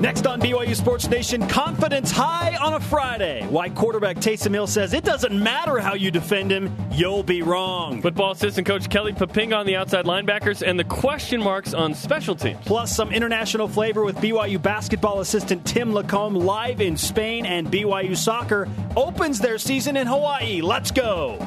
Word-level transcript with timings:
Next 0.00 0.28
on 0.28 0.40
BYU 0.40 0.76
Sports 0.76 1.08
Nation, 1.08 1.44
confidence 1.48 2.12
high 2.12 2.56
on 2.58 2.74
a 2.74 2.80
Friday. 2.80 3.44
Why 3.50 3.68
quarterback 3.68 4.18
Taysom 4.18 4.54
Hill 4.54 4.68
says 4.68 4.94
it 4.94 5.02
doesn't 5.02 5.36
matter 5.36 5.80
how 5.80 5.94
you 5.94 6.12
defend 6.12 6.52
him, 6.52 6.72
you'll 6.92 7.24
be 7.24 7.42
wrong. 7.42 8.00
Football 8.00 8.30
assistant 8.30 8.64
coach 8.64 8.88
Kelly 8.88 9.12
Poppinga 9.12 9.56
on 9.58 9.66
the 9.66 9.74
outside 9.74 10.04
linebackers 10.04 10.64
and 10.64 10.78
the 10.78 10.84
question 10.84 11.42
marks 11.42 11.74
on 11.74 11.94
special 11.94 12.36
teams. 12.36 12.60
Plus 12.64 12.94
some 12.94 13.10
international 13.10 13.66
flavor 13.66 14.04
with 14.04 14.14
BYU 14.18 14.62
basketball 14.62 15.18
assistant 15.18 15.66
Tim 15.66 15.90
LaComb 15.90 16.44
live 16.44 16.80
in 16.80 16.96
Spain 16.96 17.44
and 17.44 17.66
BYU 17.66 18.16
soccer 18.16 18.68
opens 18.96 19.40
their 19.40 19.58
season 19.58 19.96
in 19.96 20.06
Hawaii. 20.06 20.60
Let's 20.60 20.92
go. 20.92 21.44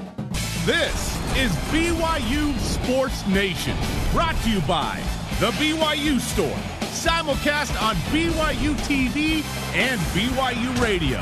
This 0.65 1.17
is 1.37 1.51
BYU 1.71 2.57
Sports 2.59 3.25
Nation, 3.27 3.77
brought 4.11 4.35
to 4.43 4.49
you 4.49 4.59
by 4.61 5.01
The 5.39 5.51
BYU 5.51 6.19
Store 6.19 6.80
simulcast 6.91 7.81
on 7.81 7.95
BYU 8.11 8.75
TV 8.85 9.43
and 9.73 9.99
BYU 10.13 10.81
Radio. 10.81 11.19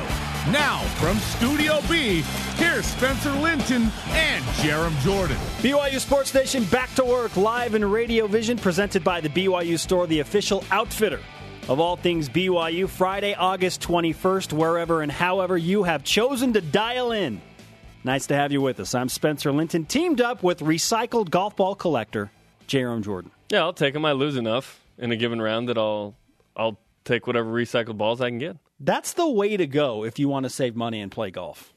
Now, 0.52 0.80
from 0.96 1.18
Studio 1.20 1.80
B, 1.88 2.22
here's 2.56 2.86
Spencer 2.88 3.32
Linton 3.34 3.92
and 4.10 4.44
Jarom 4.56 4.98
Jordan. 5.02 5.38
BYU 5.60 6.00
Sports 6.00 6.34
Nation 6.34 6.64
back 6.66 6.94
to 6.96 7.06
work 7.06 7.38
live 7.38 7.76
in 7.76 7.86
Radio 7.86 8.26
Vision, 8.26 8.58
presented 8.58 9.04
by 9.04 9.22
the 9.22 9.30
BYU 9.30 9.78
Store, 9.78 10.08
the 10.08 10.22
official 10.22 10.64
outfitter 10.72 11.20
of 11.68 11.80
all 11.80 11.96
things 11.98 12.28
BYU. 12.30 12.90
Friday, 12.90 13.36
August 13.36 13.82
21st, 13.82 14.54
wherever 14.54 15.04
and 15.04 15.12
however 15.12 15.56
you 15.56 15.84
have 15.84 16.04
chosen 16.04 16.52
to 16.54 16.62
dial 16.62 17.12
in. 17.12 17.40
Nice 18.04 18.26
to 18.28 18.36
have 18.36 18.52
you 18.52 18.62
with 18.62 18.80
us. 18.80 18.96
I'm 18.96 19.10
Spencer 19.10 19.52
Linton, 19.52 19.86
teamed 19.86 20.20
up 20.20 20.42
with 20.42 20.62
recycled 20.62 21.30
golf 21.30 21.56
ball 21.56 21.76
collector 21.76 22.32
Jarom 22.68 23.04
Jordan. 23.04 23.30
Yeah, 23.50 23.60
I'll 23.60 23.74
take 23.74 23.94
them. 23.94 24.06
I 24.06 24.14
lose 24.14 24.36
enough 24.36 24.80
in 25.00 25.12
a 25.12 25.16
given 25.16 25.42
round 25.42 25.70
that 25.70 25.78
I'll 25.78 26.16
I'll 26.56 26.80
take 27.06 27.26
whatever 27.26 27.52
recycled 27.52 27.98
balls 27.98 28.22
I 28.22 28.30
can 28.30 28.38
get. 28.38 28.58
That's 28.80 29.14
the 29.14 29.30
way 29.30 29.58
to 29.58 29.66
go 29.66 30.04
if 30.04 30.20
you 30.20 30.30
want 30.30 30.44
to 30.44 30.50
save 30.50 30.76
money 30.76 31.02
and 31.02 31.12
play 31.12 31.32
golf. 31.32 31.74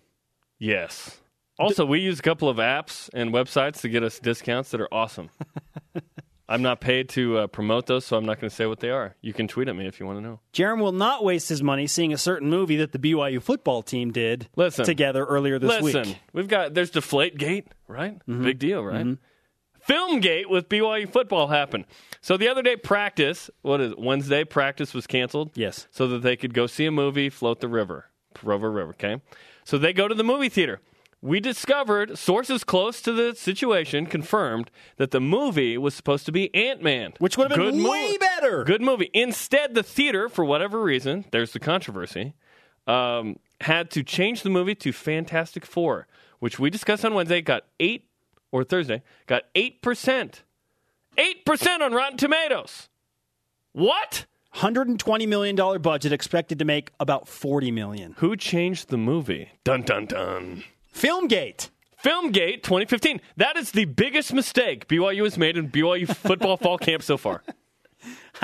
Yes. 0.59 1.19
Also, 1.59 1.85
we 1.85 2.01
use 2.01 2.19
a 2.19 2.23
couple 2.23 2.49
of 2.49 2.57
apps 2.57 3.09
and 3.13 3.33
websites 3.33 3.81
to 3.83 3.89
get 3.89 4.03
us 4.03 4.19
discounts 4.19 4.71
that 4.71 4.81
are 4.81 4.93
awesome. 4.93 5.31
I'm 6.49 6.61
not 6.61 6.81
paid 6.81 7.09
to 7.11 7.39
uh, 7.39 7.47
promote 7.47 7.87
those, 7.87 8.05
so 8.05 8.17
I'm 8.17 8.27
not 8.27 8.39
going 8.39 8.51
to 8.51 8.55
say 8.55 8.67
what 8.67 8.81
they 8.81 8.91
are. 8.91 9.15
You 9.23 9.33
can 9.33 9.49
tweet 9.49 9.69
at 9.69 9.77
me 9.77 9.87
if 9.87 9.99
you 9.99 10.07
want 10.07 10.19
to 10.19 10.23
know. 10.23 10.41
Jarom 10.53 10.81
will 10.81 10.93
not 10.93 11.25
waste 11.25 11.49
his 11.49 11.63
money 11.63 11.87
seeing 11.87 12.13
a 12.13 12.19
certain 12.19 12.51
movie 12.51 12.77
that 12.77 12.93
the 12.93 12.99
BYU 12.99 13.41
football 13.41 13.83
team 13.83 14.13
did 14.13 14.49
listen, 14.55 14.85
together 14.85 15.25
earlier 15.25 15.59
this 15.59 15.69
listen, 15.69 15.85
week. 15.85 15.95
Listen, 15.95 16.17
we've 16.33 16.49
got 16.49 16.75
there's 16.75 16.91
Deflate 16.91 17.39
Gate, 17.39 17.69
right? 17.89 18.19
Mm-hmm. 18.27 18.45
Big 18.45 18.59
deal, 18.59 18.85
right? 18.85 19.07
Mm-hmm. 19.07 19.93
Filmgate 19.93 20.49
with 20.49 20.69
BYU 20.69 21.11
football 21.11 21.49
happened. 21.49 21.87
So 22.23 22.37
the 22.37 22.49
other 22.49 22.63
day, 22.63 22.77
practice, 22.77 23.51
what 23.63 23.81
is 23.81 23.93
it, 23.93 23.99
Wednesday, 23.99 24.45
practice 24.45 24.95
was 24.95 25.07
canceled. 25.07 25.51
Yes. 25.55 25.89
So 25.91 26.07
that 26.09 26.23
they 26.23 26.37
could 26.37 26.55
go 26.55 26.67
see 26.69 26.87
a 26.87 26.93
movie, 26.93 27.29
float 27.29 27.61
the 27.61 27.69
river, 27.69 28.07
Provo 28.33 28.69
River, 28.69 28.91
okay? 28.91 29.21
So 29.65 29.77
they 29.77 29.93
go 29.93 30.07
to 30.09 30.15
the 30.15 30.23
movie 30.25 30.49
theater. 30.49 30.81
We 31.21 31.39
discovered, 31.41 32.19
sources 32.19 32.65
close 32.65 33.01
to 33.03 33.13
the 33.13 33.35
situation 33.35 34.07
confirmed 34.07 34.71
that 34.97 35.11
the 35.13 35.21
movie 35.21 35.77
was 35.79 35.95
supposed 35.95 36.25
to 36.27 36.33
be 36.33 36.53
Ant 36.55 36.83
Man. 36.83 37.13
Which 37.19 37.37
would 37.39 37.51
have 37.51 37.59
been 37.59 37.77
Good 37.79 37.89
way 37.89 38.07
movie. 38.07 38.19
better. 38.19 38.65
Good 38.65 38.83
movie. 38.83 39.11
Instead, 39.13 39.75
the 39.75 39.83
theater, 39.85 40.29
for 40.29 40.45
whatever 40.45 40.83
reason, 40.83 41.25
there's 41.31 41.53
the 41.53 41.61
controversy, 41.61 42.35
um, 42.89 43.37
had 43.61 43.91
to 43.93 44.03
change 44.03 44.43
the 44.43 44.51
movie 44.51 44.75
to 44.77 44.93
Fantastic 44.93 45.65
Four, 45.65 46.07
which 46.41 46.59
we 46.59 46.71
discussed 46.71 47.05
on 47.05 47.15
Wednesday, 47.15 47.41
got 47.41 47.65
eight, 47.79 48.09
or 48.51 48.65
Thursday, 48.65 49.03
got 49.27 49.45
8%. 49.55 50.43
8% 51.17 51.81
on 51.81 51.93
Rotten 51.93 52.17
Tomatoes. 52.17 52.89
What? 53.73 54.27
$120 54.57 55.29
million 55.29 55.81
budget 55.81 56.13
expected 56.13 56.59
to 56.59 56.65
make 56.65 56.91
about 57.01 57.27
40 57.27 57.71
million. 57.71 58.15
Who 58.19 58.37
changed 58.37 58.89
the 58.89 58.99
movie? 58.99 59.51
Dun 59.65 59.83
dun 59.83 60.07
dun. 60.07 60.65
Filmgate. 60.95 61.71
Filmgate 62.05 62.63
2015. 62.63 63.21
That 63.37 63.57
is 63.57 63.71
the 63.71 63.87
biggest 63.87 64.33
mistake 64.33 64.89
BYU 64.89 65.25
has 65.25 65.39
made 65.39 65.57
in 65.57 65.71
BYU 65.71 66.15
football 66.15 66.57
fall 66.57 66.79
camp 66.79 67.03
so 67.03 67.17
far. 67.17 67.43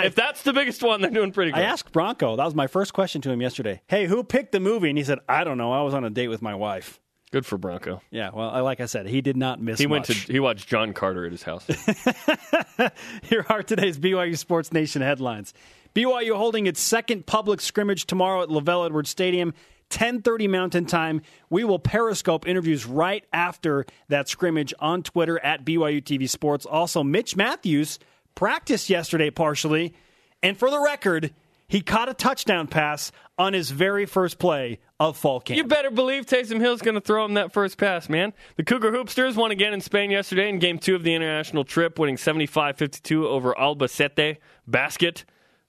If 0.00 0.14
that's 0.14 0.42
the 0.42 0.52
biggest 0.52 0.80
one, 0.84 1.00
they're 1.00 1.10
doing 1.10 1.32
pretty 1.32 1.50
good. 1.50 1.58
I 1.58 1.64
asked 1.64 1.90
Bronco, 1.90 2.36
that 2.36 2.44
was 2.44 2.54
my 2.54 2.68
first 2.68 2.92
question 2.92 3.20
to 3.22 3.30
him 3.32 3.42
yesterday. 3.42 3.80
Hey, 3.88 4.06
who 4.06 4.22
picked 4.22 4.52
the 4.52 4.60
movie? 4.60 4.88
And 4.88 4.96
he 4.96 5.02
said, 5.02 5.18
I 5.28 5.42
don't 5.42 5.58
know. 5.58 5.72
I 5.72 5.82
was 5.82 5.92
on 5.94 6.04
a 6.04 6.10
date 6.10 6.28
with 6.28 6.40
my 6.40 6.54
wife. 6.54 7.00
Good 7.30 7.44
for 7.44 7.58
Bronco. 7.58 8.00
Yeah, 8.10 8.30
well, 8.32 8.62
like 8.64 8.80
I 8.80 8.86
said, 8.86 9.06
he 9.06 9.20
did 9.20 9.36
not 9.36 9.60
miss 9.60 9.78
He 9.78 9.86
much. 9.86 10.08
went 10.08 10.20
to 10.26 10.32
he 10.32 10.40
watched 10.40 10.66
John 10.68 10.92
Carter 10.94 11.26
at 11.26 11.32
his 11.32 11.42
house. 11.42 11.66
Here 13.22 13.44
are 13.48 13.62
today's 13.62 13.98
BYU 13.98 14.36
Sports 14.38 14.72
Nation 14.72 15.02
headlines. 15.02 15.52
BYU 15.94 16.36
holding 16.36 16.66
its 16.66 16.80
second 16.80 17.26
public 17.26 17.60
scrimmage 17.60 18.06
tomorrow 18.06 18.42
at 18.42 18.48
LaVell 18.48 18.86
Edwards 18.86 19.10
Stadium. 19.10 19.52
10:30 19.90 20.48
Mountain 20.50 20.84
Time. 20.86 21.22
We 21.48 21.64
will 21.64 21.78
periscope 21.78 22.46
interviews 22.46 22.84
right 22.84 23.24
after 23.32 23.86
that 24.08 24.28
scrimmage 24.28 24.74
on 24.80 25.02
Twitter 25.02 25.38
at 25.40 25.64
BYU 25.64 26.02
TV 26.02 26.28
Sports. 26.28 26.66
Also, 26.66 27.02
Mitch 27.02 27.36
Matthews 27.36 27.98
practiced 28.34 28.90
yesterday 28.90 29.30
partially, 29.30 29.94
and 30.42 30.58
for 30.58 30.70
the 30.70 30.78
record, 30.80 31.32
he 31.68 31.82
caught 31.82 32.08
a 32.08 32.14
touchdown 32.14 32.66
pass 32.66 33.12
on 33.36 33.52
his 33.52 33.70
very 33.70 34.06
first 34.06 34.38
play 34.38 34.78
of 34.98 35.16
fall 35.16 35.40
camp. 35.40 35.56
You 35.56 35.64
better 35.64 35.90
believe 35.90 36.26
Taysom 36.26 36.60
Hill's 36.60 36.82
going 36.82 36.94
to 36.94 37.00
throw 37.00 37.24
him 37.24 37.34
that 37.34 37.52
first 37.52 37.78
pass, 37.78 38.08
man. 38.08 38.32
The 38.56 38.64
Cougar 38.64 38.90
Hoopsters 38.90 39.36
won 39.36 39.50
again 39.50 39.74
in 39.74 39.80
Spain 39.80 40.10
yesterday 40.10 40.48
in 40.48 40.58
game 40.58 40.78
two 40.78 40.94
of 40.94 41.02
the 41.02 41.14
international 41.14 41.64
trip, 41.64 41.98
winning 41.98 42.16
75 42.16 42.76
52 42.76 43.28
over 43.28 43.54
Albacete 43.54 44.38
Basket. 44.66 45.24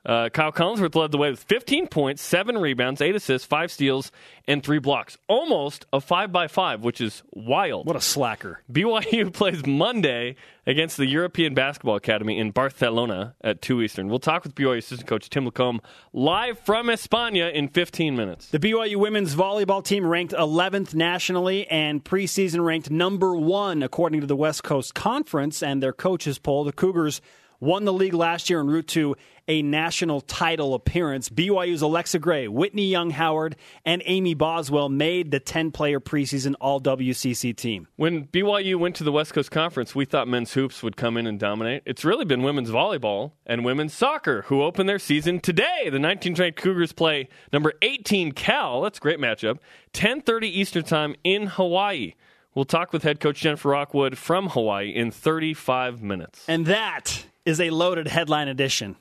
Uh, 0.06 0.30
Kyle 0.30 0.52
Collinsworth 0.52 0.96
led 0.96 1.12
the 1.12 1.18
way 1.18 1.30
with 1.30 1.44
15 1.44 1.88
points, 1.88 2.22
7 2.22 2.58
rebounds, 2.58 3.02
8 3.02 3.16
assists, 3.16 3.46
5 3.46 3.70
steals, 3.70 4.12
and 4.48 4.64
3 4.64 4.80
blocks. 4.80 5.18
Almost 5.28 5.86
a 5.92 6.00
5 6.00 6.32
by 6.32 6.48
5 6.48 6.84
which 6.84 7.02
is 7.02 7.22
wild. 7.32 7.86
What 7.86 7.98
a 7.98 8.02
slacker. 8.02 8.64
BYU 8.72 9.34
plays 9.34 9.66
Monday 9.66 10.38
against 10.66 10.96
the 10.96 11.06
European 11.06 11.54
Basketball 11.54 11.96
Academy 11.96 12.38
in 12.40 12.52
Barcelona 12.52 13.36
at 13.42 13.62
2 13.62 13.82
Eastern. 13.82 14.08
We'll 14.08 14.20
talk 14.20 14.44
with 14.44 14.56
BYU 14.56 14.78
assistant 14.78 15.10
coach 15.10 15.30
Tim 15.30 15.46
LaComb 15.46 15.80
live 16.14 16.58
from 16.60 16.88
España 16.88 17.52
in 17.52 17.68
15 17.68 18.16
minutes. 18.16 18.50
The 18.50 18.60
BYU 18.60 18.96
women's 18.96 19.36
volleyball 19.36 19.84
team 19.84 20.06
ranked 20.06 20.34
11th 20.34 20.96
nationally 20.96 21.68
and 21.68 22.04
preseason 22.04 22.64
ranked 22.64 22.90
number 22.90 23.36
one 23.36 23.84
according 23.84 24.22
to 24.22 24.28
the 24.28 24.36
West 24.36 24.64
Coast 24.64 24.96
Conference 24.96 25.62
and 25.62 25.84
their 25.84 25.94
coaches 25.94 26.40
poll. 26.40 26.64
The 26.64 26.72
Cougars 26.72 27.20
won 27.60 27.86
the 27.86 27.94
league 27.94 28.14
last 28.14 28.50
year 28.50 28.60
en 28.60 28.68
route 28.68 28.88
to 28.88 29.16
a 29.48 29.62
national 29.64 30.22
title 30.22 30.76
appearance. 30.76 31.28
BYU's 31.28 31.82
Alexa 31.82 32.20
Gray, 32.20 32.48
Whitney 32.48 32.88
Young 32.88 33.10
Howard, 33.10 33.56
and 33.84 34.04
Amy 34.06 34.36
Boswell 34.36 34.90
made 34.90 35.32
the 35.32 35.40
10 35.40 35.72
player 35.72 36.00
preseason 36.00 36.54
All 36.62 36.80
WCC 36.80 37.56
team. 37.56 37.88
When 37.96 38.28
BYU 38.28 38.76
went 38.76 38.96
to 38.98 39.04
the 39.04 39.12
West 39.12 39.34
Coast 39.34 39.50
Conference, 39.50 39.96
we 39.96 40.06
thought 40.06 40.28
men's 40.28 40.54
hoops 40.54 40.84
would 40.84 40.96
come 40.96 41.18
in 41.18 41.26
and 41.26 41.40
dominate. 41.40 41.82
It's 41.86 42.06
really 42.06 42.26
been 42.26 42.44
women's 42.44 42.70
volleyball 42.70 43.32
and 43.46 43.66
women's 43.66 43.94
soccer 43.94 44.44
who 44.44 44.62
open 44.62 44.86
their 44.86 45.00
season 45.00 45.40
today. 45.40 45.90
The 45.90 45.98
19th 45.98 46.40
ranked 46.40 46.62
Cougars 46.62 46.94
play 46.94 47.28
number 47.52 47.74
18 47.82 48.34
Cal. 48.34 48.82
That's 48.82 49.00
a 49.00 49.02
great 49.02 49.20
matchup. 49.20 49.58
10:30 49.94 50.48
Eastern 50.48 50.84
Time 50.84 51.16
in 51.24 51.48
Hawaii. 51.48 52.14
We'll 52.54 52.66
talk 52.66 52.94
with 52.94 53.04
head 53.04 53.20
coach 53.20 53.40
Jennifer 53.40 53.70
Rockwood 53.70 54.18
from 54.18 54.50
Hawaii 54.50 54.90
in 54.90 55.12
35 55.12 56.02
minutes. 56.02 56.46
And 56.48 56.66
that 56.66 57.26
is 57.46 57.60
a 57.60 57.70
loaded 57.70 58.08
headline 58.08 58.48
edition. 58.48 58.96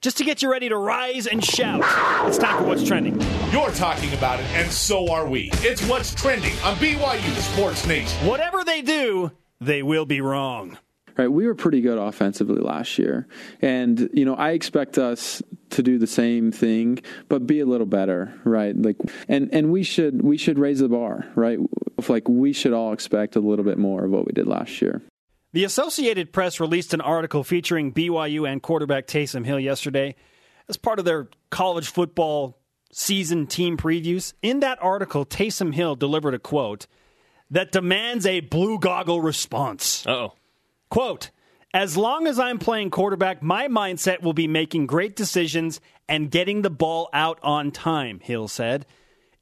Just 0.00 0.18
to 0.18 0.24
get 0.24 0.42
you 0.42 0.50
ready 0.50 0.68
to 0.68 0.76
rise 0.76 1.28
and 1.28 1.44
shout, 1.44 1.80
it's 2.26 2.36
time 2.36 2.58
for 2.58 2.64
What's 2.64 2.84
Trending. 2.84 3.20
You're 3.52 3.70
talking 3.70 4.12
about 4.14 4.40
it, 4.40 4.46
and 4.46 4.70
so 4.70 5.12
are 5.12 5.26
we. 5.26 5.50
It's 5.58 5.86
What's 5.86 6.12
Trending 6.12 6.54
on 6.64 6.74
BYU 6.76 7.36
Sports 7.36 7.86
Nation. 7.86 8.26
Whatever 8.26 8.64
they 8.64 8.82
do, 8.82 9.30
they 9.60 9.82
will 9.84 10.04
be 10.04 10.20
wrong. 10.20 10.76
Right, 11.16 11.28
we 11.30 11.46
were 11.46 11.54
pretty 11.54 11.82
good 11.82 11.98
offensively 11.98 12.60
last 12.60 12.98
year, 12.98 13.28
and 13.60 14.08
you 14.14 14.24
know 14.24 14.34
I 14.34 14.52
expect 14.52 14.96
us 14.98 15.42
to 15.70 15.82
do 15.82 15.98
the 15.98 16.06
same 16.06 16.50
thing, 16.50 17.00
but 17.28 17.46
be 17.46 17.60
a 17.60 17.66
little 17.66 17.86
better, 17.86 18.32
right? 18.44 18.74
Like, 18.76 18.96
and 19.28 19.52
and 19.52 19.70
we 19.70 19.82
should 19.82 20.22
we 20.22 20.36
should 20.36 20.58
raise 20.58 20.80
the 20.80 20.88
bar, 20.88 21.26
right? 21.34 21.58
Like 22.08 22.28
we 22.28 22.52
should 22.52 22.72
all 22.72 22.92
expect 22.92 23.36
a 23.36 23.40
little 23.40 23.64
bit 23.64 23.78
more 23.78 24.04
of 24.04 24.10
what 24.10 24.26
we 24.26 24.32
did 24.32 24.46
last 24.46 24.80
year. 24.80 25.02
The 25.52 25.64
Associated 25.64 26.32
Press 26.32 26.60
released 26.60 26.94
an 26.94 27.02
article 27.02 27.44
featuring 27.44 27.92
BYU 27.92 28.50
and 28.50 28.62
quarterback 28.62 29.06
Taysom 29.06 29.44
Hill 29.44 29.60
yesterday 29.60 30.14
as 30.68 30.78
part 30.78 30.98
of 30.98 31.04
their 31.04 31.28
college 31.50 31.88
football 31.88 32.58
season 32.90 33.46
team 33.46 33.76
previews. 33.76 34.32
In 34.40 34.60
that 34.60 34.82
article, 34.82 35.26
Taysom 35.26 35.74
Hill 35.74 35.94
delivered 35.94 36.32
a 36.32 36.38
quote 36.38 36.86
that 37.50 37.70
demands 37.70 38.24
a 38.24 38.40
blue 38.40 38.78
goggle 38.78 39.20
response. 39.20 40.06
oh. 40.06 40.32
Quote, 40.88 41.30
as 41.74 41.96
long 41.96 42.26
as 42.26 42.38
I'm 42.38 42.58
playing 42.58 42.90
quarterback, 42.90 43.42
my 43.42 43.68
mindset 43.68 44.22
will 44.22 44.34
be 44.34 44.46
making 44.46 44.86
great 44.86 45.16
decisions 45.16 45.80
and 46.08 46.30
getting 46.30 46.62
the 46.62 46.70
ball 46.70 47.08
out 47.14 47.38
on 47.42 47.70
time, 47.70 48.20
Hill 48.20 48.48
said. 48.48 48.84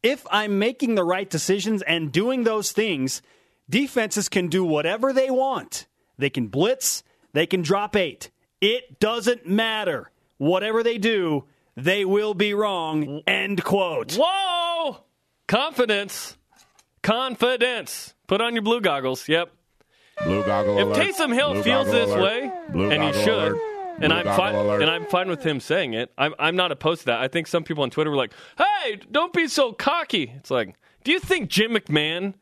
If 0.03 0.27
I'm 0.31 0.59
making 0.59 0.95
the 0.95 1.05
right 1.05 1.29
decisions 1.29 1.83
and 1.83 2.13
doing 2.13 2.45
those 2.45 2.71
things, 2.73 3.21
defenses 3.69 4.29
can 4.29 4.49
do 4.49 4.65
whatever 4.65 5.13
they 5.13 5.31
want. 5.31 5.87
They 6.21 6.31
can 6.31 6.47
blitz, 6.49 7.03
they 7.33 7.47
can 7.47 7.63
drop 7.63 7.97
eight. 7.97 8.31
It 8.61 9.01
doesn't 9.01 9.47
matter. 9.49 10.11
Whatever 10.39 10.83
they 10.83 10.99
do, 10.99 11.45
they 11.77 12.05
will 12.05 12.35
be 12.35 12.55
wrong. 12.55 13.23
End 13.27 13.65
quote. 13.65 14.17
Whoa! 14.19 15.05
Confidence. 15.49 16.37
Confidence. 17.03 18.15
Put 18.27 18.41
on 18.41 18.55
your 18.55 18.63
blue 18.63 18.81
goggles. 18.81 19.29
Yep. 19.29 19.51
Blue 20.25 20.45
goggle 20.45 20.79
If 20.79 20.85
alert. 20.87 20.97
Taysom 20.99 21.35
Hill 21.35 21.55
Blue 21.55 21.63
feels 21.63 21.91
this 21.91 22.11
alert. 22.11 22.23
way, 22.23 22.53
Blue 22.71 22.91
and 22.91 23.03
he 23.03 23.13
should, 23.25 23.29
alert. 23.53 23.61
and 24.01 24.09
Blue 24.09 24.15
I'm 24.19 24.25
goggle 24.25 24.37
fine, 24.37 24.55
alert. 24.55 24.83
and 24.83 24.91
I'm 24.91 25.07
fine 25.07 25.29
with 25.29 25.43
him 25.45 25.61
saying 25.61 25.95
it. 25.95 26.13
I'm 26.19 26.35
I'm 26.39 26.57
not 26.57 26.73
opposed 26.73 27.01
to 27.03 27.07
that. 27.07 27.21
I 27.21 27.29
think 27.29 27.47
some 27.47 27.65
people 27.65 27.83
on 27.85 27.91
Twitter 27.91 28.11
were 28.11 28.17
like, 28.17 28.33
"Hey, 28.59 29.01
don't 29.11 29.33
be 29.33 29.49
so 29.49 29.73
cocky." 29.73 30.33
It's 30.37 30.51
like, 30.51 30.75
do 31.05 31.11
you 31.13 31.21
think 31.21 31.49
Jim 31.49 31.73
McMahon 31.73 32.35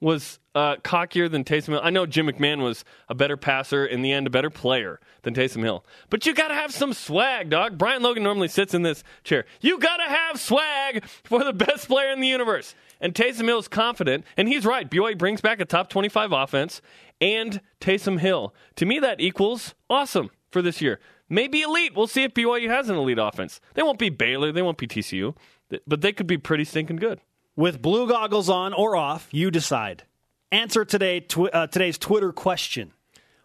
was 0.00 0.38
uh, 0.54 0.76
cockier 0.76 1.30
than 1.30 1.44
Taysom 1.44 1.68
Hill? 1.68 1.80
I 1.82 1.90
know 1.90 2.06
Jim 2.06 2.26
McMahon 2.26 2.62
was 2.62 2.84
a 3.08 3.14
better 3.14 3.36
passer, 3.36 3.84
in 3.84 4.02
the 4.02 4.12
end, 4.12 4.26
a 4.26 4.30
better 4.30 4.50
player 4.50 5.00
than 5.22 5.34
Taysom 5.34 5.62
Hill. 5.62 5.84
But 6.10 6.26
you 6.26 6.34
got 6.34 6.48
to 6.48 6.54
have 6.54 6.72
some 6.72 6.92
swag, 6.92 7.50
dog. 7.50 7.78
Brian 7.78 8.02
Logan 8.02 8.22
normally 8.22 8.48
sits 8.48 8.74
in 8.74 8.82
this 8.82 9.02
chair. 9.24 9.44
You 9.60 9.78
got 9.78 9.96
to 9.98 10.04
have 10.04 10.40
swag 10.40 11.04
for 11.24 11.42
the 11.42 11.52
best 11.52 11.88
player 11.88 12.10
in 12.10 12.20
the 12.20 12.28
universe. 12.28 12.74
And 13.00 13.14
Taysom 13.14 13.44
Hill 13.44 13.58
is 13.58 13.68
confident, 13.68 14.24
and 14.36 14.48
he's 14.48 14.64
right. 14.64 14.88
BYU 14.88 15.18
brings 15.18 15.40
back 15.40 15.60
a 15.60 15.64
top 15.64 15.88
25 15.88 16.32
offense 16.32 16.80
and 17.20 17.60
Taysom 17.80 18.20
Hill. 18.20 18.54
To 18.76 18.86
me, 18.86 18.98
that 19.00 19.20
equals 19.20 19.74
awesome 19.90 20.30
for 20.50 20.62
this 20.62 20.80
year. 20.80 21.00
Maybe 21.28 21.62
elite. 21.62 21.94
We'll 21.94 22.06
see 22.06 22.24
if 22.24 22.34
BYU 22.34 22.68
has 22.68 22.88
an 22.88 22.96
elite 22.96 23.18
offense. 23.18 23.60
They 23.74 23.82
won't 23.82 23.98
be 23.98 24.10
Baylor, 24.10 24.52
they 24.52 24.62
won't 24.62 24.78
be 24.78 24.86
TCU, 24.86 25.36
but 25.86 26.00
they 26.00 26.12
could 26.12 26.26
be 26.26 26.38
pretty 26.38 26.64
stinking 26.64 26.96
good. 26.96 27.20
With 27.58 27.82
blue 27.82 28.06
goggles 28.06 28.48
on 28.48 28.72
or 28.72 28.94
off, 28.94 29.26
you 29.32 29.50
decide. 29.50 30.04
Answer 30.52 30.84
today 30.84 31.18
tw- 31.18 31.52
uh, 31.52 31.66
today's 31.66 31.98
Twitter 31.98 32.32
question. 32.32 32.92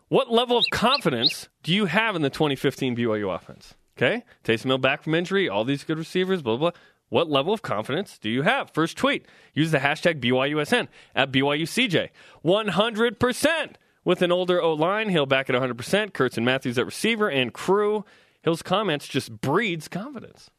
What 0.08 0.32
level 0.32 0.56
of 0.56 0.66
confidence 0.72 1.50
do 1.64 1.74
you 1.74 1.86
have 1.86 2.16
in 2.16 2.22
the 2.22 2.30
2015 2.30 2.96
BYU 2.96 3.36
offense? 3.36 3.74
Okay, 3.98 4.24
Taysom 4.44 4.66
Hill 4.66 4.78
back 4.78 5.02
from 5.02 5.16
injury, 5.16 5.50
all 5.50 5.64
these 5.64 5.84
good 5.84 5.98
receivers, 5.98 6.44
blah, 6.44 6.58
blah, 6.58 6.70
blah. 6.70 6.80
What 7.10 7.28
level 7.28 7.56
of 7.56 7.64
confidence 7.64 8.20
do 8.20 8.30
you 8.30 8.44
have? 8.44 8.70
First 8.70 8.98
tweet, 8.98 9.26
use 9.56 9.72
the 9.72 9.80
hashtag 9.80 10.20
BYUSN 10.22 10.90
at 11.16 11.32
BYUCJ. 11.32 12.10
100% 12.46 13.72
with 14.06 14.22
an 14.22 14.32
older 14.32 14.62
O 14.62 14.74
line. 14.74 15.10
Hill 15.10 15.26
back 15.26 15.50
at 15.50 15.56
100%. 15.56 16.14
Kurtz 16.14 16.38
and 16.38 16.46
Matthews 16.46 16.78
at 16.78 16.86
receiver 16.86 17.32
and 17.32 17.52
crew. 17.52 18.06
Hill's 18.44 18.62
comments 18.62 19.08
just 19.08 19.42
breeds 19.42 19.88
confidence. 19.88 20.52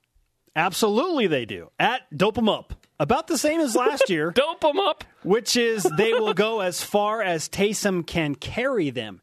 Absolutely, 0.57 1.29
they 1.29 1.45
do. 1.45 1.71
At 1.79 2.01
dope 2.11 2.35
Dope 2.35 2.39
'em 2.39 2.49
Up. 2.49 2.84
About 3.05 3.27
the 3.27 3.37
same 3.37 3.61
as 3.61 3.77
last 3.77 4.09
year, 4.09 4.31
Dope 4.35 4.63
them 4.63 4.81
up. 4.81 5.05
which 5.23 5.59
is 5.59 5.83
they 5.99 6.15
will 6.15 6.33
go 6.33 6.61
as 6.61 6.83
far 6.83 7.21
as 7.21 7.51
Taysom 7.51 8.07
can 8.07 8.35
carry 8.35 8.89
them. 8.89 9.21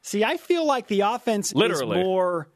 See, 0.00 0.22
I 0.22 0.36
feel 0.36 0.64
like 0.64 0.86
the 0.86 1.00
offense 1.00 1.52
Literally. 1.52 1.98
is 1.98 2.04
more 2.04 2.46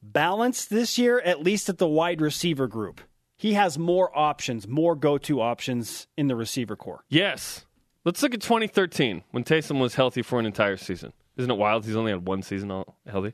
balanced 0.00 0.70
this 0.70 0.98
year, 0.98 1.18
at 1.18 1.42
least 1.42 1.68
at 1.68 1.78
the 1.78 1.88
wide 1.88 2.20
receiver 2.20 2.68
group. 2.68 3.00
He 3.36 3.54
has 3.54 3.76
more 3.76 4.16
options, 4.16 4.68
more 4.68 4.94
go 4.94 5.18
to 5.18 5.40
options 5.40 6.06
in 6.16 6.28
the 6.28 6.36
receiver 6.36 6.76
corps. 6.76 7.04
Yes. 7.08 7.66
Let's 8.04 8.22
look 8.22 8.34
at 8.34 8.40
2013 8.40 9.24
when 9.32 9.42
Taysom 9.42 9.80
was 9.80 9.96
healthy 9.96 10.22
for 10.22 10.38
an 10.38 10.46
entire 10.46 10.76
season. 10.76 11.12
Isn't 11.36 11.50
it 11.50 11.58
wild? 11.58 11.84
He's 11.86 11.96
only 11.96 12.12
had 12.12 12.24
one 12.28 12.42
season 12.42 12.70
all 12.70 12.96
healthy. 13.10 13.32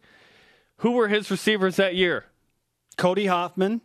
Who 0.78 0.92
were 0.92 1.08
his 1.08 1.30
receivers 1.30 1.76
that 1.76 1.94
year? 1.94 2.24
Cody 2.96 3.26
Hoffman, 3.26 3.82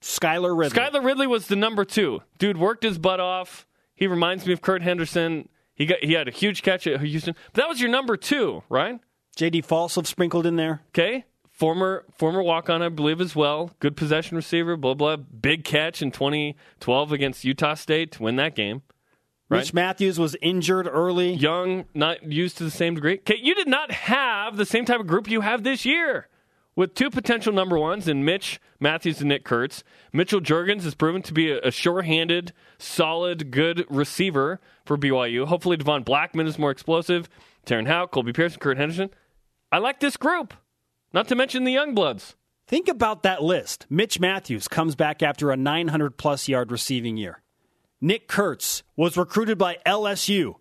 Skylar 0.00 0.56
Ridley. 0.56 0.78
Skylar 0.78 1.04
Ridley 1.04 1.26
was 1.26 1.46
the 1.46 1.56
number 1.56 1.84
two. 1.84 2.22
Dude 2.38 2.56
worked 2.56 2.82
his 2.82 2.98
butt 2.98 3.20
off. 3.20 3.66
He 3.94 4.06
reminds 4.06 4.46
me 4.46 4.52
of 4.52 4.62
Kurt 4.62 4.82
Henderson. 4.82 5.48
He 5.74 5.86
got 5.86 6.02
he 6.02 6.14
had 6.14 6.28
a 6.28 6.30
huge 6.30 6.62
catch 6.62 6.86
at 6.86 7.00
Houston. 7.00 7.34
But 7.52 7.62
that 7.62 7.68
was 7.68 7.80
your 7.80 7.90
number 7.90 8.16
two, 8.16 8.62
right? 8.68 8.98
JD 9.36 9.66
Falslev 9.66 10.06
sprinkled 10.06 10.46
in 10.46 10.56
there. 10.56 10.82
Okay. 10.88 11.24
Former 11.50 12.04
former 12.16 12.42
walk 12.42 12.70
on, 12.70 12.80
I 12.80 12.88
believe, 12.88 13.20
as 13.20 13.36
well. 13.36 13.72
Good 13.80 13.96
possession 13.96 14.36
receiver, 14.36 14.76
blah 14.76 14.94
blah. 14.94 15.16
Big 15.16 15.64
catch 15.64 16.00
in 16.00 16.10
2012 16.10 17.12
against 17.12 17.44
Utah 17.44 17.74
State 17.74 18.12
to 18.12 18.22
win 18.22 18.36
that 18.36 18.54
game. 18.54 18.82
Right. 19.50 19.58
Rich 19.58 19.74
Matthews 19.74 20.18
was 20.18 20.36
injured 20.40 20.86
early. 20.90 21.32
young, 21.32 21.84
not 21.92 22.22
used 22.22 22.56
to 22.58 22.64
the 22.64 22.70
same 22.70 22.94
degree. 22.94 23.14
Okay, 23.14 23.36
you 23.42 23.54
did 23.54 23.66
not 23.66 23.90
have 23.90 24.56
the 24.56 24.64
same 24.64 24.84
type 24.84 25.00
of 25.00 25.06
group 25.08 25.28
you 25.28 25.40
have 25.40 25.64
this 25.64 25.84
year 25.84 26.28
with 26.76 26.94
two 26.94 27.10
potential 27.10 27.52
number 27.52 27.78
ones 27.78 28.08
in 28.08 28.24
Mitch 28.24 28.60
Matthews 28.78 29.20
and 29.20 29.28
Nick 29.28 29.44
Kurtz. 29.44 29.82
Mitchell 30.12 30.40
Juergens 30.40 30.82
has 30.82 30.94
proven 30.94 31.22
to 31.22 31.34
be 31.34 31.50
a, 31.50 31.60
a 31.60 31.70
sure-handed, 31.70 32.52
solid, 32.78 33.50
good 33.50 33.84
receiver 33.88 34.60
for 34.84 34.96
BYU. 34.96 35.46
Hopefully, 35.46 35.76
Devon 35.76 36.04
Blackmon 36.04 36.46
is 36.46 36.58
more 36.58 36.70
explosive. 36.70 37.28
Terenn 37.66 37.86
Houk, 37.86 38.10
Colby 38.10 38.32
Pearson, 38.32 38.60
Kurt 38.60 38.78
Henderson. 38.78 39.10
I 39.70 39.78
like 39.78 40.00
this 40.00 40.16
group. 40.16 40.54
Not 41.12 41.28
to 41.28 41.34
mention 41.34 41.64
the 41.64 41.72
young 41.72 41.94
bloods. 41.94 42.36
Think 42.66 42.88
about 42.88 43.24
that 43.24 43.42
list. 43.42 43.86
Mitch 43.90 44.20
Matthews 44.20 44.68
comes 44.68 44.94
back 44.94 45.22
after 45.22 45.50
a 45.50 45.56
900 45.56 46.16
plus 46.16 46.48
yard 46.48 46.70
receiving 46.70 47.16
year. 47.16 47.42
Nick 48.00 48.28
Kurtz 48.28 48.82
was 48.96 49.16
recruited 49.16 49.58
by 49.58 49.78
LSU, 49.84 50.54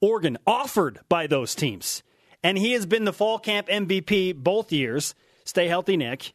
Oregon, 0.00 0.38
offered 0.46 1.00
by 1.08 1.26
those 1.26 1.54
teams. 1.54 2.02
And 2.42 2.58
he 2.58 2.72
has 2.72 2.84
been 2.84 3.04
the 3.04 3.12
fall 3.12 3.38
camp 3.38 3.68
MVP 3.68 4.36
both 4.36 4.70
years. 4.70 5.14
Stay 5.44 5.68
healthy, 5.68 5.96
Nick. 5.96 6.32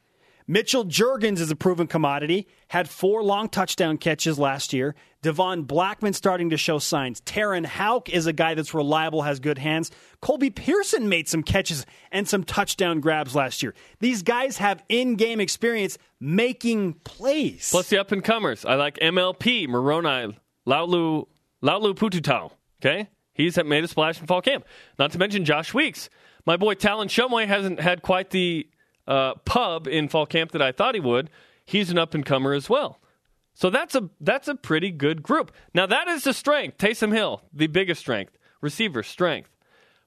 Mitchell 0.49 0.83
Juergens 0.83 1.39
is 1.39 1.51
a 1.51 1.55
proven 1.55 1.85
commodity, 1.85 2.47
had 2.69 2.89
four 2.89 3.21
long 3.21 3.49
touchdown 3.49 3.99
catches 3.99 4.39
last 4.39 4.73
year. 4.73 4.95
Devon 5.21 5.63
Blackmon 5.65 6.15
starting 6.15 6.49
to 6.49 6.57
show 6.57 6.79
signs. 6.79 7.21
Terenn 7.21 7.67
Houk 7.67 8.09
is 8.09 8.25
a 8.25 8.33
guy 8.33 8.55
that's 8.55 8.73
reliable, 8.73 9.21
has 9.21 9.39
good 9.39 9.59
hands. 9.59 9.91
Colby 10.21 10.49
Pearson 10.49 11.07
made 11.07 11.27
some 11.27 11.43
catches 11.43 11.85
and 12.11 12.27
some 12.27 12.43
touchdown 12.43 12.99
grabs 12.99 13.35
last 13.35 13.61
year. 13.61 13.75
These 13.99 14.23
guys 14.23 14.57
have 14.57 14.83
in 14.89 15.17
game 15.17 15.39
experience 15.39 15.99
making 16.19 16.93
plays. 17.03 17.69
Plus 17.69 17.89
the 17.89 17.99
up 17.99 18.11
and 18.11 18.23
comers. 18.23 18.65
I 18.65 18.73
like 18.73 18.97
MLP, 18.97 19.67
Moroni, 19.67 20.35
Laulu, 20.67 21.27
Laulu 21.61 21.93
Pututau. 21.93 22.53
Okay? 22.81 23.07
He's 23.33 23.55
made 23.63 23.83
a 23.83 23.87
splash 23.87 24.19
in 24.19 24.25
fall 24.25 24.41
camp. 24.41 24.65
Not 24.97 25.11
to 25.11 25.19
mention 25.19 25.45
Josh 25.45 25.75
Weeks. 25.75 26.09
My 26.47 26.57
boy 26.57 26.73
Talon 26.73 27.07
Shumway 27.07 27.45
hasn't 27.45 27.79
had 27.79 28.01
quite 28.01 28.31
the 28.31 28.67
uh, 29.09 29.33
pub 29.43 29.87
in 29.87 30.07
fall 30.07 30.25
camp 30.25 30.51
that 30.51 30.61
I 30.61 30.71
thought 30.71 30.95
he 30.95 31.01
would. 31.01 31.29
He's 31.65 31.89
an 31.89 31.97
up 31.97 32.13
and 32.13 32.25
comer 32.25 32.53
as 32.53 32.69
well. 32.69 32.99
So 33.53 33.69
that's 33.69 33.95
a 33.95 34.09
that's 34.21 34.47
a 34.47 34.55
pretty 34.55 34.91
good 34.91 35.21
group. 35.21 35.51
Now 35.73 35.85
that 35.85 36.07
is 36.07 36.23
the 36.23 36.33
strength. 36.33 36.77
Taysom 36.77 37.13
Hill, 37.13 37.41
the 37.51 37.67
biggest 37.67 37.99
strength. 37.99 38.37
Receiver 38.61 39.03
strength. 39.03 39.49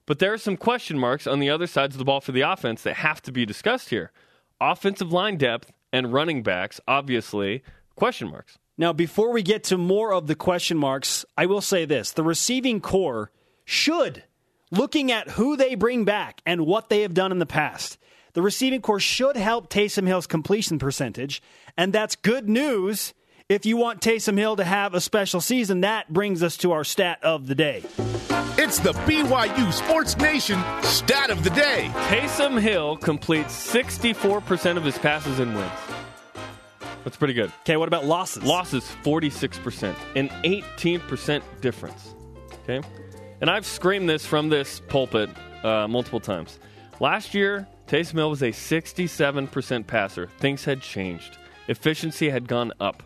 But 0.05 0.19
there 0.19 0.33
are 0.33 0.37
some 0.37 0.57
question 0.57 0.97
marks 0.97 1.27
on 1.27 1.39
the 1.39 1.49
other 1.49 1.67
sides 1.67 1.95
of 1.95 1.99
the 1.99 2.05
ball 2.05 2.21
for 2.21 2.31
the 2.31 2.41
offense 2.41 2.81
that 2.83 2.95
have 2.95 3.21
to 3.23 3.31
be 3.31 3.45
discussed 3.45 3.89
here. 3.89 4.11
Offensive 4.59 5.11
line 5.11 5.37
depth 5.37 5.71
and 5.91 6.11
running 6.11 6.43
backs, 6.43 6.81
obviously, 6.87 7.63
question 7.95 8.29
marks. 8.29 8.57
Now, 8.77 8.91
before 8.91 9.31
we 9.31 9.43
get 9.43 9.63
to 9.65 9.77
more 9.77 10.13
of 10.13 10.27
the 10.27 10.35
question 10.35 10.77
marks, 10.77 11.25
I 11.37 11.45
will 11.45 11.61
say 11.61 11.85
this 11.85 12.11
the 12.11 12.23
receiving 12.23 12.81
corps 12.81 13.31
should, 13.65 14.23
looking 14.71 15.11
at 15.11 15.29
who 15.29 15.55
they 15.55 15.75
bring 15.75 16.05
back 16.05 16.41
and 16.45 16.65
what 16.65 16.89
they 16.89 17.01
have 17.01 17.13
done 17.13 17.31
in 17.31 17.39
the 17.39 17.45
past, 17.45 17.97
the 18.33 18.41
receiving 18.41 18.81
corps 18.81 18.99
should 18.99 19.37
help 19.37 19.69
Taysom 19.69 20.07
Hill's 20.07 20.27
completion 20.27 20.79
percentage. 20.79 21.41
And 21.77 21.93
that's 21.93 22.15
good 22.15 22.49
news 22.49 23.13
if 23.49 23.65
you 23.65 23.77
want 23.77 24.01
Taysom 24.01 24.37
Hill 24.37 24.55
to 24.55 24.63
have 24.63 24.93
a 24.93 25.01
special 25.01 25.41
season. 25.41 25.81
That 25.81 26.11
brings 26.11 26.41
us 26.43 26.57
to 26.57 26.71
our 26.71 26.83
stat 26.83 27.19
of 27.23 27.47
the 27.47 27.55
day. 27.55 27.83
It's 28.55 28.79
the 28.79 28.93
BYU 28.93 29.73
Sports 29.73 30.17
Nation 30.17 30.59
stat 30.83 31.29
of 31.29 31.43
the 31.43 31.49
day. 31.51 31.89
Taysom 32.07 32.59
Hill 32.59 32.97
completes 32.97 33.53
64% 33.71 34.77
of 34.77 34.83
his 34.83 34.97
passes 34.97 35.39
and 35.39 35.55
wins. 35.55 35.71
That's 37.03 37.17
pretty 37.17 37.33
good. 37.33 37.51
Okay, 37.61 37.77
what 37.77 37.87
about 37.87 38.05
losses? 38.05 38.43
Losses 38.43 38.83
46%, 39.03 39.95
an 40.15 40.29
18% 40.43 41.41
difference. 41.61 42.15
Okay? 42.63 42.81
And 43.41 43.49
I've 43.49 43.65
screamed 43.65 44.07
this 44.07 44.25
from 44.25 44.49
this 44.49 44.79
pulpit 44.87 45.29
uh, 45.63 45.87
multiple 45.87 46.21
times. 46.21 46.59
Last 47.01 47.33
year, 47.33 47.67
Taysom 47.87 48.13
Hill 48.13 48.29
was 48.29 48.41
a 48.41 48.51
67% 48.51 49.87
passer. 49.87 50.27
Things 50.39 50.65
had 50.65 50.81
changed, 50.81 51.37
efficiency 51.67 52.29
had 52.29 52.47
gone 52.47 52.71
up. 52.79 53.03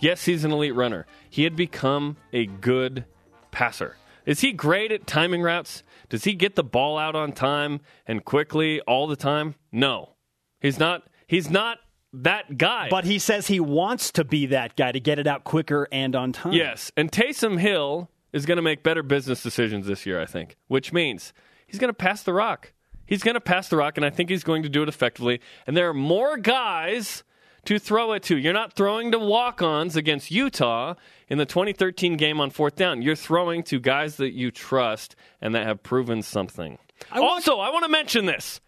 Yes, 0.00 0.24
he's 0.24 0.44
an 0.44 0.50
elite 0.50 0.74
runner. 0.74 1.06
He 1.30 1.44
had 1.44 1.54
become 1.54 2.16
a 2.32 2.46
good 2.46 3.04
passer. 3.52 3.96
Is 4.26 4.40
he 4.40 4.52
great 4.52 4.90
at 4.90 5.06
timing 5.06 5.42
routes? 5.42 5.82
Does 6.08 6.24
he 6.24 6.34
get 6.34 6.56
the 6.56 6.64
ball 6.64 6.98
out 6.98 7.14
on 7.14 7.32
time 7.32 7.80
and 8.06 8.24
quickly 8.24 8.80
all 8.80 9.06
the 9.06 9.16
time? 9.16 9.54
No. 9.70 10.14
He's 10.60 10.78
not 10.78 11.04
he's 11.26 11.50
not 11.50 11.78
that 12.12 12.58
guy. 12.58 12.88
But 12.90 13.04
he 13.04 13.18
says 13.18 13.46
he 13.46 13.60
wants 13.60 14.12
to 14.12 14.24
be 14.24 14.46
that 14.46 14.76
guy 14.76 14.92
to 14.92 15.00
get 15.00 15.18
it 15.18 15.26
out 15.26 15.44
quicker 15.44 15.88
and 15.90 16.14
on 16.14 16.32
time. 16.32 16.52
Yes, 16.52 16.92
and 16.96 17.10
Taysom 17.10 17.58
Hill 17.58 18.10
is 18.32 18.46
going 18.46 18.56
to 18.56 18.62
make 18.62 18.82
better 18.82 19.02
business 19.02 19.42
decisions 19.42 19.86
this 19.86 20.06
year, 20.06 20.20
I 20.20 20.26
think, 20.26 20.56
which 20.68 20.92
means 20.92 21.32
he's 21.66 21.78
going 21.78 21.88
to 21.90 21.94
pass 21.94 22.22
the 22.22 22.32
rock. 22.32 22.72
He's 23.06 23.22
going 23.22 23.34
to 23.34 23.40
pass 23.40 23.68
the 23.68 23.76
rock, 23.76 23.96
and 23.96 24.06
I 24.06 24.10
think 24.10 24.30
he's 24.30 24.44
going 24.44 24.62
to 24.62 24.68
do 24.68 24.82
it 24.82 24.88
effectively. 24.88 25.40
And 25.66 25.76
there 25.76 25.88
are 25.88 25.94
more 25.94 26.36
guys 26.36 27.24
to 27.64 27.78
throw 27.78 28.12
it 28.12 28.22
to. 28.24 28.36
You're 28.38 28.52
not 28.52 28.72
throwing 28.72 29.12
to 29.12 29.18
walk 29.18 29.60
ons 29.62 29.96
against 29.96 30.30
Utah 30.30 30.94
in 31.28 31.38
the 31.38 31.46
2013 31.46 32.16
game 32.16 32.40
on 32.40 32.50
fourth 32.50 32.74
down. 32.76 33.02
You're 33.02 33.14
throwing 33.16 33.62
to 33.64 33.78
guys 33.80 34.16
that 34.16 34.32
you 34.32 34.50
trust 34.50 35.14
and 35.40 35.54
that 35.54 35.66
have 35.66 35.82
proven 35.82 36.22
something. 36.22 36.78
I 37.10 37.20
want- 37.20 37.30
also, 37.32 37.58
I 37.58 37.70
want 37.70 37.84
to 37.84 37.90
mention 37.90 38.26
this. 38.26 38.60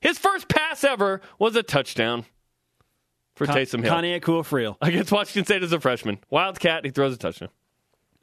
His 0.00 0.18
first 0.18 0.48
pass 0.48 0.84
ever 0.84 1.20
was 1.38 1.56
a 1.56 1.62
touchdown. 1.62 2.26
for 3.34 3.46
Taysom 3.46 3.82
Hill 3.82 3.92
Kaneakua 3.92 4.42
Friel. 4.46 4.76
against 4.80 5.10
Washington 5.12 5.44
State 5.44 5.62
as 5.62 5.72
a 5.72 5.80
freshman. 5.80 6.18
Wildcat, 6.30 6.84
he 6.84 6.90
throws 6.90 7.14
a 7.14 7.18
touchdown. 7.18 7.48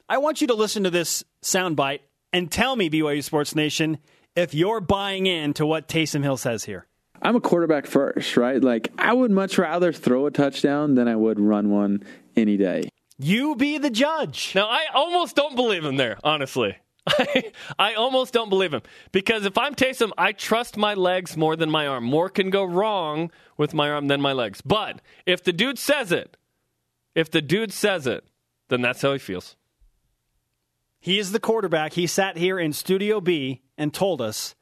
I 0.10 0.18
want 0.18 0.42
you 0.42 0.48
to 0.48 0.54
listen 0.56 0.84
to 0.84 0.90
this 0.90 1.24
soundbite 1.44 2.00
and 2.32 2.52
tell 2.52 2.76
me, 2.76 2.90
BYU 2.90 3.24
Sports 3.24 3.54
Nation, 3.56 4.00
if 4.36 4.54
you're 4.54 4.82
buying 4.82 5.26
into 5.26 5.66
what 5.66 5.88
Taysom 5.88 6.24
Hill 6.24 6.38
says 6.38 6.66
here. 6.66 6.88
I'm 7.22 7.36
a 7.36 7.42
quarterback 7.42 7.86
first, 7.86 8.36
right? 8.36 8.62
Like 8.62 8.92
I 8.98 9.14
would 9.14 9.32
much 9.32 9.58
rather 9.58 9.94
throw 9.94 10.26
a 10.26 10.32
touchdown 10.32 10.96
than 10.96 11.08
I 11.08 11.16
would 11.16 11.40
run 11.40 11.70
one 11.70 12.04
any 12.36 12.58
day. 12.58 12.90
You 13.18 13.56
be 13.56 13.78
the 13.78 13.90
judge. 13.90 14.54
Now, 14.56 14.68
I 14.68 14.88
almost 14.94 15.36
don't 15.36 15.56
believe 15.56 15.86
him 15.86 15.98
there, 15.98 16.18
honestly. 16.24 16.78
I, 17.08 17.52
I 17.78 17.94
almost 17.94 18.34
don't 18.34 18.50
believe 18.50 18.74
him 18.74 18.82
because 19.12 19.46
if 19.46 19.58
I'm 19.58 19.76
Taysom, 19.76 20.12
I 20.18 20.32
trust 20.32 20.78
my 20.78 20.94
legs 20.94 21.38
more 21.38 21.56
than 21.56 21.70
my 21.70 21.86
arm. 21.88 22.06
More 22.06 22.30
can 22.30 22.50
go 22.50 22.64
wrong 22.64 23.32
with 23.58 23.74
my 23.74 23.90
arm 23.90 24.08
than 24.08 24.22
my 24.22 24.34
legs. 24.34 24.62
But 24.62 25.02
if 25.26 25.44
the 25.44 25.54
dude 25.54 25.78
says 25.78 26.12
it, 26.12 26.38
if 27.14 27.30
the 27.30 27.42
dude 27.42 27.72
says 27.72 28.08
it, 28.08 28.26
then 28.70 28.82
that's 28.82 29.02
how 29.02 29.14
he 29.14 29.20
feels. 29.20 29.56
He 31.04 31.20
is 31.20 31.34
the 31.34 31.40
quarterback. 31.42 31.92
He 31.92 32.08
sat 32.08 32.38
here 32.38 32.58
in 32.58 32.72
Studio 32.72 33.20
B 33.20 33.62
and 33.78 33.94
told 33.94 34.22
us, 34.22 34.56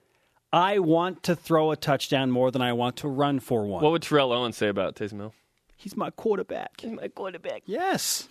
I 0.51 0.79
want 0.79 1.21
to 1.21 1.35
throw 1.35 1.69
a 1.69 1.75
touchdown 1.75 2.31
more 2.31 2.49
than 2.49 2.63
I 2.63 2.73
want 2.73 2.95
to 2.97 3.07
run 3.07 3.39
for 3.39 3.63
one. 3.67 3.83
What 3.83 3.91
would 3.91 4.01
Terrell 4.01 4.33
Owens 4.33 4.57
say 4.57 4.67
about 4.67 4.95
Taysom 4.95 5.17
Hill? 5.19 5.35
He's 5.77 5.95
my 5.95 6.09
quarterback. 6.09 6.81
He's 6.81 6.93
my 6.93 7.09
quarterback. 7.09 7.61
Yes. 7.67 8.27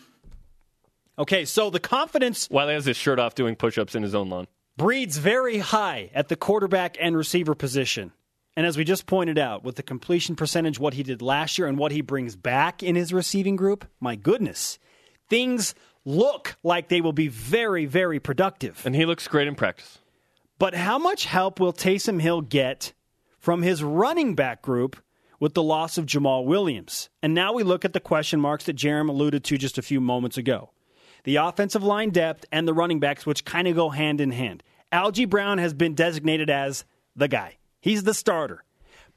Okay, 1.21 1.45
so 1.45 1.71
the 1.71 1.79
confidence 1.79 2.49
While 2.51 2.67
he 2.67 2.75
has 2.75 2.85
his 2.85 2.97
shirt 2.97 3.21
off 3.21 3.37
doing 3.37 3.55
push 3.55 3.79
ups 3.79 3.95
in 3.95 4.03
his 4.03 4.13
own 4.13 4.29
lawn. 4.29 4.49
breeds 4.77 5.19
very 5.19 5.59
high 5.59 6.11
at 6.13 6.27
the 6.27 6.35
quarterback 6.35 6.97
and 7.01 7.17
receiver 7.17 7.55
position. 7.55 8.11
And 8.57 8.67
as 8.67 8.77
we 8.77 8.83
just 8.83 9.07
pointed 9.07 9.39
out, 9.39 9.63
with 9.63 9.77
the 9.77 9.85
completion 9.85 10.35
percentage, 10.35 10.81
what 10.81 10.95
he 10.95 11.05
did 11.05 11.23
last 11.23 11.59
year 11.59 11.69
and 11.69 11.79
what 11.79 11.93
he 11.93 12.01
brings 12.01 12.35
back 12.35 12.83
in 12.83 12.97
his 12.97 13.13
receiving 13.13 13.55
group, 13.55 13.85
my 14.01 14.17
goodness, 14.17 14.81
things 15.29 15.77
look 16.05 16.57
like 16.63 16.89
they 16.89 17.01
will 17.01 17.13
be 17.13 17.29
very, 17.29 17.87
very 17.87 18.21
productive. 18.21 18.85
And 18.85 18.95
he 18.95 19.05
looks 19.05 19.29
great 19.29 19.49
in 19.49 19.55
practice. 19.55 19.99
But 20.59 20.75
how 20.75 20.99
much 20.99 21.25
help 21.25 21.61
will 21.61 21.73
Taysom 21.73 22.21
Hill 22.21 22.43
get 22.43 22.93
from 23.39 23.63
his 23.63 23.83
running 23.83 24.35
back 24.35 24.63
group 24.63 24.97
with 25.39 25.55
the 25.55 25.63
loss 25.63 25.97
of 25.97 26.07
Jamaal 26.07 26.45
Williams? 26.45 27.09
And 27.23 27.35
now 27.35 27.53
we 27.53 27.63
look 27.63 27.85
at 27.85 27.93
the 27.93 28.01
question 28.01 28.41
marks 28.41 28.65
that 28.65 28.77
Jarom 28.77 29.09
alluded 29.09 29.45
to 29.45 29.59
just 29.59 29.79
a 29.79 29.83
few 29.83 30.01
moments 30.01 30.37
ago. 30.37 30.71
The 31.25 31.37
offensive 31.37 31.83
line 31.83 32.11
depth 32.11 32.47
and 32.51 32.67
the 32.67 32.75
running 32.75 33.01
backs, 33.01 33.27
which 33.27 33.45
kind 33.45 33.69
of 33.69 33.77
go 33.77 33.91
hand 33.91 34.21
in 34.21 34.31
hand. 34.31 34.63
Algie 34.93 35.27
Brown 35.27 35.59
has 35.59 35.73
been 35.73 35.95
designated 35.95 36.51
as 36.51 36.85
the 37.15 37.29
guy. 37.29 37.57
He's 37.81 38.03
the 38.03 38.15
starter. 38.15 38.65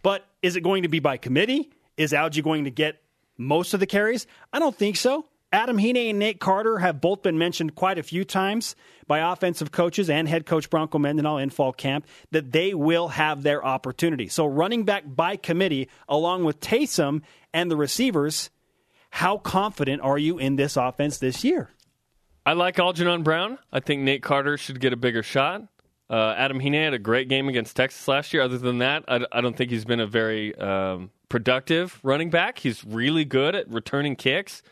But 0.02 0.25
is 0.42 0.56
it 0.56 0.62
going 0.62 0.84
to 0.84 0.90
be 0.90 1.00
by 1.00 1.18
committee? 1.18 1.72
Is 1.98 2.13
Algie 2.13 2.42
going 2.42 2.66
to 2.66 2.72
get 2.72 3.02
most 3.38 3.74
of 3.74 3.80
the 3.80 3.86
carries? 3.86 4.28
I 4.52 4.60
don't 4.60 4.75
think 4.75 4.98
so. 4.98 5.25
Adam 5.53 5.77
Heaney 5.77 6.10
and 6.10 6.17
Nate 6.17 6.39
Carter 6.39 6.79
have 6.79 7.00
both 7.00 7.22
been 7.22 7.38
mentioned 7.38 7.75
quite 7.75 8.00
a 8.00 8.03
few 8.03 8.25
times 8.25 8.75
by 9.05 9.19
offensive 9.19 9.72
coaches 9.72 10.10
and 10.10 10.27
head 10.27 10.48
coach 10.48 10.67
Bronco 10.67 10.98
Mendenhall 10.98 11.38
in 11.38 11.51
fall 11.51 11.72
camp 11.72 12.07
that 12.31 12.51
they 12.51 12.74
will 12.74 13.10
have 13.10 13.43
their 13.43 13.63
opportunity. 13.63 14.27
So 14.27 14.48
running 14.48 14.83
back 14.83 15.03
by 15.05 15.36
committee, 15.36 15.89
along 16.10 16.43
with 16.43 16.60
Taysom 16.60 17.22
and 17.53 17.69
the 17.69 17.77
receivers, 17.77 18.50
how 19.12 19.38
confident 19.38 20.01
are 20.01 20.17
you 20.17 20.39
in 20.39 20.55
this 20.55 20.75
offense 20.75 21.19
this 21.19 21.43
year? 21.43 21.69
I 22.48 22.53
like 22.53 22.79
Algernon 22.79 23.22
Brown. 23.22 23.60
I 23.72 23.79
think 23.79 24.01
Nate 24.01 24.24
Carter 24.24 24.57
should 24.57 24.79
get 24.79 24.91
a 24.91 24.98
bigger 24.98 25.22
shot. 25.22 25.62
Uh, 26.10 26.33
Adam 26.36 26.60
Heaney 26.60 26.83
had 26.83 26.95
a 26.95 27.00
great 27.00 27.29
game 27.29 27.48
against 27.48 27.75
Texas 27.75 28.07
last 28.07 28.33
year. 28.33 28.41
Other 28.41 28.57
than 28.57 28.79
that, 28.79 29.03
I, 29.07 29.24
I 29.31 29.41
don't 29.41 29.55
think 29.55 29.69
he's 29.69 29.86
been 29.86 30.00
a 30.00 30.07
very 30.07 30.55
um, 30.55 31.12
productive 31.29 32.00
running 32.01 32.31
back. 32.31 32.57
He's 32.57 32.83
really 32.83 33.24
good 33.24 33.53
at 33.53 33.69
returning 33.69 34.15
kicks. 34.15 34.63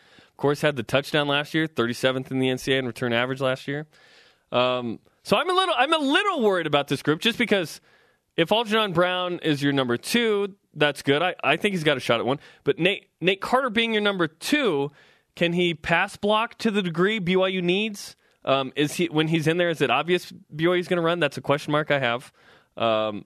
Course, 0.41 0.61
had 0.61 0.75
the 0.75 0.81
touchdown 0.81 1.27
last 1.27 1.53
year, 1.53 1.67
37th 1.67 2.31
in 2.31 2.39
the 2.39 2.47
NCAA 2.47 2.79
in 2.79 2.87
return 2.87 3.13
average 3.13 3.41
last 3.41 3.67
year. 3.67 3.85
Um, 4.51 4.99
so 5.21 5.37
I'm 5.37 5.47
a 5.47 5.53
little 5.53 5.75
I'm 5.77 5.93
a 5.93 5.99
little 5.99 6.41
worried 6.41 6.65
about 6.65 6.87
this 6.87 7.03
group 7.03 7.19
just 7.21 7.37
because 7.37 7.79
if 8.35 8.51
Algernon 8.51 8.91
Brown 8.91 9.39
is 9.43 9.61
your 9.61 9.71
number 9.71 9.97
two, 9.97 10.55
that's 10.73 11.03
good. 11.03 11.21
I, 11.21 11.35
I 11.43 11.57
think 11.57 11.73
he's 11.73 11.83
got 11.83 11.95
a 11.95 11.99
shot 11.99 12.19
at 12.19 12.25
one. 12.25 12.39
But 12.63 12.79
Nate 12.79 13.07
Nate 13.21 13.39
Carter 13.39 13.69
being 13.69 13.93
your 13.93 14.01
number 14.01 14.27
two, 14.27 14.91
can 15.35 15.53
he 15.53 15.75
pass 15.75 16.17
block 16.17 16.57
to 16.57 16.71
the 16.71 16.81
degree 16.81 17.19
BYU 17.19 17.61
needs? 17.61 18.15
Um, 18.43 18.73
is 18.75 18.95
he 18.95 19.09
when 19.09 19.27
he's 19.27 19.45
in 19.45 19.57
there? 19.57 19.69
Is 19.69 19.79
it 19.79 19.91
obvious 19.91 20.33
BYU's 20.55 20.87
going 20.87 20.97
to 20.97 21.03
run? 21.03 21.19
That's 21.19 21.37
a 21.37 21.41
question 21.41 21.71
mark 21.71 21.91
I 21.91 21.99
have. 21.99 22.33
Um, 22.77 23.25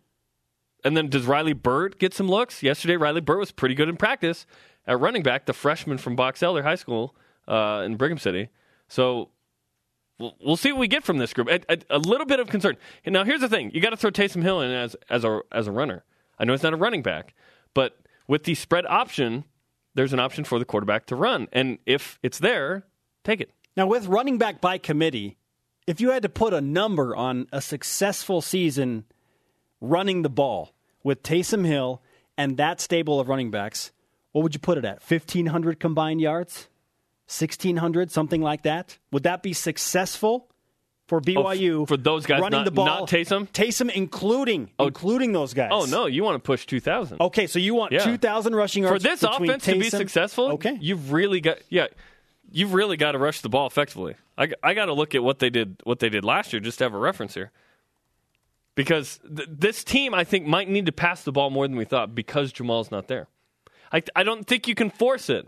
and 0.83 0.97
then 0.97 1.07
does 1.07 1.25
Riley 1.25 1.53
Burt 1.53 1.97
get 1.97 2.13
some 2.13 2.27
looks? 2.27 2.61
Yesterday, 2.61 2.97
Riley 2.97 3.21
Burt 3.21 3.39
was 3.39 3.53
pretty 3.53 3.73
good 3.73 3.87
in 3.87 3.95
practice 3.95 4.45
at 4.87 4.99
running 4.99 5.23
back, 5.23 5.45
the 5.45 5.53
freshman 5.53 5.97
from 5.97 6.15
Box 6.15 6.43
Elder 6.43 6.63
High 6.63 6.75
School 6.75 7.15
uh, 7.47 7.83
in 7.85 7.95
Brigham 7.95 8.17
City. 8.17 8.49
So 8.87 9.29
we'll, 10.19 10.35
we'll 10.43 10.57
see 10.57 10.71
what 10.71 10.79
we 10.79 10.87
get 10.87 11.03
from 11.03 11.17
this 11.17 11.33
group. 11.33 11.47
A, 11.47 11.59
a, 11.69 11.77
a 11.91 11.99
little 11.99 12.25
bit 12.25 12.39
of 12.39 12.49
concern. 12.49 12.77
Now, 13.05 13.23
here's 13.23 13.41
the 13.41 13.49
thing: 13.49 13.71
you 13.73 13.81
got 13.81 13.91
to 13.91 13.97
throw 13.97 14.11
Taysom 14.11 14.43
Hill 14.43 14.61
in 14.61 14.71
as 14.71 14.95
as 15.09 15.23
a 15.23 15.41
as 15.51 15.67
a 15.67 15.71
runner. 15.71 16.03
I 16.37 16.45
know 16.45 16.53
he's 16.53 16.63
not 16.63 16.73
a 16.73 16.77
running 16.77 17.01
back, 17.01 17.33
but 17.73 17.97
with 18.27 18.43
the 18.43 18.55
spread 18.55 18.85
option, 18.85 19.45
there's 19.93 20.13
an 20.13 20.19
option 20.19 20.43
for 20.43 20.59
the 20.59 20.65
quarterback 20.65 21.05
to 21.07 21.15
run, 21.15 21.47
and 21.53 21.79
if 21.85 22.19
it's 22.21 22.39
there, 22.39 22.85
take 23.23 23.41
it. 23.41 23.51
Now, 23.77 23.87
with 23.87 24.07
running 24.07 24.37
back 24.37 24.61
by 24.61 24.77
committee, 24.77 25.37
if 25.87 26.01
you 26.01 26.11
had 26.11 26.23
to 26.23 26.29
put 26.29 26.53
a 26.53 26.61
number 26.61 27.15
on 27.15 27.47
a 27.51 27.61
successful 27.61 28.41
season 28.41 29.05
running 29.81 30.21
the 30.21 30.29
ball 30.29 30.73
with 31.03 31.23
Taysom 31.23 31.65
Hill 31.65 32.01
and 32.37 32.57
that 32.57 32.81
stable 32.81 33.19
of 33.19 33.29
running 33.29 33.51
backs, 33.51 33.91
what 34.35 34.43
would 34.43 34.53
you 34.53 34.59
put 34.59 34.77
it 34.77 34.83
at? 34.83 35.01
1,500 35.01 35.79
combined 35.79 36.19
yards? 36.19 36.67
1,600, 37.27 38.11
something 38.11 38.41
like 38.41 38.63
that? 38.63 38.97
Would 39.13 39.23
that 39.23 39.41
be 39.41 39.53
successful 39.53 40.49
for 41.07 41.21
BYU? 41.21 41.83
Oh, 41.83 41.85
for 41.85 41.95
those 41.95 42.25
guys, 42.25 42.41
running 42.41 42.59
not- 42.59 42.65
the 42.65 42.71
ball, 42.71 42.85
not 42.85 43.07
Taysom? 43.07 43.47
Taysom, 43.47 43.89
including 43.89 44.71
oh. 44.77 44.87
including 44.87 45.31
those 45.31 45.53
guys. 45.53 45.69
Oh 45.71 45.85
no, 45.85 46.07
you 46.07 46.21
want 46.21 46.35
to 46.35 46.45
push 46.45 46.65
two 46.65 46.81
thousand. 46.81 47.21
Okay, 47.21 47.47
so 47.47 47.59
you 47.59 47.75
want 47.75 47.93
Yeah. 47.93 48.03
2,000 48.03 48.53
rushing 48.53 48.83
yards 48.83 49.01
for 49.01 49.09
this 49.09 49.23
offense 49.23 49.63
to 49.63 49.79
be 49.79 49.89
successful, 49.89 50.51
Okay, 50.55 50.77
you've 50.81 51.13
really 51.13 51.39
got 51.39 51.59
yeah, 51.69 51.87
you've 52.51 52.73
really 52.73 52.97
got 52.97 53.13
to 53.13 53.17
rush 53.17 53.39
the 53.39 53.47
ball 53.47 53.67
effectively. 53.67 54.15
I, 54.37 54.49
I 54.61 54.73
got 54.73 54.87
to 54.87 54.93
look 54.93 55.15
at 55.15 55.23
what 55.23 55.39
they 55.39 55.49
did 55.49 55.77
what 55.85 55.99
they 55.99 56.09
did 56.09 56.25
last 56.25 56.51
year 56.51 56.59
just 56.59 56.79
to 56.79 56.83
have 56.83 56.93
a 56.93 56.99
reference 56.99 57.35
here, 57.35 57.53
because 58.75 59.17
th- 59.33 59.47
this 59.49 59.85
team 59.85 60.13
I 60.13 60.25
think 60.25 60.45
might 60.45 60.67
need 60.67 60.87
to 60.87 60.91
pass 60.91 61.23
the 61.23 61.31
ball 61.31 61.49
more 61.49 61.69
than 61.69 61.77
we 61.77 61.85
thought 61.85 62.13
because 62.13 62.51
Jamal's 62.51 62.91
not 62.91 63.07
there. 63.07 63.29
I 63.91 64.01
I 64.15 64.23
don't 64.23 64.45
think 64.45 64.67
you 64.67 64.75
can 64.75 64.89
force 64.89 65.29
it 65.29 65.47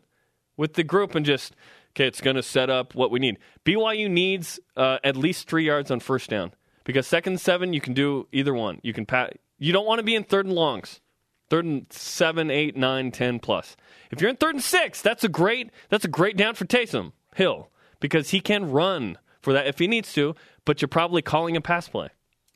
with 0.55 0.73
the 0.73 0.83
group 0.83 1.15
and 1.15 1.25
just 1.25 1.55
okay, 1.95 2.07
it's 2.07 2.21
going 2.21 2.35
to 2.35 2.43
set 2.43 2.69
up 2.69 2.93
what 2.93 3.09
we 3.09 3.19
need. 3.19 3.37
BYU 3.65 4.09
needs 4.09 4.59
uh, 4.75 4.99
at 5.03 5.15
least 5.15 5.49
three 5.49 5.65
yards 5.65 5.89
on 5.89 5.99
first 5.99 6.29
down 6.29 6.53
because 6.83 7.07
second 7.07 7.41
seven 7.41 7.73
you 7.73 7.81
can 7.81 7.93
do 7.93 8.27
either 8.31 8.53
one. 8.53 8.79
You 8.83 8.93
can 8.93 9.05
pat. 9.05 9.37
You 9.57 9.73
don't 9.73 9.85
want 9.85 9.99
to 9.99 10.03
be 10.03 10.15
in 10.15 10.23
third 10.23 10.45
and 10.45 10.55
longs. 10.55 11.01
Third 11.49 11.65
and 11.65 11.85
seven, 11.91 12.51
eight, 12.51 12.75
nine, 12.75 13.11
ten 13.11 13.39
plus. 13.39 13.77
If 14.11 14.21
you're 14.21 14.29
in 14.29 14.35
third 14.35 14.55
and 14.55 14.63
six, 14.63 15.01
that's 15.01 15.23
a 15.23 15.29
great 15.29 15.71
that's 15.89 16.05
a 16.05 16.09
great 16.09 16.37
down 16.37 16.55
for 16.55 16.65
Taysom 16.65 17.13
Hill 17.35 17.69
because 17.99 18.29
he 18.29 18.41
can 18.41 18.69
run 18.69 19.17
for 19.41 19.53
that 19.53 19.67
if 19.67 19.79
he 19.79 19.87
needs 19.87 20.13
to. 20.13 20.35
But 20.65 20.81
you're 20.81 20.89
probably 20.89 21.21
calling 21.21 21.55
a 21.55 21.61
pass 21.61 21.87
play. 21.87 22.09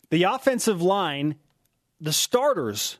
The 0.09 0.23
offensive 0.23 0.81
line, 0.81 1.35
the 2.01 2.11
starters 2.11 2.99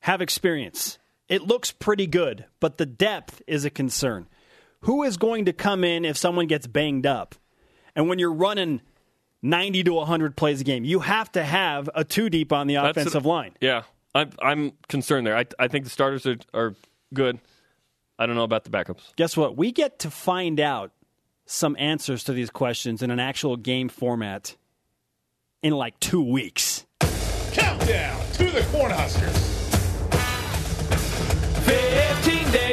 have 0.00 0.22
experience. 0.22 0.98
It 1.28 1.42
looks 1.42 1.72
pretty 1.72 2.06
good, 2.06 2.44
but 2.60 2.78
the 2.78 2.86
depth 2.86 3.42
is 3.46 3.64
a 3.64 3.70
concern. 3.70 4.28
Who 4.80 5.02
is 5.02 5.16
going 5.16 5.46
to 5.46 5.52
come 5.52 5.82
in 5.82 6.04
if 6.04 6.16
someone 6.16 6.46
gets 6.46 6.66
banged 6.66 7.06
up? 7.06 7.34
And 7.96 8.08
when 8.08 8.18
you're 8.18 8.32
running 8.32 8.80
90 9.42 9.84
to 9.84 9.92
100 9.94 10.36
plays 10.36 10.60
a 10.60 10.64
game, 10.64 10.84
you 10.84 11.00
have 11.00 11.32
to 11.32 11.42
have 11.42 11.90
a 11.94 12.04
two 12.04 12.30
deep 12.30 12.52
on 12.52 12.66
the 12.66 12.74
That's- 12.74 12.96
offensive 12.96 13.26
line. 13.26 13.52
Yeah, 13.60 13.82
I'm 14.14 14.30
I'm 14.40 14.72
concerned 14.88 15.26
there. 15.26 15.36
I 15.36 15.46
I 15.58 15.68
think 15.68 15.84
the 15.84 15.90
starters 15.90 16.26
are 16.26 16.36
are 16.54 16.74
good. 17.12 17.38
I 18.18 18.26
don't 18.26 18.36
know 18.36 18.44
about 18.44 18.64
the 18.64 18.70
backups. 18.70 19.14
Guess 19.16 19.36
what? 19.36 19.56
We 19.56 19.72
get 19.72 19.98
to 20.00 20.10
find 20.10 20.58
out 20.60 20.92
some 21.44 21.76
answers 21.78 22.24
to 22.24 22.32
these 22.32 22.50
questions 22.50 23.02
in 23.02 23.10
an 23.10 23.20
actual 23.20 23.56
game 23.56 23.88
format 23.88 24.56
in 25.62 25.72
like 25.72 25.98
two 26.00 26.22
weeks. 26.22 26.86
Countdown 27.52 28.20
to 28.34 28.44
the 28.50 28.60
Cornhuskers. 28.72 29.55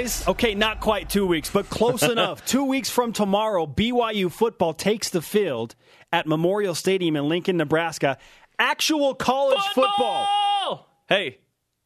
15 0.04 0.24
days. 0.24 0.28
Okay, 0.28 0.56
not 0.56 0.80
quite 0.80 1.10
two 1.10 1.26
weeks, 1.26 1.50
but 1.50 1.70
close 1.70 2.04
enough. 2.14 2.46
Two 2.46 2.66
weeks 2.66 2.90
from 2.90 3.14
tomorrow, 3.14 3.66
BYU 3.66 4.32
football 4.32 4.74
takes 4.74 5.10
the 5.10 5.22
field 5.22 5.76
at 6.12 6.28
Memorial 6.28 6.76
Stadium 6.76 7.16
in 7.16 7.28
Lincoln, 7.28 7.58
Nebraska. 7.58 8.18
Actual 8.60 9.16
college 9.16 9.60
football. 9.74 10.28
Football! 10.28 10.88
Hey, 11.10 11.40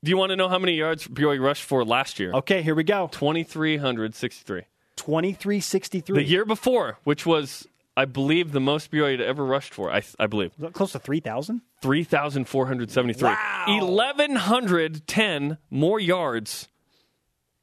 do 0.04 0.10
you 0.10 0.18
want 0.18 0.32
to 0.32 0.36
know 0.36 0.50
how 0.50 0.60
many 0.60 0.74
yards 0.74 1.08
BYU 1.08 1.42
rushed 1.42 1.64
for 1.64 1.84
last 1.84 2.20
year? 2.20 2.34
Okay, 2.34 2.62
here 2.62 2.76
we 2.76 2.84
go. 2.84 3.10
2,363. 3.12 4.64
2363. 4.96 6.16
The 6.16 6.24
year 6.24 6.46
before, 6.46 7.00
which 7.04 7.26
was, 7.26 7.68
I 7.96 8.06
believe, 8.06 8.52
the 8.52 8.60
most 8.60 8.92
BYU 8.92 9.12
had 9.12 9.22
ever 9.22 9.46
rushed 9.46 9.74
for, 9.74 9.92
I, 9.92 10.02
I 10.20 10.28
believe, 10.28 10.52
close 10.74 10.92
to 10.92 11.00
3,000? 11.00 11.62
3,473. 11.82 13.30
Wow. 13.30 13.66
1,110 13.68 15.58
more 15.70 16.00
yards 16.00 16.68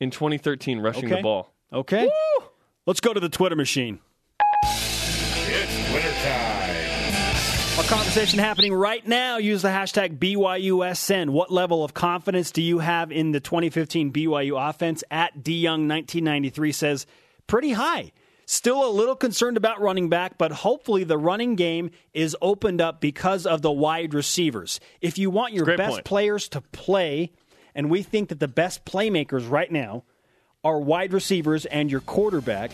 in 0.04 0.11
2013 0.12 0.78
rushing 0.78 1.06
Okay. 1.06 1.16
the 1.16 1.23
ball. 1.23 1.52
Okay. 1.73 2.08
Let's 2.87 3.00
go 3.00 3.12
to 3.12 3.18
the 3.18 3.28
Twitter 3.28 3.56
machine. 3.56 3.99
It's 4.62 5.92
wintertime. 5.92 6.70
Our 7.78 7.82
conversation 7.84 8.38
happening 8.38 8.73
right 8.73 9.04
now. 9.08 9.38
Use 9.38 9.62
the 9.62 9.68
hashtag 9.68 10.18
BYUSN. 10.18 11.30
What 11.30 11.50
level 11.50 11.82
of 11.82 11.92
confidence 11.94 12.52
do 12.52 12.62
you 12.62 12.78
have 12.78 13.11
in 13.11 13.32
the 13.32 13.40
2015 13.40 14.12
BYU 14.12 14.68
offense? 14.70 15.02
At 15.11 15.42
DYoung1993 15.42 16.73
says, 16.75 17.06
pretty 17.49 17.73
high. 17.73 18.12
Still 18.46 18.87
a 18.87 18.92
little 18.92 19.16
concerned 19.16 19.56
about 19.56 19.80
running 19.80 20.08
back, 20.11 20.37
but 20.38 20.52
hopefully 20.52 21.02
the 21.02 21.16
running 21.18 21.56
game 21.56 21.90
is 22.12 22.37
opened 22.42 22.80
up 22.80 23.00
because 23.00 23.46
of 23.46 23.62
the 23.62 23.73
wide 23.73 24.12
receivers. 24.14 24.78
If 25.00 25.16
you 25.18 25.30
want 25.30 25.54
your 25.54 25.64
Great 25.64 25.78
best 25.78 25.92
point. 25.94 26.04
players 26.04 26.49
to 26.50 26.61
play, 26.61 27.32
and 27.74 27.90
we 27.90 28.02
think 28.02 28.28
that 28.28 28.40
the 28.40 28.48
best 28.48 28.84
playmakers 28.84 29.48
right 29.48 29.70
now 29.70 30.04
are 30.62 30.78
wide 30.78 31.12
receivers 31.12 31.66
and 31.66 31.90
your 31.90 32.00
quarterback, 32.00 32.70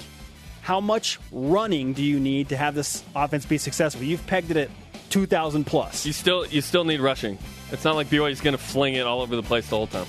how 0.63 0.81
much 0.81 1.19
running 1.33 1.93
do 1.93 2.03
you 2.03 2.21
need 2.21 2.51
to 2.51 2.57
have 2.57 2.75
this 2.75 3.03
offense 3.17 3.47
be 3.47 3.59
successful? 3.59 4.03
You've 4.03 4.27
pegged 4.27 4.51
it 4.51 4.57
at 4.57 4.71
2,000 5.11 5.65
plus. 5.65 6.07
You 6.07 6.13
still 6.13 6.47
you 6.47 6.61
still 6.61 6.85
need 6.85 7.01
rushing. 7.01 7.39
It's 7.73 7.85
not 7.85 7.97
like 7.97 8.09
BYU's 8.09 8.41
going 8.41 8.57
to 8.57 8.63
fling 8.63 8.95
it 8.95 9.07
all 9.07 9.21
over 9.23 9.37
the 9.37 9.43
place 9.43 9.69
the 9.69 9.77
whole 9.77 9.87
time. 9.87 10.07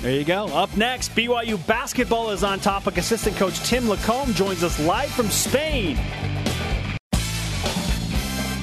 There 0.00 0.12
you 0.12 0.24
go. 0.24 0.46
Up 0.48 0.76
next, 0.76 1.14
BYU 1.14 1.64
basketball 1.66 2.30
is 2.30 2.44
on 2.44 2.60
topic. 2.60 2.98
Assistant 2.98 3.36
coach 3.36 3.58
Tim 3.60 3.84
LaComb 3.84 4.34
joins 4.34 4.62
us 4.62 4.78
live 4.80 5.10
from 5.10 5.30
Spain. 5.30 5.96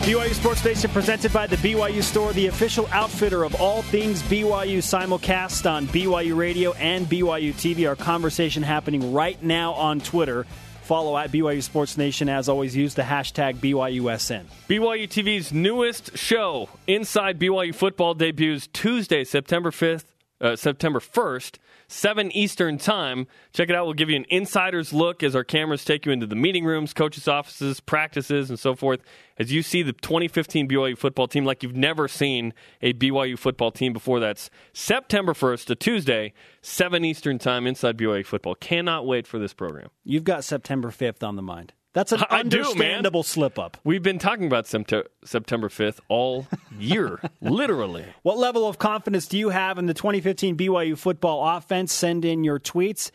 BYU 0.02 0.34
Sports 0.34 0.66
Nation 0.66 0.90
presented 0.90 1.32
by 1.32 1.46
the 1.46 1.58
BYU 1.58 2.02
Store, 2.02 2.34
the 2.34 2.48
official 2.48 2.88
outfitter 2.92 3.44
of 3.44 3.54
all 3.62 3.84
things 3.84 4.24
BYU 4.24 4.80
simulcast 4.80 5.70
on 5.70 5.86
BYU 5.90 6.36
Radio 6.36 6.74
and 6.74 7.06
BYU 7.06 7.54
TV. 7.54 7.88
Our 7.88 7.96
conversation 7.96 8.64
happening 8.64 9.14
right 9.14 9.42
now 9.44 9.74
on 9.74 10.00
Twitter. 10.00 10.48
Follow 10.82 11.16
at 11.16 11.32
BYU 11.32 11.62
Sports 11.62 11.98
Nation. 11.98 12.30
As 12.30 12.50
always, 12.50 12.76
use 12.76 12.96
the 12.96 13.04
hashtag 13.04 13.58
BYUSN. 13.58 14.46
BYU 14.68 15.08
TV's 15.08 15.54
newest 15.54 16.18
show, 16.18 16.68
Inside 16.88 17.38
BYU 17.40 17.74
Football, 17.74 18.16
debuts 18.16 18.68
Tuesday, 18.74 19.24
September 19.24 19.70
5th, 19.70 20.06
uh, 20.42 20.56
September 20.56 21.00
1st, 21.00 21.60
7 21.92 22.32
Eastern 22.32 22.78
Time. 22.78 23.28
Check 23.52 23.70
it 23.70 23.76
out. 23.76 23.84
We'll 23.84 23.94
give 23.94 24.10
you 24.10 24.16
an 24.16 24.26
insider's 24.30 24.94
look 24.94 25.24
as 25.24 25.36
our 25.36 25.44
cameras 25.44 25.84
take 25.84 26.06
you 26.06 26.14
into 26.14 26.26
the 26.26 26.38
meeting 26.38 26.64
rooms, 26.64 26.94
coaches' 26.94 27.28
offices, 27.28 27.82
practices, 27.82 28.50
and 28.50 28.58
so 28.58 28.76
forth 28.76 29.02
as 29.38 29.52
you 29.52 29.62
see 29.62 29.84
the 29.84 29.92
2015 29.92 30.70
BYU 30.70 30.98
football 30.98 31.28
team 31.28 31.44
like 31.44 31.64
you've 31.64 31.76
never 31.76 32.08
seen 32.08 32.54
a 32.82 32.94
BYU 32.94 33.38
football 33.38 33.72
team 33.72 33.92
before. 33.92 34.22
That's 34.22 34.50
September 34.72 35.34
1st, 35.34 35.70
a 35.72 35.76
Tuesday, 35.76 36.34
7 36.62 37.04
Eastern 37.04 37.38
Time, 37.40 37.68
Inside 37.68 37.98
BYU 37.98 38.26
Football. 38.26 38.56
Cannot 38.56 39.06
wait 39.06 39.28
for 39.28 39.38
this 39.38 39.54
program. 39.54 39.90
You've 40.06 40.24
got 40.24 40.46
September 40.46 40.92
5th 40.92 41.28
on 41.28 41.36
the 41.36 41.42
mind. 41.42 41.74
That's 41.94 42.12
an 42.12 42.24
I 42.30 42.44
do, 42.44 42.60
understandable 42.60 43.24
slip 43.24 43.60
up. 43.60 43.78
We've 43.84 44.04
been 44.04 44.20
talking 44.20 44.46
about 44.46 44.66
Septe- 44.66 45.08
September 45.24 45.70
5th 45.70 46.00
all 46.08 46.48
year, 46.78 47.20
literally. 47.42 48.06
What 48.24 48.38
level 48.38 48.68
of 48.68 48.80
confidence 48.80 49.28
do 49.28 49.38
you 49.38 49.50
have 49.50 49.78
in 49.78 49.86
the 49.88 49.94
2015 49.94 50.58
BYU 50.58 50.98
football 50.98 51.58
offense? 51.58 51.94
Send 51.94 52.26
in 52.26 52.44
your 52.44 52.60
tweets. 52.60 53.12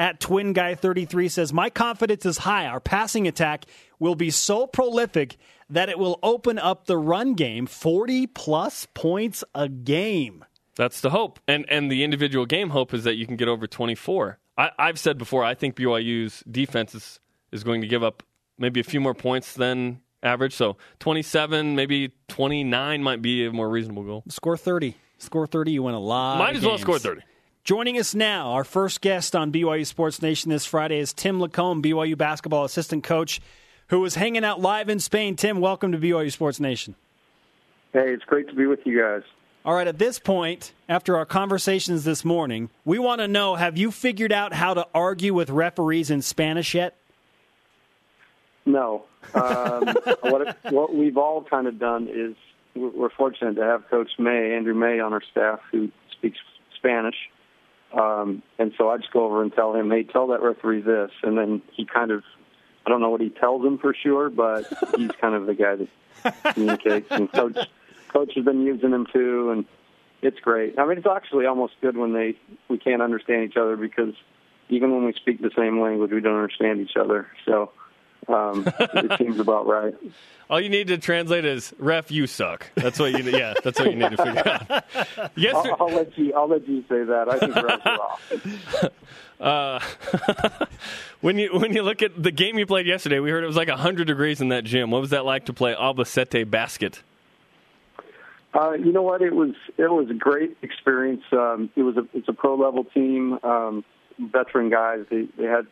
At 0.00 0.20
Twin 0.20 0.52
Guy 0.52 0.76
33 0.76 1.28
says, 1.28 1.52
My 1.52 1.70
confidence 1.70 2.24
is 2.24 2.38
high. 2.38 2.66
Our 2.66 2.78
passing 2.78 3.26
attack 3.26 3.64
will 3.98 4.14
be 4.14 4.30
so 4.30 4.64
prolific 4.68 5.36
that 5.70 5.88
it 5.88 5.98
will 5.98 6.20
open 6.22 6.56
up 6.56 6.86
the 6.86 6.96
run 6.96 7.34
game 7.34 7.66
40 7.66 8.28
plus 8.28 8.86
points 8.94 9.42
a 9.56 9.68
game. 9.68 10.44
That's 10.76 11.00
the 11.00 11.10
hope. 11.10 11.40
And 11.48 11.66
and 11.68 11.90
the 11.90 12.04
individual 12.04 12.46
game 12.46 12.70
hope 12.70 12.94
is 12.94 13.02
that 13.02 13.16
you 13.16 13.26
can 13.26 13.34
get 13.34 13.48
over 13.48 13.66
24. 13.66 14.38
I, 14.56 14.70
I've 14.78 14.98
said 14.98 15.18
before, 15.18 15.44
I 15.44 15.54
think 15.54 15.74
BYU's 15.74 16.44
defense 16.48 16.94
is, 16.94 17.18
is 17.52 17.64
going 17.64 17.80
to 17.80 17.86
give 17.86 18.02
up 18.02 18.22
maybe 18.58 18.80
a 18.80 18.84
few 18.84 19.00
more 19.00 19.14
points 19.14 19.54
than 19.54 20.00
average. 20.22 20.54
So 20.54 20.76
27, 21.00 21.74
maybe 21.76 22.12
29 22.28 23.02
might 23.02 23.22
be 23.22 23.46
a 23.46 23.52
more 23.52 23.68
reasonable 23.68 24.04
goal. 24.04 24.24
Score 24.28 24.56
30. 24.56 24.96
Score 25.18 25.46
30, 25.46 25.72
you 25.72 25.82
win 25.82 25.94
a 25.94 26.00
lot. 26.00 26.38
Might 26.38 26.50
of 26.50 26.58
as 26.58 26.64
well 26.64 26.78
score 26.78 26.98
30. 26.98 27.22
Joining 27.64 27.98
us 27.98 28.14
now, 28.14 28.52
our 28.52 28.64
first 28.64 29.00
guest 29.00 29.36
on 29.36 29.52
BYU 29.52 29.84
Sports 29.84 30.22
Nation 30.22 30.50
this 30.50 30.64
Friday 30.64 30.98
is 30.98 31.12
Tim 31.12 31.38
LaComb, 31.38 31.82
BYU 31.82 32.16
basketball 32.16 32.64
assistant 32.64 33.04
coach, 33.04 33.40
who 33.88 34.04
is 34.04 34.14
hanging 34.14 34.44
out 34.44 34.60
live 34.60 34.88
in 34.88 35.00
Spain. 35.00 35.36
Tim, 35.36 35.60
welcome 35.60 35.92
to 35.92 35.98
BYU 35.98 36.32
Sports 36.32 36.60
Nation. 36.60 36.94
Hey, 37.92 38.12
it's 38.12 38.24
great 38.24 38.48
to 38.48 38.54
be 38.54 38.66
with 38.66 38.80
you 38.86 39.00
guys. 39.00 39.22
All 39.64 39.74
right, 39.74 39.86
at 39.86 39.98
this 39.98 40.18
point, 40.18 40.72
after 40.88 41.16
our 41.16 41.26
conversations 41.26 42.04
this 42.04 42.24
morning, 42.24 42.70
we 42.84 42.98
want 42.98 43.20
to 43.20 43.28
know 43.28 43.56
have 43.56 43.76
you 43.76 43.90
figured 43.90 44.32
out 44.32 44.54
how 44.54 44.72
to 44.72 44.86
argue 44.94 45.34
with 45.34 45.50
referees 45.50 46.10
in 46.10 46.22
Spanish 46.22 46.74
yet? 46.74 46.96
No, 48.68 49.06
um, 49.34 49.86
what, 50.20 50.58
what 50.70 50.94
we've 50.94 51.16
all 51.16 51.42
kind 51.42 51.66
of 51.66 51.78
done 51.78 52.06
is 52.06 52.36
we're 52.74 53.08
fortunate 53.08 53.54
to 53.54 53.62
have 53.62 53.88
Coach 53.88 54.10
May, 54.18 54.54
Andrew 54.54 54.74
May, 54.74 55.00
on 55.00 55.14
our 55.14 55.22
staff 55.30 55.60
who 55.72 55.90
speaks 56.12 56.38
Spanish, 56.76 57.16
um, 57.98 58.42
and 58.58 58.72
so 58.76 58.90
I 58.90 58.98
just 58.98 59.10
go 59.10 59.24
over 59.24 59.42
and 59.42 59.52
tell 59.54 59.74
him, 59.74 59.90
"Hey, 59.90 60.02
tell 60.02 60.26
that 60.28 60.42
referee 60.42 60.82
this," 60.82 61.10
and 61.22 61.38
then 61.38 61.62
he 61.72 61.86
kind 61.86 62.10
of, 62.10 62.22
I 62.84 62.90
don't 62.90 63.00
know 63.00 63.08
what 63.08 63.22
he 63.22 63.30
tells 63.30 63.64
him 63.64 63.78
for 63.78 63.94
sure, 63.94 64.28
but 64.28 64.66
he's 64.96 65.10
kind 65.12 65.34
of 65.34 65.46
the 65.46 65.54
guy 65.54 65.76
that 65.76 66.54
communicates. 66.54 67.10
And 67.10 67.32
Coach, 67.32 67.56
Coach 68.08 68.34
has 68.34 68.44
been 68.44 68.62
using 68.66 68.90
him 68.90 69.06
too, 69.10 69.50
and 69.50 69.64
it's 70.20 70.40
great. 70.40 70.78
I 70.78 70.86
mean, 70.86 70.98
it's 70.98 71.06
actually 71.06 71.46
almost 71.46 71.72
good 71.80 71.96
when 71.96 72.12
they 72.12 72.36
we 72.68 72.76
can't 72.76 73.00
understand 73.00 73.50
each 73.50 73.56
other 73.56 73.76
because 73.76 74.12
even 74.68 74.92
when 74.92 75.06
we 75.06 75.14
speak 75.14 75.40
the 75.40 75.50
same 75.56 75.80
language, 75.80 76.10
we 76.10 76.20
don't 76.20 76.36
understand 76.36 76.80
each 76.80 76.98
other. 76.98 77.28
So 77.46 77.70
um, 78.26 78.64
it 78.66 79.18
seems 79.18 79.38
about 79.38 79.66
right. 79.66 79.94
All 80.50 80.60
you 80.60 80.70
need 80.70 80.88
to 80.88 80.98
translate 80.98 81.44
is 81.44 81.74
"ref, 81.78 82.10
you 82.10 82.26
suck." 82.26 82.70
That's 82.74 82.98
what 82.98 83.12
you. 83.12 83.30
Yeah, 83.30 83.54
that's 83.62 83.78
what 83.78 83.90
you 83.90 83.96
need 83.96 84.16
to 84.16 84.16
figure 84.16 84.42
out. 84.48 84.84
Yes, 85.36 85.54
I'll. 85.54 85.76
I'll 85.80 85.94
let 85.94 86.16
you. 86.16 86.32
I'll 86.34 86.48
let 86.48 86.66
you 86.66 86.82
say 86.88 87.04
that. 87.04 87.28
I 87.28 87.38
think 87.38 87.52
refs 87.54 87.86
are 89.40 89.80
off. 90.60 90.68
When 91.20 91.36
you 91.36 91.50
when 91.58 91.72
you 91.72 91.82
look 91.82 92.02
at 92.02 92.22
the 92.22 92.30
game 92.30 92.58
you 92.58 92.66
played 92.66 92.86
yesterday, 92.86 93.18
we 93.18 93.30
heard 93.30 93.42
it 93.42 93.48
was 93.48 93.56
like 93.56 93.68
hundred 93.68 94.06
degrees 94.06 94.40
in 94.40 94.50
that 94.50 94.62
gym. 94.62 94.90
What 94.92 95.00
was 95.00 95.10
that 95.10 95.24
like 95.24 95.46
to 95.46 95.52
play 95.52 95.74
Albacete 95.74 96.48
basket? 96.48 97.02
Uh, 98.54 98.72
you 98.72 98.92
know 98.92 99.02
what? 99.02 99.20
It 99.20 99.34
was 99.34 99.54
it 99.76 99.90
was 99.90 100.08
a 100.10 100.14
great 100.14 100.56
experience. 100.62 101.24
Um, 101.32 101.70
it 101.74 101.82
was 101.82 101.96
a 101.96 102.06
it's 102.14 102.28
a 102.28 102.32
pro 102.32 102.54
level 102.54 102.84
team, 102.84 103.38
um, 103.42 103.84
veteran 104.18 104.70
guys. 104.70 105.06
They 105.10 105.26
they 105.36 105.44
had 105.44 105.66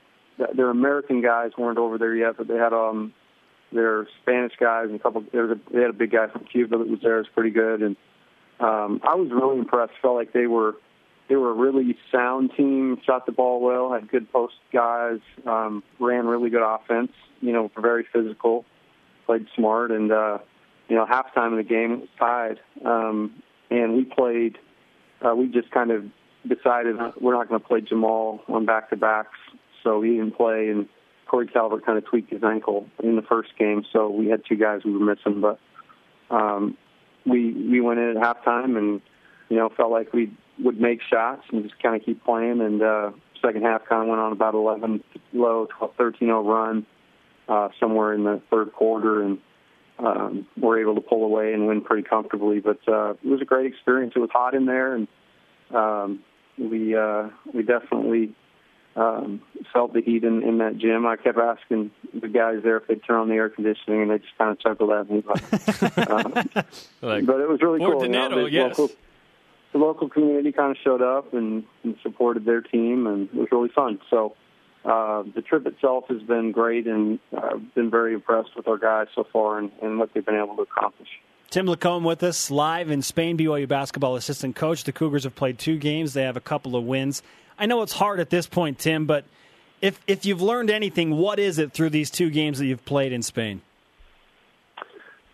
their 0.55 0.70
American 0.70 1.22
guys 1.22 1.53
weren't 1.57 1.79
over 1.79 1.99
there 1.99 2.14
yet, 2.14 2.37
but 2.37 2.49
they 2.49 2.57
had 2.57 2.72
um 2.72 3.12
their 3.72 4.07
Spanish 4.22 4.53
guys 4.59 4.87
and 4.87 4.96
a 4.96 4.99
couple. 4.99 5.25
There 5.33 5.46
was 5.46 5.59
a, 5.59 5.72
they 5.72 5.81
had 5.81 5.90
a 5.90 5.94
big 5.94 6.12
guy 6.12 6.29
from 6.29 6.44
Cuba 6.44 6.79
that 6.79 6.88
was 6.88 7.01
there. 7.03 7.16
It 7.16 7.20
was 7.20 7.29
pretty 7.35 7.51
good, 7.51 7.83
and 7.83 7.96
um, 8.61 9.01
I 9.03 9.14
was 9.14 9.31
really 9.31 9.59
impressed. 9.59 9.92
Felt 10.01 10.16
like 10.16 10.33
they 10.33 10.46
were 10.46 10.77
they 11.29 11.37
were 11.37 11.51
a 11.51 11.55
really 11.55 11.96
sound 12.12 12.53
team. 12.57 13.01
Shot 13.05 13.27
the 13.27 13.33
ball 13.33 13.61
well. 13.61 13.92
Had 13.92 14.09
good 14.11 14.31
post 14.33 14.55
guys. 14.72 15.20
Um, 15.46 15.83
ran 15.99 16.27
really 16.27 16.51
good 16.51 16.62
offense. 16.62 17.12
You 17.40 17.53
know, 17.53 17.70
very 17.81 18.07
physical. 18.12 18.64
Played 19.27 19.46
smart 19.55 19.90
and. 19.90 20.12
uh 20.12 20.38
you 20.88 20.94
know, 20.94 21.05
halftime 21.05 21.51
of 21.51 21.57
the 21.57 21.64
game 21.64 22.01
was 22.01 22.09
tied, 22.18 22.61
um, 22.85 23.42
and 23.70 23.96
we 23.96 24.05
played. 24.05 24.59
Uh, 25.20 25.35
we 25.35 25.49
just 25.49 25.70
kind 25.70 25.90
of 25.90 26.05
decided 26.46 26.96
we're 27.20 27.35
not 27.35 27.49
going 27.49 27.61
to 27.61 27.66
play 27.66 27.81
Jamal 27.81 28.40
on 28.49 28.66
back 28.66 28.90
to 28.90 28.96
backs, 28.96 29.38
so 29.87 30.03
he 30.03 30.16
didn't 30.16 30.37
play, 30.37 30.68
and 30.68 30.88
Corey 31.29 31.46
Calvert 31.46 31.87
kind 31.87 31.96
of 31.96 32.05
tweaked 32.05 32.33
his 32.33 32.42
ankle 32.42 32.87
in 33.03 33.14
the 33.14 33.22
first 33.22 33.51
game, 33.57 33.85
so 33.92 34.11
we 34.11 34.27
had 34.27 34.42
two 34.49 34.57
guys 34.57 34.81
we 34.85 34.92
were 34.92 35.05
missing, 35.05 35.40
but 35.40 35.61
um, 36.35 36.77
we 37.25 37.53
we 37.53 37.81
went 37.81 38.01
in 38.01 38.16
at 38.16 38.16
halftime 38.16 38.77
and 38.77 39.01
you 39.49 39.57
know 39.57 39.68
felt 39.77 39.92
like 39.92 40.12
we 40.12 40.33
would 40.59 40.81
make 40.81 41.01
shots 41.09 41.42
and 41.53 41.62
just 41.62 41.81
kind 41.81 41.94
of 41.94 42.05
keep 42.05 42.25
playing, 42.25 42.61
and 42.61 42.83
uh, 42.83 43.12
second 43.40 43.62
half 43.62 43.85
kind 43.88 44.03
of 44.03 44.09
went 44.09 44.20
on 44.20 44.33
about 44.33 44.55
11 44.55 45.05
low 45.33 45.68
12 45.79 45.96
13-0 45.96 46.44
run 46.44 46.87
uh, 47.49 47.68
somewhere 47.79 48.12
in 48.12 48.25
the 48.25 48.42
third 48.51 48.72
quarter 48.72 49.22
and 49.22 49.38
um, 49.99 50.46
were 50.57 50.81
able 50.81 50.96
to 50.96 51.01
pull 51.01 51.25
away 51.25 51.53
and 51.53 51.66
win 51.66 51.81
pretty 51.81 52.03
comfortably. 52.03 52.61
But 52.61 52.81
uh, 52.88 53.11
it 53.12 53.25
was 53.27 53.40
a 53.40 53.44
great 53.44 53.66
experience. 53.66 54.14
It 54.16 54.18
was 54.18 54.31
hot 54.33 54.55
in 54.55 54.66
there, 54.66 54.94
and 54.94 55.09
um, 55.72 56.25
we 56.59 56.96
uh, 56.96 57.29
we 57.53 57.62
definitely 57.62 58.35
um, 58.97 59.43
felt 59.73 59.93
the 59.93 60.01
heat 60.01 60.25
in, 60.25 60.43
in 60.43 60.59
that 60.59 60.79
gym. 60.79 61.07
I 61.07 61.17
kept 61.17 61.39
asking 61.39 61.91
the 62.19 62.29
guys 62.29 62.61
there 62.65 62.79
if 62.79 62.87
they'd 62.87 63.03
turn 63.05 63.21
on 63.21 63.29
the 63.29 63.35
air 63.35 63.51
conditioning, 63.51 64.03
and 64.03 64.11
they 64.11 64.19
just 64.19 64.37
kind 64.39 64.51
of 64.51 64.59
chuckled 64.59 64.91
at 64.91 65.11
me. 65.11 65.23
But, 65.23 66.11
um, 66.11 66.33
Like, 67.03 67.27
but 67.27 67.41
it 67.41 67.49
was 67.49 67.61
really 67.61 67.79
More 67.79 67.93
cool. 67.93 68.03
you 68.03 68.09
know, 68.09 68.29
dinero, 68.29 68.45
the 68.45 68.51
yes. 68.51 68.79
local, 68.79 68.97
the 69.73 69.79
local 69.79 70.09
community 70.09 70.51
kind 70.51 70.71
of 70.71 70.79
showed 70.83 71.03
up 71.03 71.35
and, 71.35 71.65
and 71.85 71.97
supported 72.03 72.47
their 72.47 72.63
team, 72.63 73.07
and 73.07 73.29
it 73.29 73.35
was 73.35 73.49
really 73.53 73.69
fun. 73.69 74.01
So 74.09 74.35
uh, 74.87 75.25
the 75.35 75.43
trip 75.43 75.67
itself 75.67 76.05
has 76.09 76.23
been 76.23 76.53
great, 76.53 76.87
and 76.87 77.19
uh, 77.37 77.57
been 77.75 77.91
very 77.91 78.15
impressed 78.15 78.57
with 78.57 78.67
our 78.67 78.79
guys 78.79 79.09
so 79.15 79.27
far 79.31 79.59
and, 79.59 79.71
and 79.83 79.99
what 79.99 80.15
they've 80.15 80.25
been 80.25 80.37
able 80.37 80.57
to 80.57 80.63
accomplish. 80.63 81.09
Tim 81.51 81.67
LaComb 81.67 82.03
with 82.03 82.23
us 82.23 82.51
live 82.51 82.91
in 82.91 83.03
Spain, 83.03 83.37
BYU 83.39 83.69
basketball 83.69 84.17
assistant 84.17 84.57
coach. 84.57 84.85
The 84.85 84.93
Cougars 84.93 85.25
have 85.25 85.35
played 85.37 85.59
two 85.59 85.77
games. 85.79 86.13
They 86.15 86.23
have 86.23 86.37
a 86.37 86.41
couple 86.41 86.75
of 86.75 86.85
wins. 86.85 87.23
I 87.59 87.66
know 87.66 87.83
it's 87.83 87.92
hard 87.92 88.21
at 88.21 88.31
this 88.31 88.47
point, 88.47 88.79
Tim, 88.79 89.07
but 89.07 89.25
if 89.81 90.01
if 90.07 90.25
you've 90.25 90.42
learned 90.42 90.71
anything, 90.71 91.16
what 91.16 91.38
is 91.38 91.59
it 91.59 91.73
through 91.73 91.90
these 91.90 92.11
two 92.11 92.31
games 92.31 92.59
that 92.59 92.66
you've 92.66 92.85
played 92.85 93.12
in 93.12 93.23
Spain? 93.23 93.62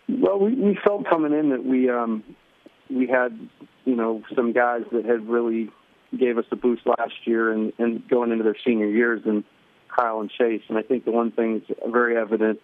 Well, 0.08 0.38
we, 0.38 0.54
we 0.54 0.78
felt 0.84 1.06
coming 1.08 1.32
in 1.32 1.50
that 1.50 1.64
we 1.64 1.88
um, 1.90 2.22
we 2.90 3.06
had 3.06 3.38
you 3.84 3.96
know 3.96 4.22
some 4.34 4.52
guys 4.52 4.82
that 4.92 5.04
had 5.04 5.28
really 5.28 5.70
gave 6.16 6.38
us 6.38 6.44
a 6.50 6.56
boost 6.56 6.82
last 6.86 7.14
year 7.24 7.50
and, 7.50 7.72
and 7.78 8.06
going 8.08 8.32
into 8.32 8.44
their 8.44 8.56
senior 8.64 8.88
years, 8.88 9.22
and 9.24 9.44
Kyle 9.88 10.20
and 10.20 10.30
Chase. 10.30 10.62
And 10.68 10.76
I 10.76 10.82
think 10.82 11.04
the 11.04 11.12
one 11.12 11.32
thing 11.32 11.62
that's 11.68 11.80
very 11.90 12.16
evident 12.16 12.60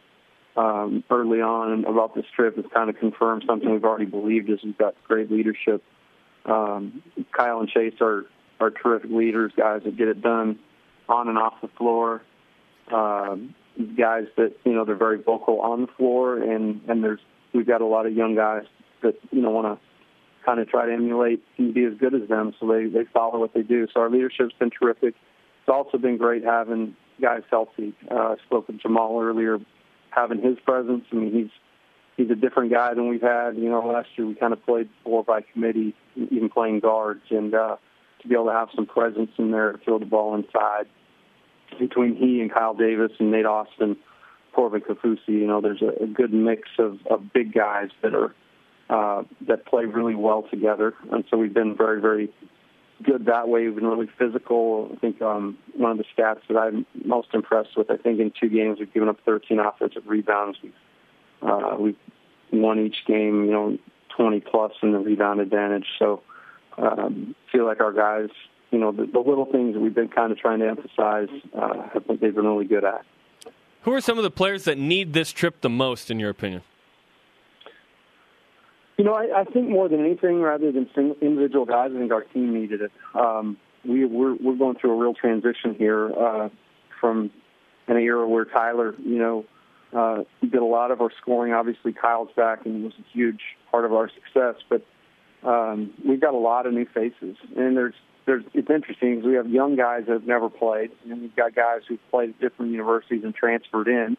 um, 0.57 1.05
early 1.11 1.40
on 1.40 1.85
about 1.85 2.14
this 2.14 2.27
trip 2.35 2.57
has 2.57 2.64
kind 2.75 2.90
of 2.90 2.99
confirmed 2.99 3.44
something 3.47 3.71
we've 3.71 3.85
already 3.85 4.07
believed 4.07 4.51
is 4.51 4.59
we've 4.62 4.77
got 4.77 4.94
great 5.05 5.31
leadership. 5.31 5.83
Um, 6.44 7.03
Kyle 7.33 7.61
and 7.61 7.68
Chase 7.68 7.94
are 8.01 8.25
are 8.61 8.71
terrific 8.71 9.11
leaders, 9.11 9.53
guys 9.57 9.83
that 9.85 9.97
get 9.97 10.09
it 10.09 10.21
done 10.23 10.59
on 11.09 11.29
and 11.29 11.38
off 11.38 11.55
the 11.62 11.68
floor. 11.68 12.23
Um, 12.92 13.55
guys 13.97 14.25
that 14.37 14.55
you 14.64 14.73
know 14.73 14.85
they're 14.85 14.97
very 14.97 15.23
vocal 15.23 15.61
on 15.61 15.83
the 15.83 15.87
floor, 15.97 16.38
and 16.38 16.81
and 16.88 17.03
there's 17.03 17.21
we've 17.53 17.66
got 17.66 17.81
a 17.81 17.87
lot 17.87 18.07
of 18.07 18.12
young 18.12 18.35
guys 18.35 18.64
that 19.03 19.14
you 19.31 19.40
know 19.42 19.51
want 19.51 19.66
to 19.66 19.87
kind 20.44 20.61
of 20.61 20.68
try 20.68 20.87
to 20.87 20.92
emulate 20.92 21.42
and 21.59 21.75
be 21.75 21.85
as 21.85 21.94
good 21.99 22.14
as 22.14 22.29
them, 22.29 22.55
so 22.59 22.66
they 22.66 22.87
they 22.87 23.05
follow 23.12 23.38
what 23.38 23.55
they 23.55 23.62
do. 23.62 23.87
So 23.92 24.01
our 24.01 24.11
leadership's 24.11 24.55
been 24.59 24.71
terrific. 24.71 25.14
It's 25.61 25.68
also 25.68 25.99
been 25.99 26.16
great 26.16 26.44
having 26.44 26.97
guys 27.21 27.42
healthy. 27.51 27.94
Uh, 28.11 28.14
I 28.14 28.37
spoke 28.47 28.68
with 28.68 28.81
Jamal 28.81 29.21
earlier, 29.21 29.59
having 30.11 30.40
his 30.40 30.59
presence. 30.64 31.05
I 31.12 31.16
mean, 31.16 31.33
he's 31.33 31.51
he's 32.16 32.31
a 32.31 32.35
different 32.35 32.73
guy 32.73 32.94
than 32.94 33.09
we've 33.09 33.23
had. 33.23 33.57
You 33.57 33.71
know, 33.71 33.87
last 33.87 34.09
year 34.16 34.27
we 34.27 34.35
kind 34.35 34.53
of 34.53 34.64
played 34.64 34.88
four 35.05 35.25
by 35.25 35.42
committee, 35.53 35.94
even 36.16 36.49
playing 36.49 36.81
guards, 36.81 37.23
and 37.31 37.55
uh, 37.55 37.77
to 38.23 38.29
be 38.29 38.35
able 38.35 38.47
to 38.47 38.53
have 38.53 38.69
some 38.75 38.87
presence 38.87 39.31
in 39.39 39.51
there 39.51 39.73
to 39.73 39.79
throw 39.79 39.99
the 39.99 40.07
ball 40.07 40.35
inside 40.35 40.87
between 41.79 42.17
he 42.17 42.41
and 42.41 42.53
Kyle 42.53 42.75
Davis 42.75 43.13
and 43.19 43.31
Nate 43.31 43.47
Austin, 43.47 43.97
Corbin 44.53 44.81
Kaufusi, 44.81 45.29
you 45.29 45.47
know, 45.47 45.61
there's 45.61 45.83
a, 45.83 46.03
a 46.03 46.07
good 46.07 46.33
mix 46.33 46.69
of, 46.79 46.99
of 47.11 47.33
big 47.33 47.53
guys 47.53 47.91
that 48.03 48.15
are 48.15 48.35
uh, 48.91 49.23
that 49.47 49.67
play 49.67 49.85
really 49.85 50.15
well 50.15 50.45
together, 50.51 50.95
and 51.13 51.23
so 51.31 51.37
we've 51.37 51.53
been 51.53 51.77
very, 51.77 52.01
very 52.01 52.33
good 53.03 53.27
that 53.27 53.47
way. 53.47 53.67
We've 53.67 53.75
been 53.75 53.87
really 53.87 54.09
physical. 54.19 54.91
I 54.93 54.97
think 54.97 55.21
um, 55.21 55.59
one 55.77 55.93
of 55.93 55.99
the 55.99 56.05
stats 56.17 56.41
that 56.49 56.57
I'm 56.57 56.87
most 57.05 57.29
impressed 57.35 57.77
with, 57.77 57.91
I 57.91 57.99
think 57.99 58.19
in 58.19 58.33
two 58.41 58.49
games 58.49 58.79
we've 58.81 58.93
given 58.93 59.11
up 59.11 59.19
13 59.27 59.59
offensive 59.59 60.05
rebounds. 60.07 60.59
We've, 60.63 60.73
uh, 61.43 61.77
we've 61.79 61.97
won 62.51 62.81
each 62.81 62.97
game, 63.07 63.45
you 63.45 63.53
know, 63.53 63.79
20 64.17 64.41
plus 64.41 64.73
in 64.83 64.93
the 64.93 64.99
rebound 64.99 65.41
advantage. 65.41 65.87
So 65.99 66.23
um, 66.79 67.35
feel 67.53 67.67
like 67.67 67.81
our 67.81 67.93
guys, 67.93 68.29
you 68.71 68.79
know, 68.79 68.93
the, 68.93 69.07
the 69.07 69.19
little 69.19 69.47
things 69.47 69.75
that 69.75 69.81
we've 69.81 69.95
been 69.95 70.09
kind 70.09 70.33
of 70.33 70.38
trying 70.38 70.61
to 70.61 70.69
emphasize, 70.69 71.29
uh, 71.57 71.88
I 71.95 71.99
think 72.07 72.21
they've 72.21 72.35
been 72.35 72.47
really 72.47 72.67
good 72.67 72.85
at. 72.85 73.05
Who 73.83 73.93
are 73.93 74.01
some 74.01 74.19
of 74.19 74.25
the 74.25 74.31
players 74.31 74.64
that 74.64 74.79
need 74.79 75.12
this 75.12 75.33
trip 75.33 75.61
the 75.61 75.71
most, 75.71 76.11
in 76.11 76.19
your 76.19 76.31
opinion? 76.31 76.62
You 78.99 79.05
know, 79.05 79.14
I, 79.14 79.41
I 79.41 79.45
think 79.45 79.69
more 79.69 79.88
than 79.88 80.01
anything, 80.01 80.41
rather 80.41 80.73
than 80.73 80.91
single, 80.95 81.17
individual 81.21 81.64
guys, 81.64 81.93
I 81.95 81.99
think 81.99 82.12
our 82.12 82.23
team 82.23 82.53
needed 82.53 82.83
it. 82.83 82.93
Um, 83.14 83.57
we, 83.85 84.05
we're 84.05 84.35
we're 84.35 84.57
going 84.57 84.77
through 84.77 84.93
a 84.93 84.97
real 84.97 85.14
transition 85.14 85.77
here 85.79 86.12
uh, 86.12 86.49
from 87.01 87.31
an 87.87 87.97
era 87.97 88.29
where 88.29 88.45
Tyler, 88.45 88.95
you 88.99 89.19
know, 89.19 89.45
uh, 89.97 90.25
did 90.43 90.57
a 90.57 90.64
lot 90.64 90.91
of 90.91 91.01
our 91.01 91.11
scoring. 91.23 91.53
Obviously, 91.53 91.93
Kyle's 91.93 92.31
back 92.37 92.67
and 92.67 92.85
was 92.85 92.93
a 92.99 93.17
huge 93.17 93.41
part 93.71 93.85
of 93.85 93.93
our 93.93 94.11
success. 94.11 94.57
But 94.69 94.85
um, 95.42 95.92
we've 96.07 96.20
got 96.20 96.35
a 96.35 96.38
lot 96.38 96.66
of 96.66 96.72
new 96.72 96.87
faces, 96.87 97.37
and 97.57 97.77
there's 97.77 97.94
there's 98.27 98.44
it's 98.55 98.68
interesting 98.68 99.16
because 99.16 99.27
we 99.27 99.35
have 99.35 99.48
young 99.48 99.77
guys 99.77 100.05
that 100.07 100.12
have 100.12 100.27
never 100.27 100.51
played, 100.51 100.90
and 101.05 101.22
we've 101.22 101.37
got 101.37 101.55
guys 101.55 101.83
who've 101.88 102.01
played 102.11 102.31
at 102.31 102.40
different 102.40 102.72
universities 102.72 103.22
and 103.24 103.35
transferred 103.35 103.88
in. 103.88 104.16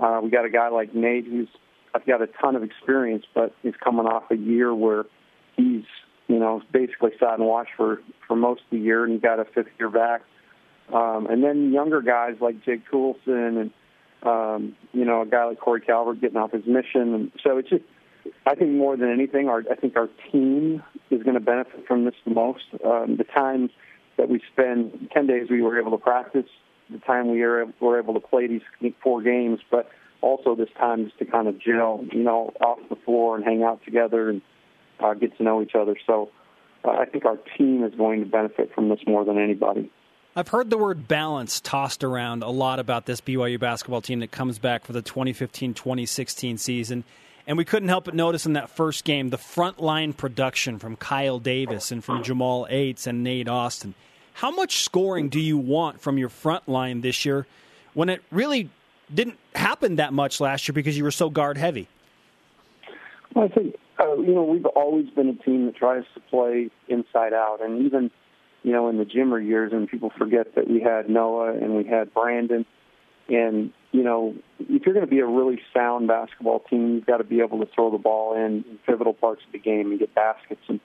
Uh, 0.00 0.20
we 0.22 0.30
got 0.30 0.44
a 0.44 0.50
guy 0.50 0.68
like 0.68 0.94
Nate 0.94 1.26
who's 1.26 1.48
I've 1.94 2.04
got 2.04 2.20
a 2.20 2.26
ton 2.26 2.56
of 2.56 2.62
experience, 2.62 3.24
but 3.34 3.54
he's 3.62 3.74
coming 3.82 4.06
off 4.06 4.24
a 4.30 4.36
year 4.36 4.74
where 4.74 5.04
he's, 5.56 5.84
you 6.26 6.38
know, 6.40 6.60
basically 6.72 7.12
sat 7.20 7.38
and 7.38 7.46
watched 7.46 7.70
for 7.76 8.02
for 8.26 8.34
most 8.34 8.62
of 8.62 8.70
the 8.70 8.78
year, 8.78 9.04
and 9.04 9.12
he 9.12 9.18
got 9.18 9.38
a 9.38 9.44
fifth 9.44 9.68
year 9.78 9.90
back. 9.90 10.22
Um, 10.92 11.26
and 11.30 11.42
then 11.42 11.72
younger 11.72 12.02
guys 12.02 12.36
like 12.40 12.62
Jake 12.64 12.82
Toolson 12.90 13.60
and 13.60 13.70
um, 14.22 14.76
you 14.92 15.04
know 15.04 15.22
a 15.22 15.26
guy 15.26 15.44
like 15.44 15.60
Corey 15.60 15.80
Calvert 15.80 16.20
getting 16.20 16.36
off 16.36 16.52
his 16.52 16.66
mission, 16.66 17.14
and 17.14 17.32
so 17.42 17.58
it's 17.58 17.68
just. 17.68 17.84
I 18.46 18.54
think 18.54 18.72
more 18.72 18.96
than 18.96 19.10
anything, 19.10 19.48
our 19.48 19.62
I 19.70 19.74
think 19.74 19.96
our 19.96 20.08
team 20.30 20.82
is 21.10 21.22
going 21.22 21.34
to 21.34 21.40
benefit 21.40 21.86
from 21.86 22.04
this 22.04 22.14
the 22.24 22.32
most. 22.32 22.64
Um, 22.84 23.16
the 23.16 23.24
time 23.24 23.70
that 24.16 24.28
we 24.28 24.40
spend, 24.52 25.10
ten 25.12 25.26
days 25.26 25.48
we 25.50 25.62
were 25.62 25.78
able 25.78 25.90
to 25.92 26.02
practice, 26.02 26.46
the 26.90 26.98
time 26.98 27.30
we 27.30 27.40
were, 27.40 27.66
were 27.80 27.98
able 27.98 28.14
to 28.14 28.20
play 28.20 28.46
these 28.46 28.92
four 29.02 29.22
games, 29.22 29.60
but 29.70 29.88
also 30.20 30.54
this 30.54 30.68
time 30.78 31.04
just 31.04 31.18
to 31.18 31.24
kind 31.24 31.48
of 31.48 31.58
gel, 31.58 32.04
you 32.12 32.22
know, 32.22 32.52
off 32.60 32.78
the 32.88 32.96
floor 32.96 33.36
and 33.36 33.44
hang 33.44 33.62
out 33.62 33.84
together 33.84 34.30
and 34.30 34.42
uh, 35.00 35.14
get 35.14 35.36
to 35.36 35.42
know 35.42 35.62
each 35.62 35.74
other. 35.74 35.96
So 36.06 36.30
uh, 36.84 36.90
I 36.90 37.04
think 37.04 37.24
our 37.24 37.36
team 37.58 37.84
is 37.84 37.94
going 37.94 38.20
to 38.20 38.26
benefit 38.26 38.74
from 38.74 38.88
this 38.88 39.00
more 39.06 39.24
than 39.24 39.38
anybody. 39.38 39.90
I've 40.36 40.48
heard 40.48 40.68
the 40.68 40.78
word 40.78 41.06
balance 41.06 41.60
tossed 41.60 42.02
around 42.02 42.42
a 42.42 42.50
lot 42.50 42.80
about 42.80 43.06
this 43.06 43.20
BYU 43.20 43.60
basketball 43.60 44.00
team 44.00 44.20
that 44.20 44.32
comes 44.32 44.58
back 44.58 44.84
for 44.84 44.92
the 44.92 45.02
2015 45.02 45.74
2016 45.74 46.58
season. 46.58 47.04
And 47.46 47.58
we 47.58 47.64
couldn't 47.64 47.90
help 47.90 48.04
but 48.04 48.14
notice 48.14 48.46
in 48.46 48.54
that 48.54 48.70
first 48.70 49.04
game 49.04 49.28
the 49.30 49.38
front 49.38 49.80
line 49.80 50.12
production 50.12 50.78
from 50.78 50.96
Kyle 50.96 51.38
Davis 51.38 51.90
and 51.90 52.02
from 52.02 52.22
Jamal 52.22 52.66
Aytes 52.70 53.06
and 53.06 53.22
Nate 53.22 53.48
Austin. 53.48 53.94
How 54.32 54.50
much 54.50 54.82
scoring 54.82 55.28
do 55.28 55.38
you 55.38 55.58
want 55.58 56.00
from 56.00 56.18
your 56.18 56.30
front 56.30 56.68
line 56.68 57.02
this 57.02 57.24
year 57.24 57.46
when 57.92 58.08
it 58.08 58.22
really 58.30 58.70
didn't 59.12 59.38
happen 59.54 59.96
that 59.96 60.12
much 60.12 60.40
last 60.40 60.68
year 60.68 60.72
because 60.72 60.96
you 60.96 61.04
were 61.04 61.10
so 61.10 61.30
guard 61.30 61.58
heavy. 61.58 61.88
Well, 63.34 63.46
I 63.46 63.48
think 63.48 63.76
uh, 63.98 64.14
you 64.16 64.34
know 64.34 64.44
we've 64.44 64.66
always 64.66 65.08
been 65.10 65.28
a 65.28 65.34
team 65.34 65.66
that 65.66 65.76
tries 65.76 66.04
to 66.14 66.20
play 66.20 66.70
inside 66.88 67.32
out, 67.32 67.58
and 67.62 67.84
even 67.84 68.10
you 68.62 68.72
know 68.72 68.88
in 68.88 68.98
the 68.98 69.04
Jimmer 69.04 69.44
years, 69.44 69.72
and 69.72 69.88
people 69.88 70.10
forget 70.16 70.54
that 70.54 70.68
we 70.68 70.80
had 70.80 71.08
Noah 71.08 71.52
and 71.54 71.76
we 71.76 71.84
had 71.84 72.12
Brandon, 72.14 72.64
and 73.28 73.72
you 73.94 74.02
know 74.02 74.34
if 74.58 74.84
you're 74.84 74.92
going 74.92 75.06
to 75.06 75.10
be 75.10 75.20
a 75.20 75.26
really 75.26 75.60
sound 75.72 76.08
basketball 76.08 76.60
team, 76.68 76.94
you've 76.94 77.06
got 77.06 77.18
to 77.18 77.24
be 77.24 77.40
able 77.40 77.64
to 77.64 77.70
throw 77.72 77.92
the 77.92 77.98
ball 77.98 78.34
in, 78.34 78.64
in 78.68 78.78
pivotal 78.84 79.14
parts 79.14 79.42
of 79.46 79.52
the 79.52 79.58
game 79.58 79.92
and 79.92 80.00
get 80.00 80.12
baskets. 80.14 80.62
And 80.68 80.80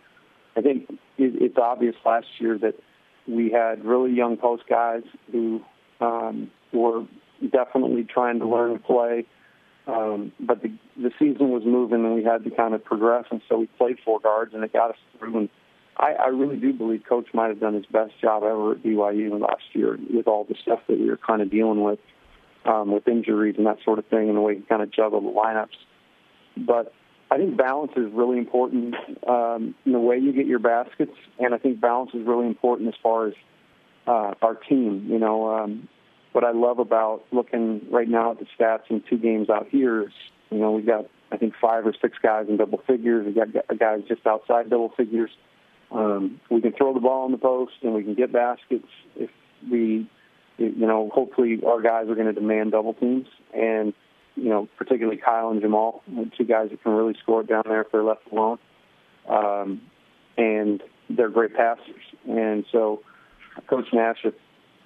I 0.56 0.62
think 0.62 0.88
it, 0.90 0.98
it's 1.18 1.58
obvious 1.58 1.96
last 2.06 2.28
year 2.38 2.60
that 2.60 2.76
we 3.28 3.52
had 3.52 3.84
really 3.84 4.14
young 4.14 4.38
post 4.38 4.64
guys 4.70 5.02
who 5.32 5.62
um, 6.00 6.52
were 6.72 7.06
definitely 7.52 8.04
trying 8.04 8.40
to 8.40 8.48
learn 8.48 8.74
to 8.74 8.80
play. 8.80 9.26
Um, 9.88 10.32
but 10.40 10.62
the, 10.62 10.72
the 10.96 11.10
season 11.18 11.50
was 11.50 11.64
moving 11.66 12.06
and 12.06 12.14
we 12.14 12.24
had 12.24 12.44
to 12.44 12.52
kind 12.52 12.76
of 12.76 12.84
progress, 12.84 13.26
and 13.32 13.42
so 13.50 13.58
we 13.58 13.66
played 13.80 13.98
four 14.06 14.20
guards, 14.20 14.54
and 14.54 14.64
it 14.64 14.72
got 14.72 14.92
us 14.92 14.98
through. 15.18 15.36
And 15.36 15.50
I, 15.98 16.14
I 16.14 16.28
really 16.28 16.58
do 16.58 16.74
believe 16.74 17.04
Coach 17.10 17.28
might 17.34 17.48
have 17.48 17.60
done 17.60 17.74
his 17.74 17.88
best 17.88 18.12
job 18.22 18.44
ever 18.44 18.74
at 18.74 18.84
BYU 18.84 19.40
last 19.42 19.64
year 19.74 19.98
with 20.14 20.28
all 20.28 20.44
the 20.44 20.54
stuff 20.62 20.82
that 20.88 21.00
we 21.00 21.10
were 21.10 21.18
kind 21.18 21.42
of 21.42 21.50
dealing 21.50 21.82
with, 21.82 21.98
um, 22.66 22.92
with 22.92 23.08
injuries 23.08 23.56
and 23.58 23.66
that 23.66 23.78
sort 23.84 24.00
of 24.00 24.06
thing, 24.08 24.30
and 24.30 24.38
the 24.38 24.42
way 24.42 24.56
he 24.56 24.62
kind 24.62 24.82
of 24.82 24.92
juggled 24.92 25.24
the 25.24 25.32
lineups. 25.32 25.78
But 26.58 26.94
I 27.32 27.38
think 27.38 27.58
balance 27.58 27.92
is 27.96 28.12
really 28.12 28.38
important 28.38 28.96
um, 29.28 29.76
in 29.86 29.92
the 29.92 30.00
way 30.00 30.18
you 30.18 30.34
get 30.34 30.46
your 30.46 30.60
baskets, 30.60 31.16
and 31.40 31.54
I 31.54 31.58
think 31.58 31.80
balance 31.80 32.12
is 32.14 32.26
really 32.26 32.48
important 32.48 32.90
as 32.90 32.96
far 33.02 33.28
as 33.28 33.34
uh, 34.08 34.34
our 34.42 34.56
team. 34.56 35.08
You 35.10 35.20
know, 35.20 35.50
um, 35.50 35.88
what 36.32 36.44
I 36.44 36.52
love 36.52 36.80
about 36.80 37.24
looking 37.32 37.86
right 37.92 38.08
now 38.08 38.32
at 38.32 38.40
the 38.40 38.46
stats 38.58 38.90
in 38.90 39.04
two 39.10 39.18
games 39.18 39.50
out 39.50 39.68
here 39.70 40.04
is, 40.04 40.14
you 40.50 40.58
know, 40.58 40.72
we've 40.72 40.86
got 40.86 41.06
I 41.32 41.38
think 41.38 41.54
five 41.62 41.86
or 41.86 41.94
six 42.02 42.18
guys 42.22 42.48
in 42.50 42.58
double 42.58 42.82
figures. 42.88 43.26
We've 43.26 43.36
got 43.36 43.78
guys 43.78 44.02
just 44.08 44.26
outside 44.26 44.70
double 44.70 44.90
figures. 44.90 45.30
Um, 45.92 46.40
we 46.50 46.62
can 46.62 46.74
throw 46.74 46.94
the 46.94 47.00
ball 47.00 47.26
in 47.26 47.32
the 47.32 47.38
post 47.38 47.74
and 47.82 47.94
we 47.94 48.04
can 48.04 48.14
get 48.14 48.32
baskets 48.32 48.88
if 49.16 49.30
we, 49.70 50.10
you 50.60 50.86
know, 50.88 51.10
hopefully 51.14 51.62
our 51.66 51.82
guys 51.82 52.10
are 52.10 52.16
going 52.16 52.28
to 52.28 52.34
demand 52.34 52.72
double 52.72 52.94
teams 52.94 53.28
and, 53.54 53.94
you 54.36 54.50
know, 54.50 54.68
particularly 54.78 55.18
Kyle 55.18 55.50
and 55.50 55.62
Jamal, 55.62 56.04
two 56.38 56.46
guys 56.46 56.70
that 56.70 56.82
can 56.84 56.94
really 56.94 57.16
score 57.22 57.44
down 57.44 57.64
there 57.66 57.82
if 57.82 57.92
they're 57.92 58.04
left 58.04 58.22
alone. 58.32 58.60
Um, 59.28 59.82
and 60.38 60.82
they're 61.10 61.30
great 61.30 61.56
passers. 61.56 62.04
And 62.28 62.66
so 62.72 63.02
Coach 63.68 63.88
Nash, 63.94 64.26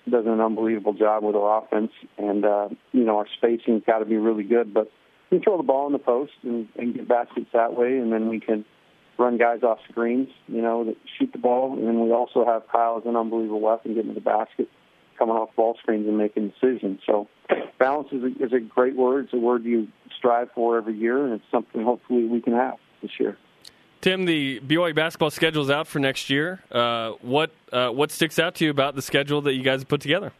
does 0.10 0.26
an 0.26 0.42
unbelievable 0.42 0.94
job 0.94 1.24
with 1.24 1.36
our 1.36 1.64
offense, 1.64 1.92
and 2.18 2.44
uh, 2.44 2.70
you 2.92 3.04
know 3.04 3.18
our 3.18 3.28
spacing's 3.38 3.84
got 3.86 4.00
to 4.00 4.06
be 4.06 4.18
really 4.18 4.44
good. 4.44 4.74
But 4.74 4.92
we 5.32 5.40
throw 5.40 5.58
the 5.58 5.64
ball 5.64 5.88
in 5.88 5.94
the 5.94 6.00
post 6.00 6.34
and, 6.44 6.68
and 6.78 6.94
get 6.94 7.08
baskets 7.08 7.48
that 7.54 7.76
way, 7.76 7.98
and 7.98 8.12
then 8.12 8.28
we 8.28 8.40
can 8.40 8.66
run 9.18 9.38
guys 9.38 9.64
off 9.64 9.80
screens, 9.90 10.28
you 10.48 10.62
know, 10.62 10.86
that 10.86 10.98
shoot 11.18 11.32
the 11.32 11.38
ball, 11.38 11.74
and 11.74 11.88
then 11.88 12.02
we 12.02 12.12
also 12.12 12.46
have 12.46 12.64
Kyle 12.72 12.98
as 12.98 13.06
an 13.06 13.16
unbelievable 13.16 13.62
weapon 13.62 13.94
getting 13.94 14.10
to 14.10 14.16
the 14.16 14.22
basket, 14.22 14.68
coming 15.24 15.36
off 15.36 15.56
ball 15.56 15.78
screens 15.82 16.06
and 16.08 16.18
making 16.18 16.50
decisions. 16.50 17.00
So 17.06 17.28
balance 17.80 18.10
is 18.12 18.24
a, 18.24 18.44
is 18.44 18.54
a 18.54 18.60
great 18.60 18.96
word. 18.96 19.26
It's 19.26 19.34
a 19.34 19.38
word 19.38 19.64
you 19.64 19.88
strive 20.18 20.50
for 20.54 20.78
every 20.78 20.98
year, 20.98 21.24
and 21.24 21.34
it's 21.34 21.46
something 21.50 21.82
hopefully 21.82 22.26
we 22.26 22.42
can 22.42 22.54
have 22.54 22.76
this 23.02 23.12
year. 23.20 23.38
Tim, 24.02 24.26
the 24.26 24.60
BYU 24.60 24.94
basketball 24.94 25.30
schedule 25.30 25.64
is 25.64 25.70
out 25.70 25.88
for 25.88 26.00
next 26.00 26.30
year. 26.30 26.62
Uh, 26.70 27.12
what 27.22 27.52
uh, 27.72 27.88
what 27.90 28.12
sticks 28.12 28.38
out 28.38 28.56
to 28.56 28.66
you 28.66 28.72
about 28.72 28.96
the 28.96 29.02
schedule 29.02 29.42
that 29.44 29.54
you 29.54 29.64
guys 29.64 29.80
have 29.80 29.88
put 29.88 30.02
together? 30.02 30.34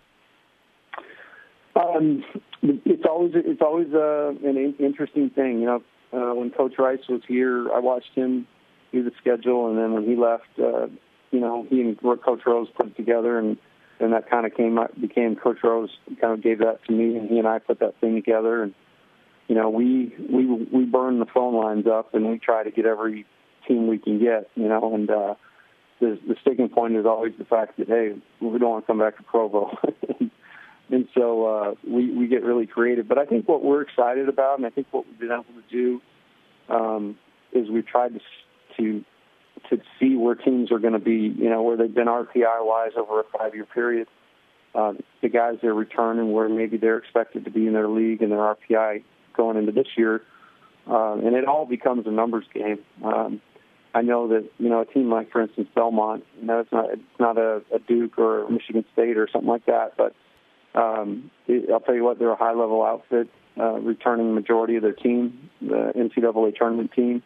Um, 1.78 2.26
it's 2.62 3.06
always 3.10 3.32
it's 3.36 3.62
always 3.62 3.88
uh, 3.94 4.34
an 4.44 4.76
interesting 4.80 5.30
thing. 5.30 5.62
You 5.62 5.66
know, 5.66 5.84
uh, 6.12 6.36
when 6.36 6.52
Coach 6.52 6.74
Rice 6.78 7.08
was 7.08 7.22
here, 7.26 7.72
I 7.72 7.80
watched 7.80 8.14
him 8.16 8.48
do 8.92 9.02
the 9.02 9.12
schedule, 9.22 9.70
and 9.70 9.78
then 9.78 9.94
when 9.94 10.04
he 10.04 10.18
left, 10.18 10.44
uh, 10.60 10.88
you 11.32 11.40
know, 11.40 11.66
he 11.70 11.80
and 11.80 11.98
Coach 12.02 12.42
Rose 12.46 12.68
put 12.76 12.88
it 12.88 12.98
together, 12.98 13.40
and 13.40 13.58
then 14.00 14.12
that 14.12 14.30
kind 14.30 14.46
of 14.46 14.54
came 14.54 14.80
became 15.00 15.36
Coach 15.36 15.58
Rose 15.64 15.90
kind 16.20 16.34
of 16.34 16.42
gave 16.42 16.60
that 16.60 16.84
to 16.88 16.92
me, 16.92 17.18
and 17.18 17.30
he 17.30 17.40
and 17.40 17.48
I 17.48 17.60
put 17.60 17.80
that 17.80 18.00
thing 18.00 18.16
together, 18.16 18.64
and 18.64 18.74
you 19.48 19.56
know, 19.56 19.70
we 19.70 20.14
we 20.32 20.46
we 20.46 20.86
burn 20.86 21.20
the 21.20 21.26
phone 21.26 21.56
lines 21.56 21.86
up, 21.88 22.14
and 22.14 22.30
we 22.30 22.40
try 22.40 22.64
to 22.64 22.72
get 22.72 22.86
every 22.86 23.26
team 23.68 23.88
we 23.88 23.98
can 23.98 24.20
get, 24.20 24.50
you 24.56 24.68
know, 24.68 24.94
and 24.94 25.10
uh, 25.10 25.36
the, 26.00 26.20
the 26.28 26.36
sticking 26.42 26.70
point 26.70 26.96
is 26.96 27.06
always 27.06 27.34
the 27.38 27.46
fact 27.46 27.78
that 27.78 27.88
hey, 27.88 28.14
we 28.42 28.60
don't 28.60 28.70
want 28.70 28.84
to 28.86 28.88
come 28.88 29.00
back 29.00 29.18
to 29.18 29.24
Provo, 29.24 29.78
and 30.90 31.08
so 31.14 31.46
uh, 31.46 31.74
we 31.88 32.12
we 32.16 32.28
get 32.28 32.44
really 32.44 32.68
creative. 32.68 33.08
But 33.08 33.18
I 33.18 33.26
think 33.26 33.48
what 33.48 33.64
we're 33.64 33.82
excited 33.82 34.30
about, 34.30 34.58
and 34.58 34.66
I 34.66 34.70
think 34.70 34.88
what 34.92 35.06
we've 35.08 35.20
been 35.20 35.32
able 35.32 35.44
to 35.44 35.72
do, 35.72 36.02
um, 36.74 37.18
is 37.52 37.70
we've 37.70 37.88
tried 37.88 38.14
to 38.14 38.20
to 38.78 39.04
to 39.70 39.82
see 40.00 40.16
where 40.16 40.36
teams 40.36 40.72
are 40.72 40.80
going 40.80 40.94
to 40.94 41.00
be, 41.00 41.34
you 41.38 41.50
know, 41.50 41.62
where 41.62 41.78
they've 41.78 41.94
been 41.94 42.08
RPI 42.08 42.66
wise 42.66 42.92
over 42.98 43.20
a 43.20 43.24
five 43.38 43.56
year 43.56 43.66
period. 43.66 44.08
Uh, 44.76 44.94
the 45.22 45.30
guys 45.30 45.58
they're 45.62 45.74
returning, 45.74 46.32
where 46.32 46.50
maybe 46.50 46.78
they're 46.78 46.98
expected 46.98 47.46
to 47.46 47.52
be 47.52 47.68
in 47.68 47.74
their 47.74 47.88
league 47.88 48.22
and 48.22 48.32
their 48.32 48.40
RPI 48.40 49.04
going 49.38 49.58
into 49.58 49.72
this 49.72 49.88
year, 49.96 50.24
um, 50.88 51.22
and 51.26 51.36
it 51.36 51.46
all 51.46 51.66
becomes 51.66 52.08
a 52.08 52.12
numbers 52.12 52.46
game. 52.54 52.80
Um, 53.04 53.40
I 53.94 54.02
know 54.02 54.28
that 54.30 54.50
you 54.58 54.70
know 54.70 54.82
a 54.82 54.86
team 54.86 55.12
like, 55.12 55.32
for 55.32 55.42
instance, 55.42 55.68
Belmont. 55.76 56.26
You 56.40 56.48
know, 56.48 56.60
it's 56.60 56.72
not 56.72 56.90
it's 56.90 57.20
not 57.20 57.38
a, 57.38 57.62
a 57.74 57.80
Duke 57.88 58.18
or 58.18 58.50
Michigan 58.50 58.84
State 58.94 59.18
or 59.18 59.28
something 59.32 59.50
like 59.50 59.68
that, 59.68 59.96
but 59.96 60.16
um, 60.76 61.30
it, 61.48 61.70
I'll 61.72 61.80
tell 61.80 61.96
you 61.96 62.04
what, 62.04 62.20
they're 62.20 62.32
a 62.32 62.36
high 62.36 62.54
level 62.54 62.84
outfit, 62.84 63.30
uh, 63.60 63.74
returning 63.74 64.34
majority 64.34 64.76
of 64.76 64.82
their 64.82 64.94
team, 64.94 65.50
the 65.62 65.94
NCAA 65.96 66.56
tournament 66.56 66.92
team. 66.94 67.22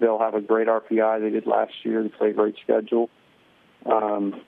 They'll 0.00 0.18
have 0.18 0.34
a 0.34 0.40
great 0.40 0.68
RPI. 0.68 1.20
They 1.20 1.30
did 1.30 1.46
last 1.46 1.72
year. 1.82 2.02
They 2.02 2.08
play 2.08 2.30
a 2.30 2.32
great 2.32 2.56
schedule. 2.62 3.10
Um, 3.86 4.40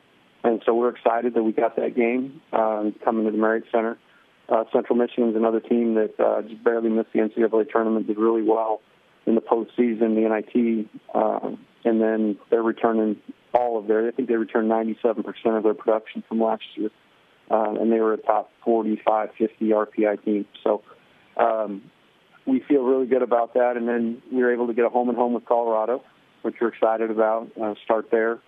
and 0.42 0.62
so 0.64 0.74
we're 0.74 0.90
excited 0.90 1.34
that 1.34 1.42
we 1.42 1.52
got 1.52 1.76
that 1.76 1.94
game 1.94 2.40
um, 2.52 2.94
coming 3.04 3.24
to 3.26 3.30
the 3.30 3.38
Marriott 3.38 3.64
Center. 3.72 3.98
Uh, 4.48 4.64
Central 4.72 4.96
Michigan's 4.96 5.36
another 5.36 5.60
team 5.60 5.94
that 5.94 6.18
uh, 6.18 6.42
just 6.42 6.62
barely 6.64 6.88
missed 6.88 7.12
the 7.12 7.20
NCAA 7.20 7.70
tournament, 7.70 8.06
did 8.06 8.18
really 8.18 8.42
well 8.42 8.80
in 9.26 9.34
the 9.34 9.40
postseason, 9.40 10.14
the 10.14 10.28
NIT, 10.28 10.88
uh, 11.14 11.50
and 11.84 12.00
then 12.00 12.36
they're 12.50 12.62
returning 12.62 13.16
all 13.54 13.78
of 13.78 13.86
their. 13.86 14.08
I 14.08 14.10
think 14.10 14.28
they 14.28 14.34
returned 14.34 14.70
97% 14.70 15.24
of 15.56 15.62
their 15.62 15.74
production 15.74 16.24
from 16.28 16.40
last 16.40 16.64
year, 16.74 16.90
uh, 17.50 17.74
and 17.78 17.92
they 17.92 18.00
were 18.00 18.14
a 18.14 18.16
top 18.16 18.50
45, 18.64 19.30
50 19.38 19.64
RPI 19.66 20.24
team. 20.24 20.46
So 20.64 20.82
um, 21.36 21.82
we 22.50 22.60
feel 22.60 22.82
really 22.82 23.06
good 23.06 23.22
about 23.22 23.54
that. 23.54 23.76
And 23.76 23.88
then 23.88 24.22
we 24.32 24.42
were 24.42 24.52
able 24.52 24.66
to 24.66 24.74
get 24.74 24.84
a 24.84 24.88
home 24.88 25.08
and 25.08 25.16
home 25.16 25.34
with 25.34 25.44
Colorado, 25.44 26.02
which 26.42 26.56
we're 26.60 26.68
excited 26.68 27.10
about. 27.10 27.50
Uh, 27.60 27.74
start 27.84 28.10
there, 28.10 28.40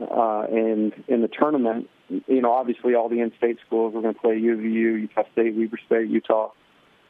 uh, 0.00 0.42
and 0.50 0.92
in 1.08 1.22
the 1.22 1.28
tournament, 1.28 1.88
you 2.08 2.40
know, 2.40 2.52
obviously 2.52 2.94
all 2.94 3.08
the 3.08 3.20
in-state 3.20 3.58
schools 3.66 3.94
we're 3.94 4.02
going 4.02 4.14
to 4.14 4.20
play 4.20 4.38
UVU, 4.38 5.00
Utah 5.00 5.24
State, 5.32 5.54
Weber 5.56 5.78
State, 5.86 6.08
Utah 6.08 6.50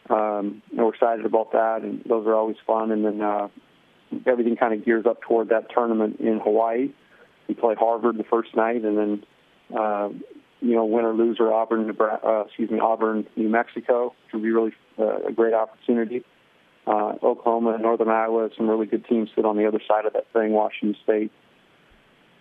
um, 0.08 0.62
and 0.70 0.78
we're 0.78 0.94
excited 0.94 1.26
about 1.26 1.52
that, 1.52 1.82
and 1.82 2.02
those 2.04 2.26
are 2.26 2.34
always 2.34 2.56
fun. 2.66 2.92
And 2.92 3.04
then 3.04 3.20
uh, 3.20 3.48
everything 4.26 4.56
kind 4.56 4.72
of 4.72 4.84
gears 4.84 5.06
up 5.06 5.20
toward 5.22 5.48
that 5.48 5.70
tournament 5.70 6.20
in 6.20 6.38
Hawaii. 6.38 6.90
We 7.48 7.54
play 7.54 7.74
Harvard 7.74 8.16
the 8.16 8.24
first 8.24 8.54
night, 8.54 8.82
and 8.82 8.96
then 8.96 9.24
uh, 9.76 10.08
you 10.60 10.74
know, 10.74 10.84
win 10.84 11.04
or 11.04 11.12
lose 11.12 11.38
or 11.40 11.52
Auburn, 11.52 11.86
Nebraska, 11.86 12.26
uh, 12.26 12.44
excuse 12.46 12.70
me, 12.70 12.78
Auburn, 12.78 13.26
New 13.36 13.48
Mexico, 13.48 14.14
which 14.24 14.32
would 14.34 14.42
be 14.42 14.50
really 14.50 14.72
uh, 14.98 15.28
a 15.28 15.32
great 15.32 15.54
opportunity. 15.54 16.24
Uh, 16.86 17.14
Oklahoma 17.22 17.74
and 17.74 17.82
Northern 17.82 18.08
Iowa, 18.08 18.48
some 18.56 18.68
really 18.68 18.86
good 18.86 19.04
teams 19.06 19.30
sit 19.34 19.44
on 19.44 19.56
the 19.56 19.66
other 19.66 19.80
side 19.88 20.06
of 20.06 20.12
that 20.12 20.26
thing. 20.32 20.52
Washington 20.52 20.96
State. 21.02 21.32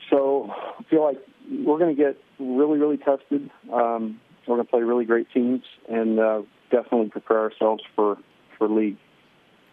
So 0.10 0.52
I 0.52 0.84
feel 0.84 1.04
like 1.04 1.18
we're 1.50 1.80
going 1.80 1.96
to 1.96 2.02
get 2.02 2.18
really, 2.40 2.78
really 2.78 2.98
tested. 2.98 3.50
Um, 3.74 4.20
we're 4.48 4.58
going 4.58 4.66
to 4.66 4.72
play 4.72 4.82
really 4.82 5.06
great 5.06 5.28
teams, 5.34 5.64
and 5.90 6.20
uh, 6.20 6.42
definitely 6.70 7.10
prepare 7.10 7.40
ourselves 7.40 7.84
for 7.96 8.18
for 8.58 8.68
league. 8.68 8.98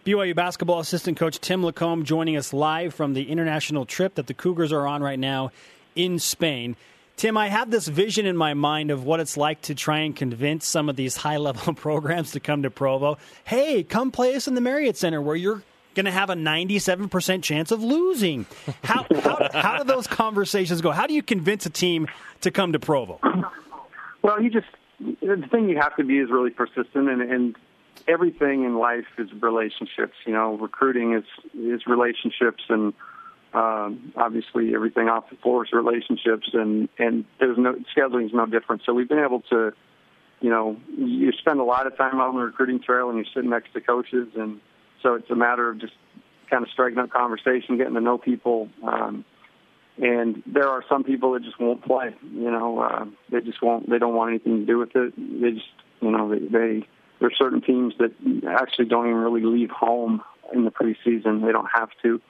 BYU 0.04 0.34
basketball 0.34 0.80
assistant 0.80 1.16
coach 1.16 1.38
Tim 1.38 1.62
LaComb 1.62 2.02
joining 2.02 2.36
us 2.36 2.52
live 2.52 2.92
from 2.92 3.12
the 3.14 3.30
international 3.30 3.86
trip 3.86 4.16
that 4.16 4.26
the 4.26 4.34
Cougars 4.34 4.72
are 4.72 4.86
on 4.86 5.02
right 5.02 5.18
now 5.18 5.52
in 5.94 6.18
Spain. 6.18 6.76
Tim, 7.22 7.36
I 7.36 7.50
have 7.50 7.70
this 7.70 7.86
vision 7.86 8.26
in 8.26 8.36
my 8.36 8.54
mind 8.54 8.90
of 8.90 9.04
what 9.04 9.20
it's 9.20 9.36
like 9.36 9.62
to 9.62 9.76
try 9.76 10.00
and 10.00 10.16
convince 10.16 10.66
some 10.66 10.88
of 10.88 10.96
these 10.96 11.16
high 11.16 11.36
level 11.36 11.72
programs 11.76 12.32
to 12.32 12.40
come 12.40 12.64
to 12.64 12.70
Provo. 12.70 13.16
Hey, 13.44 13.84
come 13.84 14.10
play 14.10 14.34
us 14.34 14.48
in 14.48 14.56
the 14.56 14.60
Marriott 14.60 14.96
Center 14.96 15.22
where 15.22 15.36
you're 15.36 15.62
going 15.94 16.06
to 16.06 16.10
have 16.10 16.30
a 16.30 16.34
97% 16.34 17.44
chance 17.44 17.70
of 17.70 17.80
losing. 17.80 18.44
How, 18.82 19.06
how, 19.20 19.48
how 19.52 19.78
do 19.78 19.84
those 19.84 20.08
conversations 20.08 20.80
go? 20.80 20.90
How 20.90 21.06
do 21.06 21.14
you 21.14 21.22
convince 21.22 21.64
a 21.64 21.70
team 21.70 22.08
to 22.40 22.50
come 22.50 22.72
to 22.72 22.80
Provo? 22.80 23.20
Well, 24.22 24.42
you 24.42 24.50
just 24.50 24.66
the 24.98 25.46
thing 25.48 25.68
you 25.68 25.78
have 25.78 25.94
to 25.98 26.04
be 26.04 26.18
is 26.18 26.28
really 26.28 26.50
persistent, 26.50 27.08
and, 27.08 27.22
and 27.22 27.56
everything 28.08 28.64
in 28.64 28.78
life 28.78 29.06
is 29.18 29.28
relationships. 29.40 30.14
You 30.26 30.32
know, 30.32 30.56
recruiting 30.56 31.14
is 31.14 31.24
is 31.54 31.86
relationships, 31.86 32.64
and 32.68 32.92
um, 33.54 34.12
obviously 34.16 34.74
everything 34.74 35.08
off 35.08 35.28
the 35.30 35.36
floor 35.36 35.64
is 35.64 35.72
relationships, 35.72 36.48
and 36.52 36.88
and 36.98 37.24
there's 37.38 37.58
no 37.58 37.74
scheduling 37.96 38.26
is 38.26 38.32
no 38.32 38.46
different. 38.46 38.82
So 38.86 38.94
we've 38.94 39.08
been 39.08 39.18
able 39.18 39.40
to, 39.50 39.72
you 40.40 40.50
know, 40.50 40.76
you 40.96 41.32
spend 41.32 41.60
a 41.60 41.64
lot 41.64 41.86
of 41.86 41.96
time 41.96 42.14
out 42.14 42.28
on 42.28 42.36
the 42.36 42.42
recruiting 42.42 42.80
trail, 42.80 43.08
and 43.08 43.18
you're 43.18 43.32
sitting 43.34 43.50
next 43.50 43.72
to 43.74 43.80
coaches, 43.80 44.28
and 44.36 44.60
so 45.02 45.14
it's 45.14 45.30
a 45.30 45.34
matter 45.34 45.68
of 45.68 45.78
just 45.78 45.92
kind 46.50 46.62
of 46.62 46.70
striking 46.70 46.98
up 46.98 47.10
conversation, 47.10 47.76
getting 47.76 47.94
to 47.94 48.00
know 48.00 48.18
people. 48.18 48.68
Um, 48.82 49.24
and 49.98 50.42
there 50.46 50.68
are 50.68 50.82
some 50.88 51.04
people 51.04 51.32
that 51.32 51.42
just 51.42 51.60
won't 51.60 51.84
play. 51.84 52.14
You 52.22 52.50
know, 52.50 52.80
uh, 52.80 53.04
they 53.30 53.40
just 53.40 53.62
won't. 53.62 53.90
They 53.90 53.98
don't 53.98 54.14
want 54.14 54.30
anything 54.30 54.60
to 54.60 54.66
do 54.66 54.78
with 54.78 54.94
it. 54.94 55.12
They 55.16 55.52
just, 55.52 55.66
you 56.00 56.10
know, 56.10 56.30
they, 56.30 56.38
they 56.38 56.86
there 57.18 57.28
are 57.28 57.36
certain 57.36 57.60
teams 57.60 57.94
that 57.98 58.12
actually 58.48 58.86
don't 58.86 59.06
even 59.06 59.18
really 59.18 59.42
leave 59.42 59.70
home 59.70 60.22
in 60.52 60.64
the 60.64 60.70
preseason. 60.70 61.44
They 61.44 61.52
don't 61.52 61.68
have 61.74 61.90
to 62.02 62.20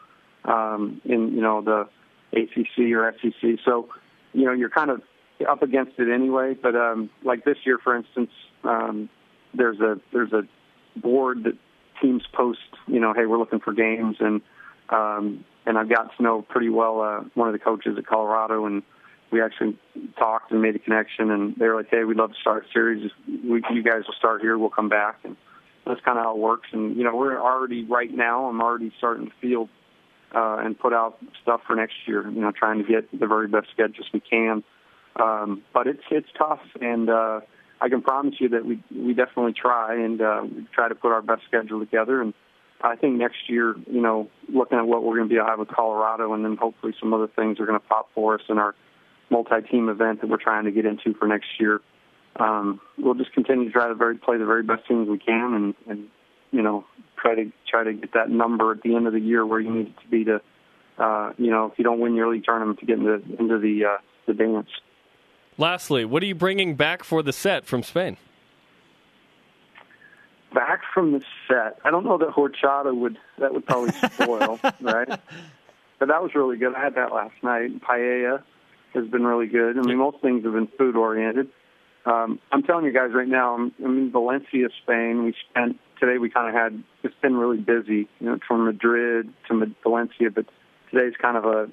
um, 0.45 1.01
in 1.05 1.33
you 1.33 1.41
know 1.41 1.63
the 1.63 1.89
ACC 2.33 2.93
or 2.93 3.15
SEC. 3.21 3.59
So, 3.65 3.89
you 4.33 4.45
know, 4.45 4.53
you're 4.53 4.71
kind 4.71 4.91
of 4.91 5.03
up 5.49 5.63
against 5.63 5.99
it 5.99 6.13
anyway. 6.13 6.55
But 6.55 6.75
um, 6.77 7.11
like 7.23 7.45
this 7.45 7.59
year, 7.65 7.79
for 7.83 7.97
instance, 7.97 8.31
um, 8.65 9.09
there's 9.55 9.81
a 9.81 10.01
there's 10.13 10.33
a 10.33 10.43
board 10.99 11.45
that 11.45 11.57
teams 12.01 12.23
post. 12.33 12.61
You 12.87 13.01
know, 13.01 13.13
hey, 13.15 13.27
we're 13.27 13.39
looking 13.39 13.61
for 13.61 13.73
games 13.73 14.17
and 14.21 14.41
um, 14.89 15.45
and 15.65 15.79
I've 15.79 15.89
got 15.89 16.17
to 16.17 16.23
know 16.23 16.43
pretty 16.43 16.69
well 16.69 17.01
uh, 17.01 17.21
one 17.35 17.49
of 17.49 17.53
the 17.53 17.59
coaches 17.59 17.97
at 17.97 18.07
Colorado, 18.07 18.67
and 18.67 18.83
we 19.31 19.41
actually 19.41 19.79
talked 20.19 20.51
and 20.51 20.61
made 20.61 20.77
a 20.77 20.79
connection. 20.79 21.31
And 21.31 21.55
they 21.57 21.67
were 21.67 21.77
like, 21.77 21.89
"Hey, 21.91 22.05
we'd 22.05 22.17
love 22.17 22.33
to 22.33 22.41
start 22.41 22.67
a 22.69 22.73
series. 22.73 23.11
We, 23.27 23.63
you 23.73 23.83
guys 23.83 24.03
will 24.07 24.15
start 24.19 24.41
here. 24.41 24.59
We'll 24.59 24.71
come 24.71 24.89
back." 24.89 25.21
And 25.25 25.37
that's 25.87 26.01
kind 26.01 26.19
of 26.19 26.25
how 26.25 26.33
it 26.33 26.39
works. 26.39 26.69
And 26.73 26.97
you 26.97 27.05
know, 27.05 27.17
we're 27.17 27.41
already 27.41 27.85
right 27.85 28.13
now. 28.13 28.47
I'm 28.47 28.61
already 28.61 28.93
starting 28.99 29.27
to 29.27 29.33
field 29.41 29.69
uh, 30.35 30.59
and 30.61 30.79
put 30.79 30.93
out 30.93 31.19
stuff 31.43 31.61
for 31.67 31.77
next 31.77 31.95
year. 32.07 32.29
You 32.29 32.41
know, 32.41 32.53
trying 32.53 32.83
to 32.83 32.89
get 32.89 33.11
the 33.19 33.27
very 33.27 33.49
best 33.49 33.69
schedules 33.73 34.09
we 34.13 34.21
can. 34.21 34.63
Um, 35.17 35.63
but 35.75 35.87
it's 35.87 36.03
it's 36.11 36.29
tough, 36.39 36.63
and 36.81 37.11
uh, 37.11 37.41
I 37.81 37.89
can 37.89 38.03
promise 38.03 38.37
you 38.39 38.49
that 38.51 38.65
we 38.65 38.83
we 38.95 39.15
definitely 39.15 39.53
try 39.53 39.95
and 39.95 40.21
uh, 40.21 40.43
we 40.45 40.67
try 40.75 40.89
to 40.89 40.95
put 40.95 41.13
our 41.13 41.23
best 41.23 41.43
schedule 41.49 41.81
together 41.81 42.23
and 42.23 42.35
I 42.83 42.97
think 42.97 43.17
next 43.17 43.49
year, 43.49 43.77
you 43.87 44.01
know, 44.01 44.29
looking 44.49 44.79
at 44.79 44.87
what 44.87 45.05
we're 45.05 45.17
going 45.17 45.29
to 45.29 45.33
be 45.33 45.37
able 45.37 45.47
to 45.47 45.51
have 45.51 45.59
with 45.61 45.69
Colorado, 45.69 46.33
and 46.33 46.45
then 46.45 46.57
hopefully 46.57 46.93
some 46.99 47.15
other 47.15 47.29
things 47.29 47.61
are 47.61 47.67
going 47.67 47.79
to 47.79 47.87
pop 47.87 48.09
for 48.15 48.35
us 48.35 48.41
in 48.49 48.59
our 48.59 48.75
multi-team 49.31 49.89
event 49.89 50.21
that 50.21 50.29
we're 50.29 50.37
trying 50.37 50.65
to 50.65 50.73
get 50.73 50.85
into 50.85 51.15
for 51.15 51.27
next 51.27 51.49
year. 51.61 51.81
Um, 52.37 52.81
we'll 52.99 53.15
just 53.15 53.33
continue 53.33 53.67
to 53.67 53.71
try 53.71 53.89
to 53.89 53.95
very, 53.95 54.17
play 54.17 54.37
the 54.37 54.47
very 54.47 54.63
best 54.63 54.87
teams 54.89 55.09
we 55.09 55.19
can, 55.19 55.55
and, 55.55 55.75
and 55.89 56.09
you 56.53 56.63
know, 56.63 56.85
try 57.21 57.35
to 57.35 57.53
try 57.69 57.85
to 57.85 57.93
get 57.93 58.13
that 58.15 58.31
number 58.31 58.73
at 58.73 58.83
the 58.83 58.95
end 58.95 59.07
of 59.07 59.13
the 59.13 59.21
year 59.21 59.45
where 59.45 59.61
you 59.61 59.71
need 59.71 59.87
it 59.89 60.01
to 60.03 60.09
be 60.09 60.25
to, 60.25 60.41
uh, 60.99 61.33
you 61.39 61.51
know, 61.51 61.67
if 61.67 61.79
you 61.79 61.85
don't 61.85 61.99
win 61.99 62.15
your 62.15 62.33
league 62.33 62.45
tournament 62.45 62.79
to 62.81 62.87
get 62.87 62.99
into 62.99 63.15
into 63.39 63.59
the 63.59 63.85
uh, 63.87 63.99
the 64.27 64.35
dance. 64.35 64.69
Lastly, 65.59 66.05
what 66.05 66.23
are 66.23 66.27
you 66.27 66.35
bringing 66.35 66.77
back 66.77 67.05
for 67.05 67.23
the 67.23 67.33
set 67.33 67.67
from 67.67 67.83
Spain? 67.83 68.17
back 70.55 70.83
from 70.93 71.13
the 71.13 71.23
set. 71.49 71.79
I 71.85 71.91
don't 71.91 72.05
know 72.05 72.19
that 72.19 72.29
horchata 72.29 72.95
would 72.95 73.19
that 73.39 73.53
would 73.53 73.67
probably 73.67 73.93
spoil, 74.13 74.59
right? 74.81 75.09
But 75.99 76.09
that 76.09 76.23
was 76.23 76.35
really 76.35 76.57
good. 76.57 76.75
I 76.75 76.83
had 76.83 76.95
that 76.97 77.13
last 77.13 77.35
night. 77.43 77.81
Paella 77.81 78.43
has 78.95 79.07
been 79.07 79.25
really 79.25 79.47
good. 79.47 79.79
I 79.79 79.83
mean, 79.83 79.99
most 79.99 80.21
things 80.21 80.45
have 80.45 80.53
been 80.53 80.69
food 80.79 80.97
oriented. 80.97 81.49
Um, 82.05 82.41
I'm 82.51 82.63
telling 82.63 82.85
you 82.85 82.93
guys 82.93 83.11
right 83.15 83.29
now, 83.29 83.55
I'm, 83.55 83.73
I'm 83.83 83.99
in 83.99 84.11
Valencia, 84.11 84.69
Spain. 84.83 85.25
We 85.25 85.35
spent 85.51 85.79
today 86.03 86.19
we 86.19 86.29
kind 86.29 86.49
of 86.49 86.55
had 86.55 86.83
it's 87.05 87.15
been 87.23 87.37
really 87.37 87.59
busy, 87.59 88.09
you 88.19 88.27
know, 88.27 88.39
from 88.47 88.65
Madrid 88.65 89.33
to 89.49 89.75
Valencia, 89.83 90.31
but 90.31 90.47
today's 90.91 91.15
kind 91.21 91.37
of 91.37 91.45
a, 91.45 91.69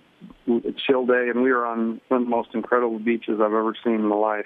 a 0.52 0.72
chill 0.86 1.06
day, 1.06 1.30
and 1.30 1.42
we 1.42 1.52
were 1.52 1.66
on 1.66 2.00
one 2.10 2.22
of 2.22 2.28
the 2.28 2.30
most 2.30 2.50
incredible 2.54 3.00
beaches 3.00 3.40
I've 3.42 3.54
ever 3.54 3.76
seen 3.84 3.96
in 3.96 4.08
my 4.08 4.16
life. 4.16 4.46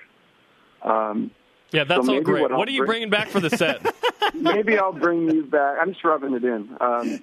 Um, 0.81 1.31
yeah, 1.71 1.83
that's 1.83 2.05
so 2.05 2.15
all 2.15 2.21
great. 2.21 2.43
What, 2.43 2.51
what 2.53 2.67
are 2.67 2.71
you 2.71 2.85
bringing 2.85 3.09
back 3.09 3.27
for 3.27 3.39
the 3.39 3.49
set? 3.49 3.81
maybe 4.33 4.77
I'll 4.77 4.93
bring 4.93 5.29
you 5.29 5.43
back. 5.43 5.77
I'm 5.81 5.91
just 5.91 6.03
rubbing 6.03 6.33
it 6.33 6.43
in. 6.43 6.77
Um, 6.79 7.19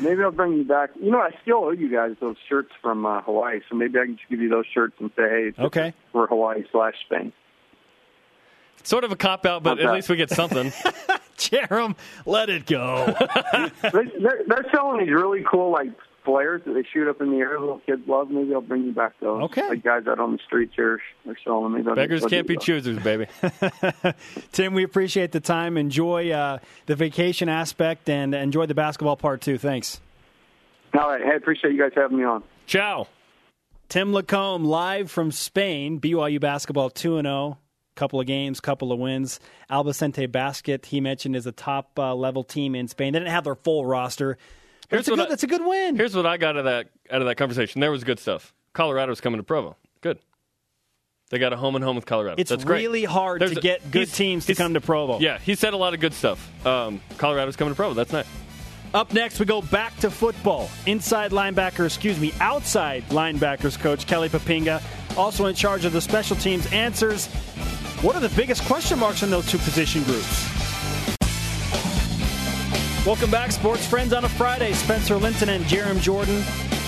maybe 0.00 0.22
I'll 0.22 0.30
bring 0.30 0.52
you 0.52 0.64
back. 0.64 0.90
You 1.00 1.10
know, 1.10 1.18
I 1.18 1.30
still 1.42 1.64
owe 1.64 1.70
you 1.70 1.90
guys 1.90 2.14
those 2.20 2.36
shirts 2.48 2.70
from 2.82 3.04
uh, 3.04 3.22
Hawaii, 3.22 3.60
so 3.68 3.74
maybe 3.74 3.98
I 3.98 4.04
can 4.04 4.16
just 4.16 4.28
give 4.28 4.40
you 4.40 4.48
those 4.48 4.66
shirts 4.72 4.94
and 5.00 5.10
say, 5.16 5.22
hey, 5.22 5.52
okay, 5.58 5.94
we're 6.12 6.28
Hawaii 6.28 6.62
slash 6.70 6.94
Spain. 7.06 7.32
Sort 8.84 9.02
of 9.02 9.12
a 9.12 9.16
cop 9.16 9.46
out, 9.46 9.62
but 9.62 9.80
at 9.80 9.92
least 9.92 10.08
we 10.08 10.16
get 10.16 10.30
something. 10.30 10.70
Jarom, 11.38 11.96
let 12.26 12.48
it 12.48 12.66
go. 12.66 13.06
they're, 13.82 14.42
they're 14.46 14.66
selling 14.72 15.04
these 15.04 15.12
really 15.12 15.44
cool 15.48 15.70
like 15.70 15.88
flares 16.24 16.62
that 16.64 16.72
they 16.72 16.82
shoot 16.92 17.08
up 17.08 17.20
in 17.20 17.30
the 17.30 17.38
air. 17.38 17.58
Little 17.60 17.80
kids 17.80 18.02
love. 18.06 18.30
Maybe 18.30 18.54
I'll 18.54 18.60
bring 18.60 18.84
you 18.84 18.92
back 18.92 19.12
those. 19.20 19.42
Okay. 19.44 19.68
Like 19.68 19.84
guys 19.84 20.06
out 20.06 20.18
on 20.18 20.32
the 20.32 20.38
streets 20.46 20.72
here 20.74 21.00
are 21.26 21.36
selling 21.44 21.72
them. 21.72 21.84
Maybe 21.84 21.94
Beggars 21.94 22.24
can't 22.26 22.46
be 22.46 22.56
choosers, 22.56 22.98
baby. 22.98 23.26
Tim, 24.52 24.74
we 24.74 24.84
appreciate 24.84 25.32
the 25.32 25.40
time. 25.40 25.76
Enjoy 25.76 26.30
uh, 26.30 26.58
the 26.86 26.96
vacation 26.96 27.48
aspect 27.48 28.08
and 28.08 28.34
enjoy 28.34 28.66
the 28.66 28.74
basketball 28.74 29.16
part 29.16 29.40
too. 29.40 29.58
Thanks. 29.58 30.00
All 30.98 31.08
right. 31.08 31.20
Hey, 31.20 31.32
I 31.32 31.36
appreciate 31.36 31.72
you 31.72 31.80
guys 31.80 31.92
having 31.94 32.18
me 32.18 32.24
on. 32.24 32.42
Ciao. 32.66 33.08
Tim 33.88 34.12
LaComb 34.12 34.64
live 34.64 35.10
from 35.10 35.30
Spain. 35.30 36.00
BYU 36.00 36.40
basketball 36.40 36.90
2 36.90 37.20
0 37.20 37.58
couple 37.94 38.20
of 38.20 38.26
games, 38.26 38.60
couple 38.60 38.92
of 38.92 38.98
wins. 38.98 39.40
Albacete 39.70 40.30
Basket, 40.30 40.86
he 40.86 41.00
mentioned, 41.00 41.36
is 41.36 41.46
a 41.46 41.52
top 41.52 41.98
uh, 41.98 42.14
level 42.14 42.44
team 42.44 42.74
in 42.74 42.88
Spain. 42.88 43.12
They 43.12 43.18
didn't 43.18 43.32
have 43.32 43.44
their 43.44 43.54
full 43.54 43.86
roster. 43.86 44.38
Here's 44.90 45.08
a 45.08 45.12
good, 45.12 45.20
I, 45.20 45.28
that's 45.28 45.42
a 45.42 45.46
good 45.46 45.64
win. 45.64 45.96
Here's 45.96 46.14
what 46.14 46.26
I 46.26 46.36
got 46.36 46.50
out 46.50 46.58
of 46.58 46.64
that 46.66 46.88
out 47.10 47.20
of 47.22 47.26
that 47.26 47.36
conversation. 47.36 47.80
There 47.80 47.90
was 47.90 48.04
good 48.04 48.18
stuff. 48.18 48.52
Colorado's 48.72 49.20
coming 49.20 49.38
to 49.38 49.44
Provo. 49.44 49.76
Good. 50.00 50.18
They 51.30 51.38
got 51.38 51.52
a 51.52 51.56
home 51.56 51.74
and 51.74 51.82
home 51.84 51.96
with 51.96 52.06
Colorado. 52.06 52.36
It's 52.38 52.50
That's 52.50 52.64
really 52.64 53.00
great. 53.00 53.10
hard 53.10 53.40
There's 53.40 53.52
to 53.52 53.58
a, 53.58 53.62
get 53.62 53.90
good 53.90 54.12
teams 54.12 54.46
to 54.46 54.54
come 54.54 54.74
to 54.74 54.80
Provo. 54.80 55.20
Yeah, 55.20 55.38
he 55.38 55.54
said 55.54 55.72
a 55.72 55.76
lot 55.76 55.94
of 55.94 56.00
good 56.00 56.12
stuff. 56.12 56.66
Um, 56.66 57.00
Colorado's 57.16 57.56
coming 57.56 57.72
to 57.72 57.76
Provo. 57.76 57.94
That's 57.94 58.12
nice. 58.12 58.26
Up 58.92 59.12
next, 59.12 59.40
we 59.40 59.46
go 59.46 59.60
back 59.60 59.96
to 59.98 60.10
football. 60.10 60.70
Inside 60.86 61.32
linebacker, 61.32 61.86
excuse 61.86 62.20
me, 62.20 62.32
outside 62.40 63.04
linebackers 63.08 63.76
coach 63.76 64.06
Kelly 64.06 64.28
Poppinga, 64.28 64.80
also 65.16 65.46
in 65.46 65.54
charge 65.56 65.84
of 65.84 65.92
the 65.92 66.00
special 66.00 66.36
teams, 66.36 66.66
answers 66.72 67.28
what 68.02 68.16
are 68.16 68.20
the 68.20 68.34
biggest 68.36 68.64
question 68.64 68.98
marks 68.98 69.22
in 69.22 69.30
those 69.30 69.50
two 69.50 69.58
position 69.58 70.02
groups? 70.04 70.48
Welcome 73.06 73.30
back, 73.30 73.52
sports 73.52 73.86
friends, 73.86 74.12
on 74.14 74.24
a 74.24 74.28
Friday. 74.28 74.72
Spencer 74.72 75.16
Linton 75.16 75.50
and 75.50 75.64
Jarom 75.66 76.00
Jordan 76.00 76.42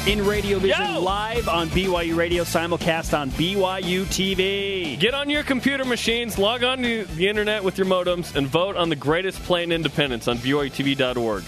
in 0.06 0.24
Radio 0.24 0.58
Vision 0.58 0.94
Yo! 0.94 1.00
live 1.00 1.48
on 1.48 1.68
BYU 1.68 2.16
Radio, 2.16 2.44
simulcast 2.44 3.16
on 3.18 3.30
BYU 3.32 4.04
TV. 4.04 4.98
Get 4.98 5.14
on 5.14 5.28
your 5.28 5.42
computer 5.42 5.84
machines, 5.84 6.38
log 6.38 6.62
on 6.62 6.80
to 6.82 7.04
the 7.04 7.28
internet 7.28 7.62
with 7.64 7.76
your 7.76 7.86
modems, 7.86 8.34
and 8.34 8.46
vote 8.46 8.76
on 8.76 8.88
the 8.88 8.96
greatest 8.96 9.42
play 9.42 9.62
in 9.62 9.72
independence 9.72 10.28
on 10.28 10.38
BYUTV.org. 10.38 11.44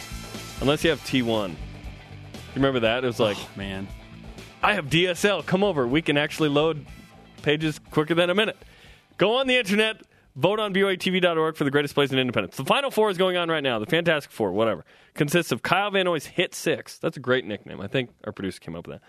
Unless 0.61 0.85
you 0.85 0.91
have 0.91 1.01
T1. 1.01 1.51
You 1.51 1.57
remember 2.57 2.81
that? 2.81 3.05
It 3.05 3.07
was 3.07 3.21
like, 3.21 3.37
oh, 3.39 3.49
man, 3.57 3.87
I 4.63 4.75
have 4.75 4.87
DSL. 4.87 5.47
Come 5.47 5.63
over. 5.63 5.87
We 5.87 6.03
can 6.03 6.17
actually 6.17 6.49
load 6.49 6.85
pages 7.43 7.79
quicker 7.91 8.15
than 8.15 8.29
a 8.29 8.35
minute. 8.35 8.57
Go 9.19 9.35
on 9.37 9.47
the 9.49 9.57
internet, 9.57 10.03
vote 10.37 10.61
on 10.61 10.73
BYUTV.org 10.73 11.57
for 11.57 11.65
the 11.65 11.71
greatest 11.71 11.95
plays 11.95 12.13
in 12.13 12.19
independence. 12.19 12.57
The 12.57 12.65
Final 12.65 12.91
Four 12.91 13.11
is 13.11 13.19
going 13.19 13.37
on 13.37 13.49
right 13.49 13.63
now. 13.63 13.79
The 13.79 13.87
Fantastic 13.87 14.31
Four, 14.33 14.53
whatever. 14.53 14.85
Consists 15.15 15.53
of 15.53 15.63
Kyle 15.63 15.91
Van 15.91 16.05
Noy's 16.05 16.27
Hit 16.27 16.55
Six. 16.55 16.99
That's 16.99 17.17
a 17.17 17.21
great 17.21 17.45
nickname. 17.45 17.81
I 17.81 17.89
think 17.89 18.11
our 18.25 18.33
producer 18.33 18.61
came 18.61 18.77
up 18.77 18.87
with 18.87 19.01
that. 19.01 19.09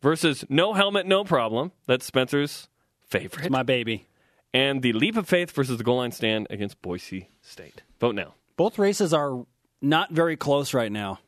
Versus 0.00 0.44
No 0.48 0.72
Helmet, 0.72 1.06
No 1.06 1.24
Problem. 1.24 1.72
That's 1.86 2.06
Spencer's 2.06 2.68
favorite. 3.06 3.44
It's 3.44 3.50
my 3.50 3.62
baby. 3.62 4.08
And 4.54 4.82
the 4.82 4.94
Leap 4.94 5.16
of 5.16 5.28
Faith 5.28 5.50
versus 5.50 5.78
the 5.78 5.84
Goal 5.84 5.98
Line 5.98 6.10
Stand 6.10 6.46
against 6.50 6.80
Boise 6.82 7.28
State. 7.42 7.82
Vote 8.00 8.14
now. 8.14 8.34
Both 8.56 8.78
races 8.78 9.12
are 9.12 9.44
not 9.82 10.10
very 10.10 10.36
close 10.36 10.74
right 10.74 10.90
now. 10.90 11.20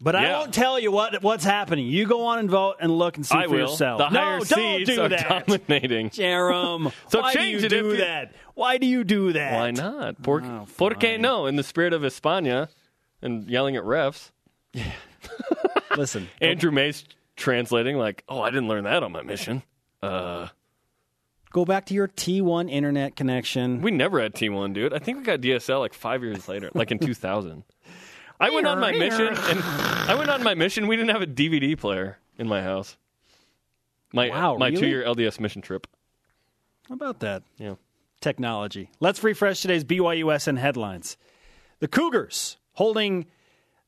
But 0.00 0.14
yeah. 0.14 0.20
I 0.36 0.38
won't 0.38 0.54
tell 0.54 0.78
you 0.78 0.92
what 0.92 1.22
what's 1.22 1.44
happening. 1.44 1.86
You 1.86 2.06
go 2.06 2.26
on 2.26 2.38
and 2.38 2.48
vote 2.48 2.76
and 2.80 2.96
look 2.96 3.16
and 3.16 3.26
see 3.26 3.36
I 3.36 3.44
for 3.44 3.50
will. 3.50 3.58
yourself. 3.70 3.98
The 3.98 4.10
no, 4.10 4.20
higher 4.20 4.40
don't 4.40 4.84
do 4.84 5.02
are 5.02 5.08
that. 5.08 5.46
dominating. 5.46 6.10
Jarom, 6.10 6.92
so 7.08 7.20
why 7.20 7.34
change 7.34 7.62
do 7.62 7.76
you 7.76 7.80
it 7.80 7.82
do 7.82 7.88
you... 7.90 7.96
that? 7.98 8.32
Why 8.54 8.78
do 8.78 8.86
you 8.86 9.02
do 9.02 9.32
that? 9.32 9.54
Why 9.54 9.70
not? 9.72 10.22
Por, 10.22 10.42
oh, 10.42 10.66
por 10.76 10.90
qué 10.90 11.18
no? 11.18 11.46
In 11.46 11.56
the 11.56 11.64
spirit 11.64 11.92
of 11.92 12.02
España 12.02 12.68
and 13.22 13.48
yelling 13.48 13.76
at 13.76 13.82
refs. 13.82 14.30
Yeah. 14.72 14.92
Listen, 15.96 16.28
Andrew 16.40 16.70
May's 16.70 17.04
translating 17.34 17.96
like, 17.96 18.22
"Oh, 18.28 18.40
I 18.40 18.50
didn't 18.50 18.68
learn 18.68 18.84
that 18.84 19.02
on 19.02 19.10
my 19.10 19.22
mission." 19.22 19.62
Uh, 20.00 20.46
go 21.50 21.64
back 21.64 21.86
to 21.86 21.94
your 21.94 22.06
T1 22.06 22.70
internet 22.70 23.16
connection. 23.16 23.80
We 23.80 23.90
never 23.90 24.20
had 24.20 24.34
T1, 24.34 24.74
dude. 24.74 24.94
I 24.94 25.00
think 25.00 25.18
we 25.18 25.24
got 25.24 25.40
DSL 25.40 25.80
like 25.80 25.94
five 25.94 26.22
years 26.22 26.46
later, 26.48 26.70
like 26.72 26.92
in 26.92 27.00
2000. 27.00 27.64
I 28.40 28.50
went 28.50 28.66
on 28.66 28.78
my 28.80 28.92
mission, 28.92 29.28
and 29.28 29.60
I 29.62 30.14
went 30.16 30.30
on 30.30 30.42
my 30.42 30.54
mission. 30.54 30.86
We 30.86 30.96
didn't 30.96 31.10
have 31.10 31.22
a 31.22 31.26
DVD 31.26 31.76
player 31.76 32.18
in 32.38 32.48
my 32.48 32.62
house. 32.62 32.96
My 34.12 34.28
wow, 34.30 34.56
my 34.56 34.68
really? 34.68 34.80
two 34.80 34.86
year 34.86 35.04
LDS 35.04 35.40
mission 35.40 35.60
trip. 35.60 35.86
How 36.88 36.94
about 36.94 37.20
that? 37.20 37.42
Yeah, 37.58 37.74
technology. 38.20 38.90
Let's 39.00 39.22
refresh 39.22 39.60
today's 39.60 39.84
BYUSN 39.84 40.58
headlines. 40.58 41.16
The 41.80 41.88
Cougars 41.88 42.56
holding 42.72 43.26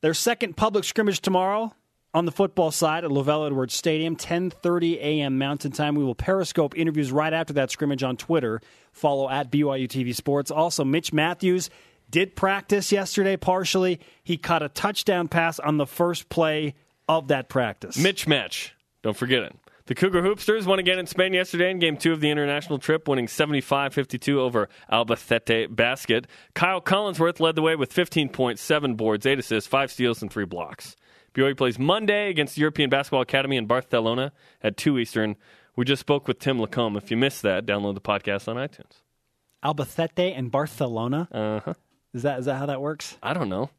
their 0.01 0.13
second 0.13 0.57
public 0.57 0.83
scrimmage 0.83 1.21
tomorrow 1.21 1.73
on 2.13 2.25
the 2.25 2.31
football 2.31 2.71
side 2.71 3.05
at 3.05 3.09
LaVell 3.09 3.47
Edwards 3.47 3.73
Stadium, 3.73 4.15
10:30 4.15 4.97
a.m. 4.97 5.37
Mountain 5.37 5.71
Time. 5.71 5.95
We 5.95 6.03
will 6.03 6.15
periscope 6.15 6.77
interviews 6.77 7.11
right 7.11 7.33
after 7.33 7.53
that 7.53 7.71
scrimmage 7.71 8.03
on 8.03 8.17
Twitter. 8.17 8.61
Follow 8.91 9.29
at 9.29 9.51
BYU 9.51 9.87
TV 9.87 10.13
Sports. 10.13 10.51
Also, 10.51 10.83
Mitch 10.83 11.13
Matthews 11.13 11.69
did 12.11 12.35
practice 12.35 12.91
yesterday 12.91 13.37
partially. 13.37 13.99
He 14.23 14.37
caught 14.37 14.61
a 14.61 14.69
touchdown 14.69 15.27
pass 15.27 15.59
on 15.59 15.77
the 15.77 15.87
first 15.87 16.29
play 16.29 16.75
of 17.07 17.29
that 17.29 17.49
practice. 17.49 17.97
Mitch 17.97 18.27
match. 18.27 18.75
Don't 19.01 19.17
forget 19.17 19.43
it. 19.43 19.55
The 19.87 19.95
Cougar 19.95 20.21
Hoopsters 20.21 20.65
won 20.65 20.79
again 20.79 20.99
in 20.99 21.07
Spain 21.07 21.33
yesterday 21.33 21.71
in 21.71 21.79
game 21.79 21.97
two 21.97 22.13
of 22.13 22.21
the 22.21 22.29
international 22.29 22.77
trip, 22.77 23.07
winning 23.07 23.27
75 23.27 23.93
52 23.93 24.39
over 24.39 24.69
Albacete 24.91 25.75
Basket. 25.75 26.27
Kyle 26.53 26.79
Collinsworth 26.79 27.39
led 27.39 27.55
the 27.55 27.61
way 27.61 27.75
with 27.75 27.93
15.7 27.93 28.95
boards, 28.95 29.25
8 29.25 29.39
assists, 29.39 29.67
5 29.67 29.91
steals, 29.91 30.21
and 30.21 30.31
3 30.31 30.45
blocks. 30.45 30.95
BYU 31.33 31.57
plays 31.57 31.79
Monday 31.79 32.29
against 32.29 32.55
the 32.55 32.61
European 32.61 32.89
Basketball 32.89 33.21
Academy 33.21 33.57
in 33.57 33.65
Barcelona 33.65 34.31
at 34.61 34.77
2 34.77 34.99
Eastern. 34.99 35.35
We 35.75 35.85
just 35.85 36.01
spoke 36.01 36.27
with 36.27 36.39
Tim 36.39 36.59
LaComb. 36.59 36.95
If 36.97 37.09
you 37.09 37.17
missed 37.17 37.41
that, 37.41 37.65
download 37.65 37.95
the 37.95 38.01
podcast 38.01 38.47
on 38.47 38.57
iTunes. 38.57 39.01
Albacete 39.63 40.37
and 40.37 40.51
Barcelona? 40.51 41.27
Uh 41.31 41.59
huh. 41.61 41.73
Is 42.13 42.23
that 42.23 42.39
is 42.39 42.45
that 42.45 42.55
how 42.55 42.65
that 42.65 42.81
works? 42.81 43.17
I 43.23 43.33
don't 43.33 43.47
know. 43.49 43.69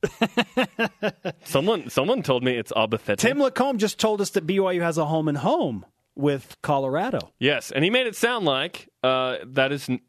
someone 1.45 1.91
someone 1.91 2.23
told 2.23 2.43
me 2.43 2.57
it's 2.57 2.73
Albacete. 2.73 3.19
Tim 3.19 3.39
LaComb 3.39 3.77
just 3.79 3.99
told 3.99 4.21
us 4.21 4.31
that 4.31 4.47
BYU 4.47 4.81
has 4.83 4.99
a 4.99 5.05
home 5.05 5.29
and 5.29 5.39
home 5.39 5.85
with 6.15 6.57
Colorado. 6.63 7.33
Yes, 7.39 7.71
and 7.71 7.85
he 7.85 7.91
made 7.91 8.07
it 8.07 8.17
sound 8.17 8.45
like 8.45 8.89
uh, 9.03 9.37
that 9.47 9.73
is 9.73 9.89
n- 9.89 10.01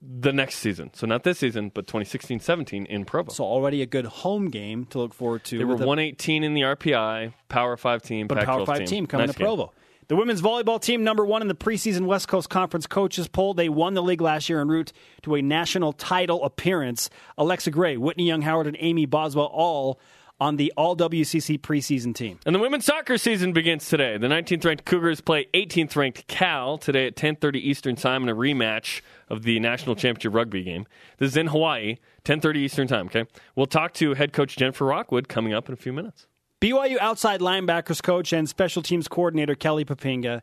the 0.00 0.32
next 0.32 0.56
season. 0.56 0.90
So 0.94 1.06
not 1.06 1.22
this 1.22 1.38
season, 1.38 1.70
but 1.74 1.86
2016-17 1.86 2.86
in 2.86 3.04
Provo. 3.04 3.30
So 3.32 3.44
already 3.44 3.82
a 3.82 3.86
good 3.86 4.06
home 4.06 4.48
game 4.48 4.86
to 4.86 4.98
look 4.98 5.12
forward 5.14 5.44
to. 5.44 5.58
They 5.58 5.64
were 5.64 5.74
with 5.74 5.82
a- 5.82 5.86
118 5.86 6.44
in 6.44 6.54
the 6.54 6.62
RPI, 6.62 7.34
Power 7.48 7.76
5 7.76 8.02
team, 8.02 8.26
but 8.26 8.38
Pac-12 8.38 8.46
Power 8.46 8.66
Five 8.66 8.84
team, 8.86 9.06
coming 9.06 9.26
Nice 9.26 9.34
to 9.34 9.38
game. 9.38 9.46
Provo. 9.46 9.72
The 10.08 10.16
women's 10.16 10.42
volleyball 10.42 10.80
team, 10.80 11.04
number 11.04 11.24
one 11.24 11.42
in 11.42 11.48
the 11.48 11.54
preseason 11.54 12.06
West 12.06 12.28
Coast 12.28 12.50
Conference 12.50 12.86
coaches 12.86 13.28
poll. 13.28 13.54
They 13.54 13.68
won 13.68 13.94
the 13.94 14.02
league 14.02 14.20
last 14.20 14.48
year 14.48 14.60
en 14.60 14.68
route 14.68 14.92
to 15.22 15.36
a 15.36 15.42
national 15.42 15.92
title 15.92 16.44
appearance. 16.44 17.08
Alexa 17.38 17.70
Gray, 17.70 17.96
Whitney 17.96 18.26
Young 18.26 18.42
Howard, 18.42 18.66
and 18.66 18.76
Amy 18.80 19.06
Boswell 19.06 19.46
all 19.46 20.00
on 20.40 20.56
the 20.56 20.72
All 20.76 20.96
WCC 20.96 21.56
preseason 21.60 22.12
team. 22.12 22.40
And 22.44 22.52
the 22.52 22.58
women's 22.58 22.84
soccer 22.84 23.16
season 23.16 23.52
begins 23.52 23.88
today. 23.88 24.18
The 24.18 24.26
19th 24.26 24.64
ranked 24.64 24.84
Cougars 24.84 25.20
play 25.20 25.46
18th 25.54 25.94
ranked 25.94 26.26
Cal 26.26 26.78
today 26.78 27.06
at 27.06 27.14
10:30 27.14 27.60
Eastern 27.60 27.94
Time 27.94 28.24
in 28.24 28.28
a 28.28 28.34
rematch 28.34 29.02
of 29.28 29.44
the 29.44 29.60
national 29.60 29.94
championship 29.94 30.34
rugby 30.34 30.64
game. 30.64 30.84
This 31.18 31.30
is 31.30 31.36
in 31.36 31.46
Hawaii, 31.46 31.98
10:30 32.24 32.58
Eastern 32.58 32.88
Time. 32.88 33.06
Okay, 33.06 33.24
we'll 33.54 33.66
talk 33.66 33.94
to 33.94 34.14
head 34.14 34.32
coach 34.32 34.56
Jennifer 34.56 34.84
Rockwood 34.84 35.28
coming 35.28 35.54
up 35.54 35.68
in 35.68 35.74
a 35.74 35.76
few 35.76 35.92
minutes. 35.92 36.26
BYU 36.62 36.96
outside 37.00 37.40
linebackers 37.40 38.00
coach 38.00 38.32
and 38.32 38.48
special 38.48 38.82
teams 38.82 39.08
coordinator 39.08 39.56
Kelly 39.56 39.84
Poppinga 39.84 40.42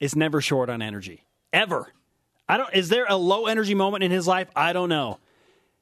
is 0.00 0.16
never 0.16 0.40
short 0.40 0.70
on 0.70 0.80
energy. 0.80 1.26
Ever. 1.52 1.92
I 2.48 2.56
don't 2.56 2.72
is 2.72 2.88
there 2.88 3.04
a 3.06 3.16
low 3.16 3.44
energy 3.44 3.74
moment 3.74 4.02
in 4.02 4.10
his 4.10 4.26
life? 4.26 4.48
I 4.56 4.72
don't 4.72 4.88
know. 4.88 5.18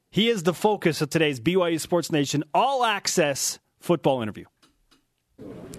He 0.09 0.27
is 0.27 0.43
the 0.43 0.53
focus 0.53 1.01
of 1.01 1.09
today's 1.09 1.39
BYU 1.39 1.79
Sports 1.79 2.11
Nation 2.11 2.43
all 2.53 2.83
access 2.83 3.59
football 3.79 4.21
interview. 4.21 4.43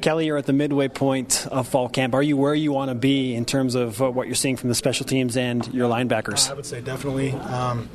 Kelly, 0.01 0.25
you're 0.25 0.39
at 0.39 0.47
the 0.47 0.55
midway 0.55 0.89
point 0.89 1.47
of 1.51 1.69
fall 1.69 1.91
camp. 1.91 2.15
Are 2.15 2.23
you 2.23 2.39
where 2.39 2.55
you 2.55 2.73
want 2.73 2.91
to 2.91 2.95
be 2.95 3.35
in 3.35 3.45
terms 3.45 3.75
of 3.75 4.01
uh, 4.01 4.11
what 4.11 4.27
you're 4.27 4.37
seeing 4.37 4.57
from 4.57 4.71
the 4.71 4.75
special 4.75 5.05
teams 5.05 5.37
and 5.37 5.67
your 5.75 5.87
linebackers? 5.87 6.51
I 6.51 6.55
would 6.55 6.65
say 6.65 6.81
definitely. 6.81 7.33
Um, 7.33 7.91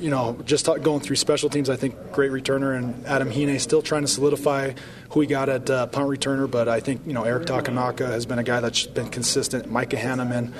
you 0.00 0.10
know, 0.10 0.38
just 0.44 0.66
going 0.82 1.00
through 1.00 1.16
special 1.16 1.48
teams, 1.48 1.70
I 1.70 1.76
think 1.76 2.12
great 2.12 2.30
returner 2.30 2.76
and 2.76 3.06
Adam 3.06 3.30
Hine 3.30 3.58
still 3.58 3.82
trying 3.82 4.02
to 4.02 4.08
solidify 4.08 4.72
who 5.10 5.20
he 5.20 5.26
got 5.26 5.48
at 5.48 5.68
uh, 5.70 5.86
punt 5.86 6.08
returner. 6.08 6.50
But 6.50 6.68
I 6.68 6.80
think 6.80 7.02
you 7.06 7.12
know 7.12 7.24
Eric 7.24 7.46
Takanaka 7.46 8.06
has 8.06 8.26
been 8.26 8.38
a 8.38 8.42
guy 8.42 8.60
that's 8.60 8.86
been 8.86 9.08
consistent. 9.08 9.70
Micah 9.70 9.96
Hanneman, 9.96 10.52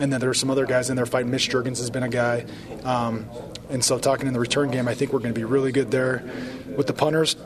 and 0.00 0.12
then 0.12 0.20
there 0.20 0.30
are 0.30 0.34
some 0.34 0.50
other 0.50 0.66
guys 0.66 0.90
in 0.90 0.96
there 0.96 1.06
fighting. 1.06 1.30
Mitch 1.30 1.48
Juergens 1.50 1.78
has 1.78 1.90
been 1.90 2.02
a 2.02 2.08
guy, 2.08 2.46
um, 2.84 3.28
and 3.68 3.84
so 3.84 3.98
talking 3.98 4.26
in 4.26 4.34
the 4.34 4.40
return 4.40 4.70
game, 4.70 4.88
I 4.88 4.94
think 4.94 5.12
we're 5.12 5.20
going 5.20 5.34
to 5.34 5.38
be 5.38 5.44
really 5.44 5.72
good 5.72 5.90
there 5.90 6.22
with 6.76 6.86
the 6.86 6.92
punters. 6.92 7.36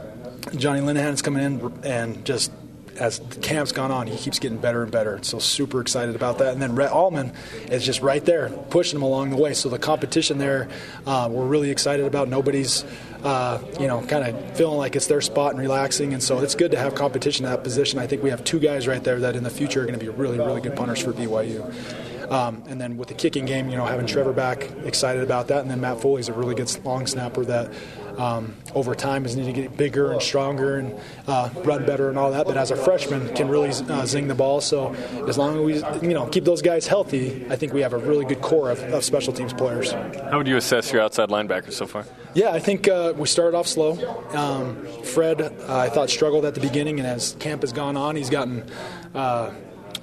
Johnny 0.56 0.80
Linehan's 0.80 1.22
coming 1.22 1.42
in 1.42 1.72
and 1.84 2.24
just 2.24 2.52
as 2.98 3.18
the 3.18 3.40
camp's 3.40 3.72
gone 3.72 3.90
on, 3.90 4.06
he 4.06 4.16
keeps 4.16 4.38
getting 4.38 4.58
better 4.58 4.82
and 4.82 4.92
better. 4.92 5.18
So 5.22 5.38
super 5.38 5.80
excited 5.80 6.14
about 6.14 6.38
that. 6.38 6.52
And 6.52 6.62
then 6.62 6.74
Rhett 6.74 6.92
Almond 6.92 7.32
is 7.70 7.84
just 7.84 8.00
right 8.00 8.24
there, 8.24 8.50
pushing 8.70 8.96
him 8.98 9.02
along 9.02 9.30
the 9.30 9.36
way. 9.36 9.54
So 9.54 9.68
the 9.68 9.78
competition 9.78 10.38
there, 10.38 10.68
uh, 11.06 11.28
we're 11.30 11.46
really 11.46 11.70
excited 11.70 12.06
about. 12.06 12.28
Nobody's, 12.28 12.84
uh, 13.22 13.60
you 13.80 13.86
know, 13.86 14.02
kind 14.02 14.24
of 14.26 14.56
feeling 14.56 14.78
like 14.78 14.96
it's 14.96 15.06
their 15.06 15.20
spot 15.20 15.52
and 15.52 15.60
relaxing. 15.60 16.12
And 16.12 16.22
so 16.22 16.38
it's 16.40 16.54
good 16.54 16.70
to 16.72 16.78
have 16.78 16.94
competition 16.94 17.44
in 17.44 17.50
that 17.50 17.64
position. 17.64 17.98
I 17.98 18.06
think 18.06 18.22
we 18.22 18.30
have 18.30 18.44
two 18.44 18.58
guys 18.58 18.86
right 18.86 19.02
there 19.02 19.20
that 19.20 19.36
in 19.36 19.42
the 19.42 19.50
future 19.50 19.82
are 19.82 19.86
going 19.86 19.98
to 19.98 20.04
be 20.04 20.10
really, 20.10 20.38
really 20.38 20.60
good 20.60 20.76
punters 20.76 21.00
for 21.00 21.12
BYU. 21.12 21.72
Um, 22.30 22.62
and 22.66 22.80
then 22.80 22.96
with 22.96 23.08
the 23.08 23.14
kicking 23.14 23.44
game, 23.44 23.68
you 23.68 23.76
know, 23.76 23.84
having 23.84 24.06
Trevor 24.06 24.32
back, 24.32 24.70
excited 24.84 25.22
about 25.22 25.48
that. 25.48 25.60
And 25.60 25.70
then 25.70 25.80
Matt 25.80 26.00
Foley's 26.00 26.28
a 26.28 26.32
really 26.32 26.54
good 26.54 26.84
long 26.84 27.06
snapper 27.06 27.44
that 27.44 27.72
um, 28.18 28.54
over 28.74 28.94
time 28.94 29.24
is 29.24 29.36
need 29.36 29.46
to 29.46 29.52
get 29.52 29.76
bigger 29.76 30.12
and 30.12 30.22
stronger 30.22 30.76
and 30.76 30.98
uh, 31.26 31.50
run 31.64 31.84
better 31.84 32.08
and 32.08 32.18
all 32.18 32.30
that. 32.32 32.46
But 32.46 32.56
as 32.56 32.70
a 32.70 32.76
freshman, 32.76 33.34
can 33.34 33.48
really 33.48 33.70
uh, 33.70 34.06
zing 34.06 34.28
the 34.28 34.34
ball. 34.34 34.60
So 34.60 34.94
as 35.28 35.38
long 35.38 35.56
as 35.70 35.82
we 36.00 36.08
you 36.08 36.14
know 36.14 36.26
keep 36.26 36.44
those 36.44 36.62
guys 36.62 36.86
healthy, 36.86 37.46
I 37.50 37.56
think 37.56 37.72
we 37.72 37.80
have 37.80 37.92
a 37.92 37.98
really 37.98 38.24
good 38.24 38.40
core 38.40 38.70
of, 38.70 38.82
of 38.82 39.04
special 39.04 39.32
teams 39.32 39.52
players. 39.52 39.92
How 39.92 40.38
would 40.38 40.48
you 40.48 40.56
assess 40.56 40.92
your 40.92 41.02
outside 41.02 41.28
linebackers 41.28 41.72
so 41.72 41.86
far? 41.86 42.04
Yeah, 42.34 42.50
I 42.50 42.58
think 42.58 42.88
uh, 42.88 43.12
we 43.16 43.26
started 43.28 43.56
off 43.56 43.68
slow. 43.68 43.92
Um, 44.34 44.84
Fred, 45.04 45.40
uh, 45.40 45.52
I 45.68 45.88
thought 45.88 46.10
struggled 46.10 46.44
at 46.44 46.54
the 46.54 46.60
beginning, 46.60 46.98
and 46.98 47.06
as 47.06 47.36
camp 47.38 47.62
has 47.62 47.72
gone 47.72 47.96
on, 47.96 48.16
he's 48.16 48.30
gotten 48.30 48.64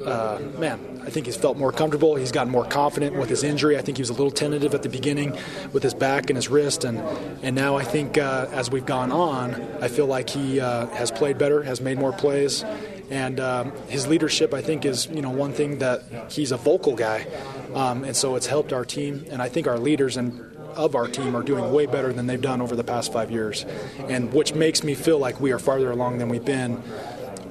uh, 0.06 0.40
man, 0.58 1.02
I 1.06 1.10
think 1.10 1.26
he's 1.26 1.36
felt 1.36 1.58
more 1.58 1.72
comfortable. 1.72 2.16
He's 2.16 2.32
gotten 2.32 2.52
more 2.52 2.66
confident 2.66 3.16
with 3.16 3.30
his 3.30 3.44
injury. 3.44 3.78
I 3.78 3.82
think 3.82 3.98
he 3.98 4.02
was 4.02 4.10
a 4.10 4.14
little 4.14 4.32
tentative 4.32 4.74
at 4.74 4.84
the 4.84 4.90
beginning 4.90 5.38
with 5.74 5.84
his 5.84 5.94
back 5.94 6.30
and 6.30 6.38
his 6.38 6.50
wrist, 6.50 6.84
and 6.84 7.00
and 7.44 7.56
now 7.56 7.78
I 7.78 7.84
think 7.84 8.18
uh, 8.18 8.48
as 8.52 8.70
we've 8.70 8.86
gone 8.86 9.12
on, 9.12 9.56
I 9.82 9.88
feel 9.88 10.06
like 10.06 10.30
he 10.30 10.60
uh, 10.60 10.88
has 10.88 11.12
played 11.12 11.38
better, 11.38 11.64
has 11.64 11.82
made 11.82 11.98
more 11.98 12.12
plays, 12.12 12.64
and 13.10 13.40
um, 13.40 13.72
his 13.88 14.08
leadership 14.08 14.54
I 14.54 14.62
think 14.62 14.86
is 14.86 15.08
you 15.08 15.22
know 15.22 15.32
one 15.32 15.54
thing 15.54 15.80
that 15.80 16.04
he's 16.32 16.52
a 16.52 16.58
vocal 16.58 16.96
guy, 16.96 17.26
um, 17.74 18.04
and 18.04 18.16
so 18.16 18.36
it's 18.36 18.48
helped 18.48 18.74
our 18.74 18.86
team, 18.86 19.26
and 19.32 19.42
I 19.42 19.50
think 19.50 19.68
our 19.68 19.80
leaders 19.80 20.18
and 20.18 20.48
of 20.76 20.96
our 20.96 21.08
team 21.08 21.36
are 21.36 21.44
doing 21.44 21.72
way 21.74 21.86
better 21.86 22.14
than 22.14 22.28
they've 22.28 22.42
done 22.42 22.62
over 22.62 22.76
the 22.76 22.84
past 22.84 23.12
five 23.12 23.30
years, 23.30 23.66
and 24.08 24.34
which 24.34 24.54
makes 24.54 24.84
me 24.84 24.96
feel 24.96 25.20
like 25.20 25.40
we 25.40 25.52
are 25.52 25.60
farther 25.60 25.92
along 25.92 26.18
than 26.18 26.30
we've 26.30 26.46
been 26.46 26.82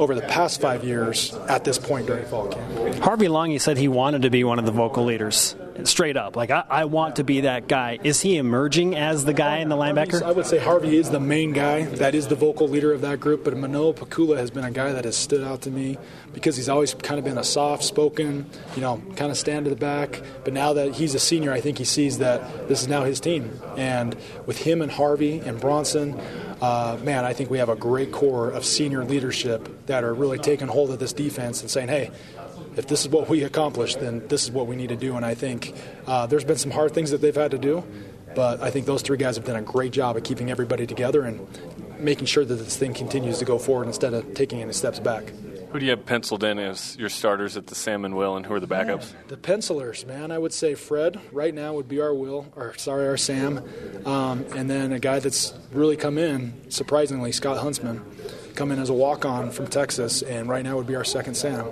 over 0.00 0.14
the 0.14 0.22
past 0.22 0.62
five 0.62 0.82
years 0.82 1.34
at 1.46 1.62
this 1.62 1.78
point 1.78 2.06
during 2.06 2.24
fall 2.24 2.48
camp. 2.48 3.04
Harvey 3.04 3.26
Langi 3.26 3.60
said 3.60 3.76
he 3.76 3.86
wanted 3.86 4.22
to 4.22 4.30
be 4.30 4.42
one 4.44 4.58
of 4.58 4.64
the 4.64 4.72
vocal 4.72 5.04
leaders, 5.04 5.54
straight 5.84 6.16
up. 6.16 6.36
Like, 6.36 6.50
I, 6.50 6.64
I 6.68 6.84
want 6.86 7.16
to 7.16 7.24
be 7.24 7.42
that 7.42 7.68
guy. 7.68 7.98
Is 8.02 8.22
he 8.22 8.38
emerging 8.38 8.96
as 8.96 9.26
the 9.26 9.34
guy 9.34 9.58
in 9.58 9.68
the 9.68 9.76
linebacker? 9.76 10.22
I 10.22 10.32
would 10.32 10.46
say 10.46 10.58
Harvey 10.58 10.96
is 10.96 11.10
the 11.10 11.20
main 11.20 11.52
guy. 11.52 11.84
That 11.84 12.14
is 12.14 12.28
the 12.28 12.34
vocal 12.34 12.66
leader 12.66 12.92
of 12.94 13.02
that 13.02 13.20
group. 13.20 13.44
But 13.44 13.56
Manoa 13.58 13.92
Pikula 13.92 14.38
has 14.38 14.50
been 14.50 14.64
a 14.64 14.70
guy 14.70 14.92
that 14.92 15.04
has 15.04 15.16
stood 15.16 15.44
out 15.44 15.60
to 15.62 15.70
me 15.70 15.98
because 16.32 16.56
he's 16.56 16.70
always 16.70 16.94
kind 16.94 17.18
of 17.18 17.24
been 17.24 17.38
a 17.38 17.44
soft 17.44 17.84
spoken, 17.84 18.46
you 18.74 18.80
know, 18.80 19.02
kind 19.16 19.30
of 19.30 19.36
stand 19.36 19.66
to 19.66 19.70
the 19.70 19.76
back. 19.76 20.22
But 20.44 20.54
now 20.54 20.72
that 20.72 20.94
he's 20.94 21.14
a 21.14 21.18
senior, 21.18 21.52
I 21.52 21.60
think 21.60 21.76
he 21.76 21.84
sees 21.84 22.18
that 22.18 22.68
this 22.68 22.80
is 22.80 22.88
now 22.88 23.04
his 23.04 23.20
team. 23.20 23.60
And 23.76 24.16
with 24.46 24.58
him 24.58 24.80
and 24.80 24.90
Harvey 24.90 25.40
and 25.40 25.60
Bronson, 25.60 26.18
uh, 26.60 26.98
man, 27.02 27.24
I 27.24 27.32
think 27.32 27.50
we 27.50 27.58
have 27.58 27.68
a 27.68 27.76
great 27.76 28.12
core 28.12 28.50
of 28.50 28.64
senior 28.64 29.04
leadership 29.04 29.86
that 29.86 30.04
are 30.04 30.12
really 30.12 30.38
taking 30.38 30.68
hold 30.68 30.90
of 30.90 30.98
this 30.98 31.12
defense 31.12 31.62
and 31.62 31.70
saying, 31.70 31.88
hey, 31.88 32.10
if 32.76 32.86
this 32.86 33.00
is 33.00 33.08
what 33.08 33.28
we 33.28 33.42
accomplish, 33.44 33.96
then 33.96 34.26
this 34.28 34.44
is 34.44 34.50
what 34.50 34.66
we 34.66 34.76
need 34.76 34.90
to 34.90 34.96
do. 34.96 35.16
And 35.16 35.24
I 35.24 35.34
think 35.34 35.74
uh, 36.06 36.26
there's 36.26 36.44
been 36.44 36.58
some 36.58 36.70
hard 36.70 36.92
things 36.92 37.10
that 37.10 37.20
they've 37.20 37.34
had 37.34 37.50
to 37.52 37.58
do, 37.58 37.82
but 38.34 38.62
I 38.62 38.70
think 38.70 38.86
those 38.86 39.02
three 39.02 39.16
guys 39.16 39.36
have 39.36 39.44
done 39.44 39.56
a 39.56 39.62
great 39.62 39.92
job 39.92 40.16
of 40.16 40.22
keeping 40.22 40.50
everybody 40.50 40.86
together 40.86 41.22
and 41.22 41.46
making 41.98 42.26
sure 42.26 42.44
that 42.44 42.54
this 42.54 42.76
thing 42.76 42.94
continues 42.94 43.38
to 43.38 43.44
go 43.44 43.58
forward 43.58 43.86
instead 43.86 44.14
of 44.14 44.34
taking 44.34 44.62
any 44.62 44.72
steps 44.72 45.00
back. 45.00 45.32
Who 45.72 45.78
do 45.78 45.84
you 45.84 45.90
have 45.92 46.04
penciled 46.04 46.42
in 46.42 46.58
as 46.58 46.96
your 46.96 47.08
starters 47.08 47.56
at 47.56 47.68
the 47.68 47.76
Salmon 47.76 48.16
Will, 48.16 48.36
and 48.36 48.44
who 48.44 48.54
are 48.54 48.60
the 48.60 48.66
backups? 48.66 49.12
The 49.28 49.36
pencilers, 49.36 50.04
man. 50.04 50.32
I 50.32 50.38
would 50.38 50.52
say 50.52 50.74
Fred 50.74 51.20
right 51.30 51.54
now 51.54 51.74
would 51.74 51.88
be 51.88 52.00
our 52.00 52.12
Will, 52.12 52.52
or 52.56 52.76
sorry, 52.76 53.06
our 53.06 53.16
Sam, 53.16 53.62
um, 54.04 54.44
and 54.56 54.68
then 54.68 54.92
a 54.92 54.98
guy 54.98 55.20
that's 55.20 55.54
really 55.72 55.96
come 55.96 56.18
in 56.18 56.54
surprisingly, 56.70 57.30
Scott 57.30 57.58
Huntsman 57.58 58.02
come 58.54 58.72
in 58.72 58.78
as 58.78 58.90
a 58.90 58.94
walk-on 58.94 59.50
from 59.50 59.66
Texas, 59.66 60.22
and 60.22 60.48
right 60.48 60.64
now 60.64 60.76
would 60.76 60.86
be 60.86 60.96
our 60.96 61.04
second 61.04 61.34
Sam, 61.34 61.66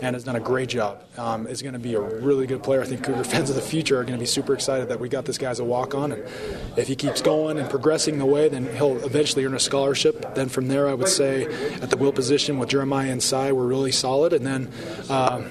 and 0.00 0.14
has 0.14 0.24
done 0.24 0.36
a 0.36 0.40
great 0.40 0.68
job. 0.68 1.02
Um, 1.16 1.46
is 1.46 1.62
going 1.62 1.74
to 1.74 1.78
be 1.78 1.94
a 1.94 2.00
really 2.00 2.46
good 2.46 2.62
player. 2.62 2.82
I 2.82 2.86
think 2.86 3.04
Cougar 3.04 3.24
fans 3.30 3.50
of 3.50 3.56
the 3.56 3.62
future 3.62 3.98
are 4.00 4.04
going 4.04 4.18
to 4.18 4.20
be 4.20 4.26
super 4.26 4.54
excited 4.54 4.88
that 4.88 5.00
we 5.00 5.08
got 5.08 5.24
this 5.24 5.38
guy 5.38 5.50
as 5.50 5.60
a 5.60 5.64
walk-on, 5.64 6.12
and 6.12 6.24
if 6.76 6.88
he 6.88 6.96
keeps 6.96 7.22
going 7.22 7.58
and 7.58 7.68
progressing 7.68 8.18
the 8.18 8.26
way, 8.26 8.48
then 8.48 8.66
he'll 8.74 9.04
eventually 9.04 9.44
earn 9.44 9.54
a 9.54 9.60
scholarship. 9.60 10.34
Then 10.34 10.48
from 10.48 10.68
there, 10.68 10.88
I 10.88 10.94
would 10.94 11.08
say 11.08 11.44
at 11.76 11.90
the 11.90 11.96
will 11.96 12.12
position 12.12 12.58
with 12.58 12.68
Jeremiah 12.68 13.10
and 13.10 13.22
Cy, 13.22 13.52
we're 13.52 13.66
really 13.66 13.92
solid, 13.92 14.32
and 14.32 14.46
then. 14.46 14.70
Um, 15.08 15.50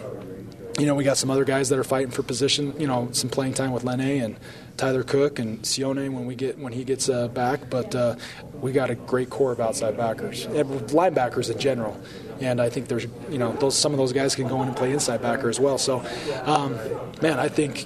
you 0.80 0.86
know, 0.86 0.96
we 0.96 1.04
got 1.04 1.18
some 1.18 1.30
other 1.30 1.44
guys 1.44 1.70
that 1.70 1.78
are 1.78 1.84
fighting 1.84 2.12
for 2.12 2.24
position. 2.24 2.74
You 2.80 2.88
know, 2.88 3.10
some 3.12 3.30
playing 3.30 3.54
time 3.54 3.72
with 3.72 3.84
Lene 3.84 4.24
and 4.24 4.38
Tyler 4.78 5.04
Cook 5.04 5.40
and 5.40 5.62
Sione 5.62 6.10
when 6.12 6.26
we 6.26 6.36
get 6.36 6.58
when 6.58 6.74
he 6.74 6.84
gets 6.84 7.10
uh, 7.10 7.28
back. 7.28 7.70
But 7.70 7.94
uh, 7.96 8.16
we 8.62 8.72
got 8.72 8.90
a 8.90 8.96
great 8.96 9.30
core 9.30 9.52
of 9.52 9.60
outside 9.60 9.98
backers, 9.98 10.46
and 10.46 10.70
linebackers 10.90 11.52
in 11.52 11.60
general. 11.60 12.00
And 12.40 12.60
I 12.60 12.70
think 12.70 12.88
there's, 12.88 13.06
you 13.30 13.38
know, 13.38 13.52
those 13.54 13.78
some 13.78 13.92
of 13.92 14.00
those 14.00 14.14
guys 14.14 14.36
can 14.36 14.48
go 14.48 14.62
in 14.64 14.68
and 14.68 14.76
play 14.76 14.92
inside 14.92 15.22
backer 15.22 15.48
as 15.50 15.60
well. 15.60 15.78
So, 15.78 16.04
um, 16.44 16.76
man, 17.22 17.40
I 17.40 17.50
think, 17.50 17.86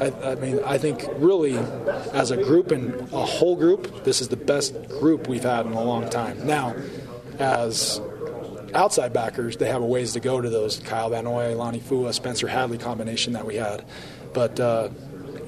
I, 0.00 0.10
I, 0.32 0.34
mean, 0.34 0.58
I 0.64 0.76
think 0.76 1.06
really, 1.18 1.56
as 2.12 2.32
a 2.32 2.36
group 2.36 2.72
and 2.72 2.94
a 3.12 3.24
whole 3.24 3.54
group, 3.54 4.02
this 4.02 4.20
is 4.20 4.28
the 4.28 4.36
best 4.36 4.88
group 4.88 5.28
we've 5.28 5.44
had 5.44 5.66
in 5.66 5.72
a 5.72 5.82
long 5.82 6.10
time. 6.10 6.44
Now, 6.44 6.74
as 7.38 8.00
outside 8.74 9.12
backers, 9.12 9.56
they 9.56 9.68
have 9.68 9.82
a 9.82 9.86
ways 9.86 10.12
to 10.14 10.20
go 10.20 10.40
to 10.40 10.50
those 10.50 10.80
Kyle 10.80 11.10
Van 11.10 11.24
Noy, 11.24 11.54
Lonnie 11.54 11.80
Fua, 11.80 12.12
Spencer 12.12 12.48
Hadley 12.48 12.78
combination 12.78 13.34
that 13.34 13.46
we 13.46 13.56
had. 13.56 13.84
But 14.32 14.58
uh, 14.58 14.88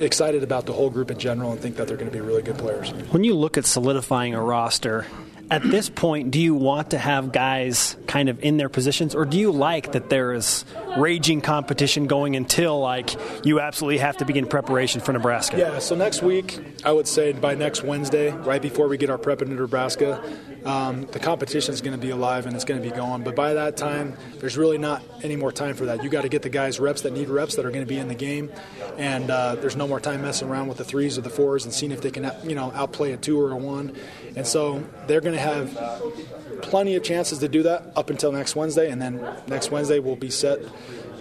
excited 0.00 0.42
about 0.42 0.66
the 0.66 0.72
whole 0.72 0.90
group 0.90 1.10
in 1.10 1.18
general 1.18 1.52
and 1.52 1.60
think 1.60 1.76
that 1.76 1.88
they're 1.88 1.96
going 1.96 2.10
to 2.10 2.16
be 2.16 2.20
really 2.20 2.42
good 2.42 2.58
players. 2.58 2.90
When 3.10 3.24
you 3.24 3.34
look 3.34 3.58
at 3.58 3.64
solidifying 3.64 4.34
a 4.34 4.42
roster, 4.42 5.06
at 5.50 5.62
this 5.62 5.88
point, 5.88 6.30
do 6.30 6.40
you 6.40 6.54
want 6.54 6.90
to 6.90 6.98
have 6.98 7.32
guys 7.32 7.96
kind 8.06 8.28
of 8.28 8.42
in 8.42 8.56
their 8.56 8.68
positions, 8.68 9.14
or 9.14 9.24
do 9.24 9.38
you 9.38 9.50
like 9.50 9.92
that 9.92 10.08
there 10.08 10.32
is 10.32 10.64
raging 10.96 11.40
competition 11.40 12.06
going 12.06 12.36
until 12.36 12.80
like 12.80 13.14
you 13.44 13.60
absolutely 13.60 13.98
have 13.98 14.16
to 14.18 14.24
begin 14.24 14.46
preparation 14.46 15.00
for 15.00 15.12
Nebraska? 15.12 15.58
Yeah. 15.58 15.78
So 15.78 15.94
next 15.94 16.22
week, 16.22 16.58
I 16.84 16.92
would 16.92 17.08
say 17.08 17.32
by 17.32 17.54
next 17.54 17.82
Wednesday, 17.82 18.30
right 18.30 18.62
before 18.62 18.88
we 18.88 18.96
get 18.96 19.10
our 19.10 19.18
prep 19.18 19.42
into 19.42 19.54
Nebraska, 19.54 20.22
um, 20.64 21.06
the 21.12 21.18
competition 21.18 21.74
is 21.74 21.82
going 21.82 21.98
to 21.98 22.00
be 22.00 22.10
alive 22.10 22.46
and 22.46 22.54
it's 22.54 22.64
going 22.64 22.82
to 22.82 22.88
be 22.88 22.94
going. 22.94 23.22
But 23.22 23.36
by 23.36 23.54
that 23.54 23.76
time, 23.76 24.16
there's 24.38 24.56
really 24.56 24.78
not 24.78 25.02
any 25.22 25.36
more 25.36 25.52
time 25.52 25.74
for 25.74 25.86
that. 25.86 26.02
You 26.02 26.08
got 26.08 26.22
to 26.22 26.28
get 26.28 26.42
the 26.42 26.48
guys 26.48 26.80
reps 26.80 27.02
that 27.02 27.12
need 27.12 27.28
reps 27.28 27.56
that 27.56 27.66
are 27.66 27.70
going 27.70 27.84
to 27.84 27.88
be 27.88 27.98
in 27.98 28.08
the 28.08 28.14
game, 28.14 28.50
and 28.96 29.30
uh, 29.30 29.56
there's 29.56 29.76
no 29.76 29.86
more 29.86 30.00
time 30.00 30.22
messing 30.22 30.48
around 30.48 30.68
with 30.68 30.78
the 30.78 30.84
threes 30.84 31.18
or 31.18 31.20
the 31.20 31.30
fours 31.30 31.64
and 31.64 31.74
seeing 31.74 31.92
if 31.92 32.00
they 32.00 32.10
can 32.10 32.30
you 32.44 32.54
know 32.54 32.72
outplay 32.74 33.12
a 33.12 33.16
two 33.16 33.40
or 33.40 33.50
a 33.50 33.56
one. 33.56 33.94
And 34.36 34.46
so 34.46 34.82
they're 35.06 35.20
going 35.20 35.33
to 35.34 35.40
have 35.40 36.62
plenty 36.62 36.96
of 36.96 37.02
chances 37.02 37.38
to 37.38 37.48
do 37.48 37.62
that 37.64 37.92
up 37.96 38.10
until 38.10 38.32
next 38.32 38.56
Wednesday, 38.56 38.90
and 38.90 39.00
then 39.00 39.24
next 39.46 39.70
Wednesday 39.70 39.98
we'll 39.98 40.16
be 40.16 40.30
set. 40.30 40.60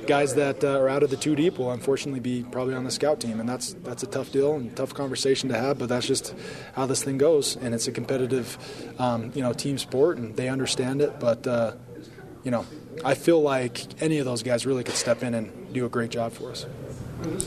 Guys 0.08 0.36
that 0.36 0.64
uh, 0.66 0.80
are 0.80 0.90
out 0.90 1.02
of 1.02 1.10
the 1.10 1.16
two 1.16 1.34
deep 1.34 1.58
will 1.58 1.72
unfortunately 1.72 2.20
be 2.20 2.44
probably 2.52 2.74
on 2.74 2.84
the 2.84 2.92
scout 2.92 3.22
team, 3.22 3.40
and 3.40 3.48
that's 3.48 3.74
that's 3.84 4.04
a 4.04 4.08
tough 4.08 4.34
deal 4.34 4.56
and 4.56 4.76
tough 4.76 4.94
conversation 4.94 5.48
to 5.48 5.58
have. 5.58 5.78
But 5.78 5.88
that's 5.88 6.06
just 6.06 6.36
how 6.74 6.86
this 6.86 7.04
thing 7.04 7.18
goes, 7.18 7.56
and 7.56 7.74
it's 7.74 7.88
a 7.88 7.92
competitive, 7.92 8.58
um, 9.00 9.32
you 9.34 9.42
know, 9.42 9.54
team 9.54 9.78
sport, 9.78 10.18
and 10.18 10.36
they 10.36 10.50
understand 10.50 11.02
it. 11.02 11.22
But 11.22 11.48
uh, 11.48 11.76
you 12.44 12.52
know, 12.52 12.66
I 13.06 13.16
feel 13.16 13.42
like 13.42 14.02
any 14.02 14.18
of 14.20 14.26
those 14.26 14.44
guys 14.44 14.66
really 14.66 14.84
could 14.84 14.96
step 14.96 15.24
in 15.24 15.34
and 15.34 15.74
do 15.74 15.86
a 15.86 15.90
great 15.90 16.12
job 16.12 16.34
for 16.34 16.52
us. 16.52 16.66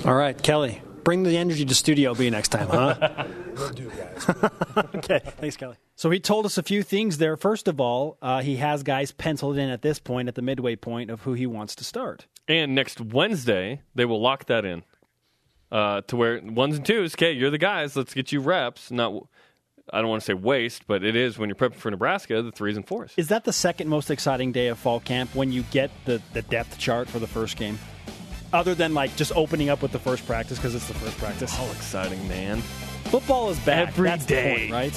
All 0.06 0.14
right, 0.14 0.40
Kelly, 0.42 0.80
bring 1.04 1.24
the 1.24 1.36
energy 1.36 1.66
to 1.66 1.74
Studio 1.74 2.14
B 2.14 2.30
next 2.30 2.48
time, 2.48 2.68
huh? 2.68 3.26
Will 3.56 3.70
do, 3.70 3.90
guys. 3.90 4.28
okay, 4.94 5.20
thanks, 5.38 5.56
Kelly. 5.56 5.76
So 5.94 6.10
he 6.10 6.20
told 6.20 6.44
us 6.44 6.58
a 6.58 6.62
few 6.62 6.82
things 6.82 7.18
there. 7.18 7.36
First 7.36 7.68
of 7.68 7.80
all, 7.80 8.18
uh, 8.20 8.42
he 8.42 8.56
has 8.56 8.82
guys 8.82 9.12
penciled 9.12 9.56
in 9.56 9.70
at 9.70 9.82
this 9.82 9.98
point, 9.98 10.28
at 10.28 10.34
the 10.34 10.42
midway 10.42 10.76
point 10.76 11.10
of 11.10 11.22
who 11.22 11.32
he 11.32 11.46
wants 11.46 11.74
to 11.76 11.84
start. 11.84 12.26
And 12.48 12.74
next 12.74 13.00
Wednesday, 13.00 13.80
they 13.94 14.04
will 14.04 14.20
lock 14.20 14.46
that 14.46 14.64
in 14.64 14.84
uh, 15.72 16.02
to 16.02 16.16
where 16.16 16.40
ones 16.42 16.76
and 16.76 16.86
twos. 16.86 17.14
Okay, 17.14 17.32
you're 17.32 17.50
the 17.50 17.58
guys. 17.58 17.96
Let's 17.96 18.14
get 18.14 18.30
you 18.30 18.40
reps. 18.40 18.90
Not, 18.90 19.26
I 19.92 20.00
don't 20.00 20.10
want 20.10 20.22
to 20.22 20.26
say 20.26 20.34
waste, 20.34 20.86
but 20.86 21.02
it 21.02 21.16
is 21.16 21.38
when 21.38 21.48
you're 21.48 21.56
prepping 21.56 21.76
for 21.76 21.90
Nebraska, 21.90 22.42
the 22.42 22.52
threes 22.52 22.76
and 22.76 22.86
fours. 22.86 23.12
Is 23.16 23.28
that 23.28 23.44
the 23.44 23.52
second 23.52 23.88
most 23.88 24.10
exciting 24.10 24.52
day 24.52 24.68
of 24.68 24.78
fall 24.78 25.00
camp 25.00 25.34
when 25.34 25.52
you 25.52 25.62
get 25.64 25.90
the, 26.04 26.20
the 26.32 26.42
depth 26.42 26.78
chart 26.78 27.08
for 27.08 27.18
the 27.18 27.26
first 27.26 27.56
game? 27.56 27.78
Other 28.52 28.74
than 28.74 28.94
like 28.94 29.16
just 29.16 29.32
opening 29.34 29.70
up 29.70 29.82
with 29.82 29.92
the 29.92 29.98
first 29.98 30.26
practice 30.26 30.58
because 30.58 30.74
it's 30.74 30.88
the 30.88 30.94
first 30.94 31.18
practice. 31.18 31.58
All 31.58 31.70
exciting, 31.72 32.26
man. 32.28 32.62
Football 33.10 33.50
is 33.50 33.58
back. 33.60 33.88
Every 33.88 34.08
That's 34.08 34.26
day. 34.26 34.68
point, 34.68 34.72
right? 34.72 34.94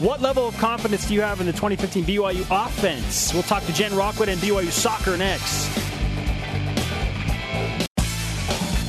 What 0.00 0.20
level 0.22 0.46
of 0.46 0.56
confidence 0.58 1.08
do 1.08 1.14
you 1.14 1.22
have 1.22 1.40
in 1.40 1.46
the 1.46 1.52
2015 1.52 2.04
BYU 2.04 2.46
offense? 2.66 3.34
We'll 3.34 3.42
talk 3.42 3.64
to 3.64 3.72
Jen 3.72 3.94
Rockwood 3.96 4.28
and 4.28 4.40
BYU 4.40 4.70
soccer 4.70 5.16
next. 5.16 5.66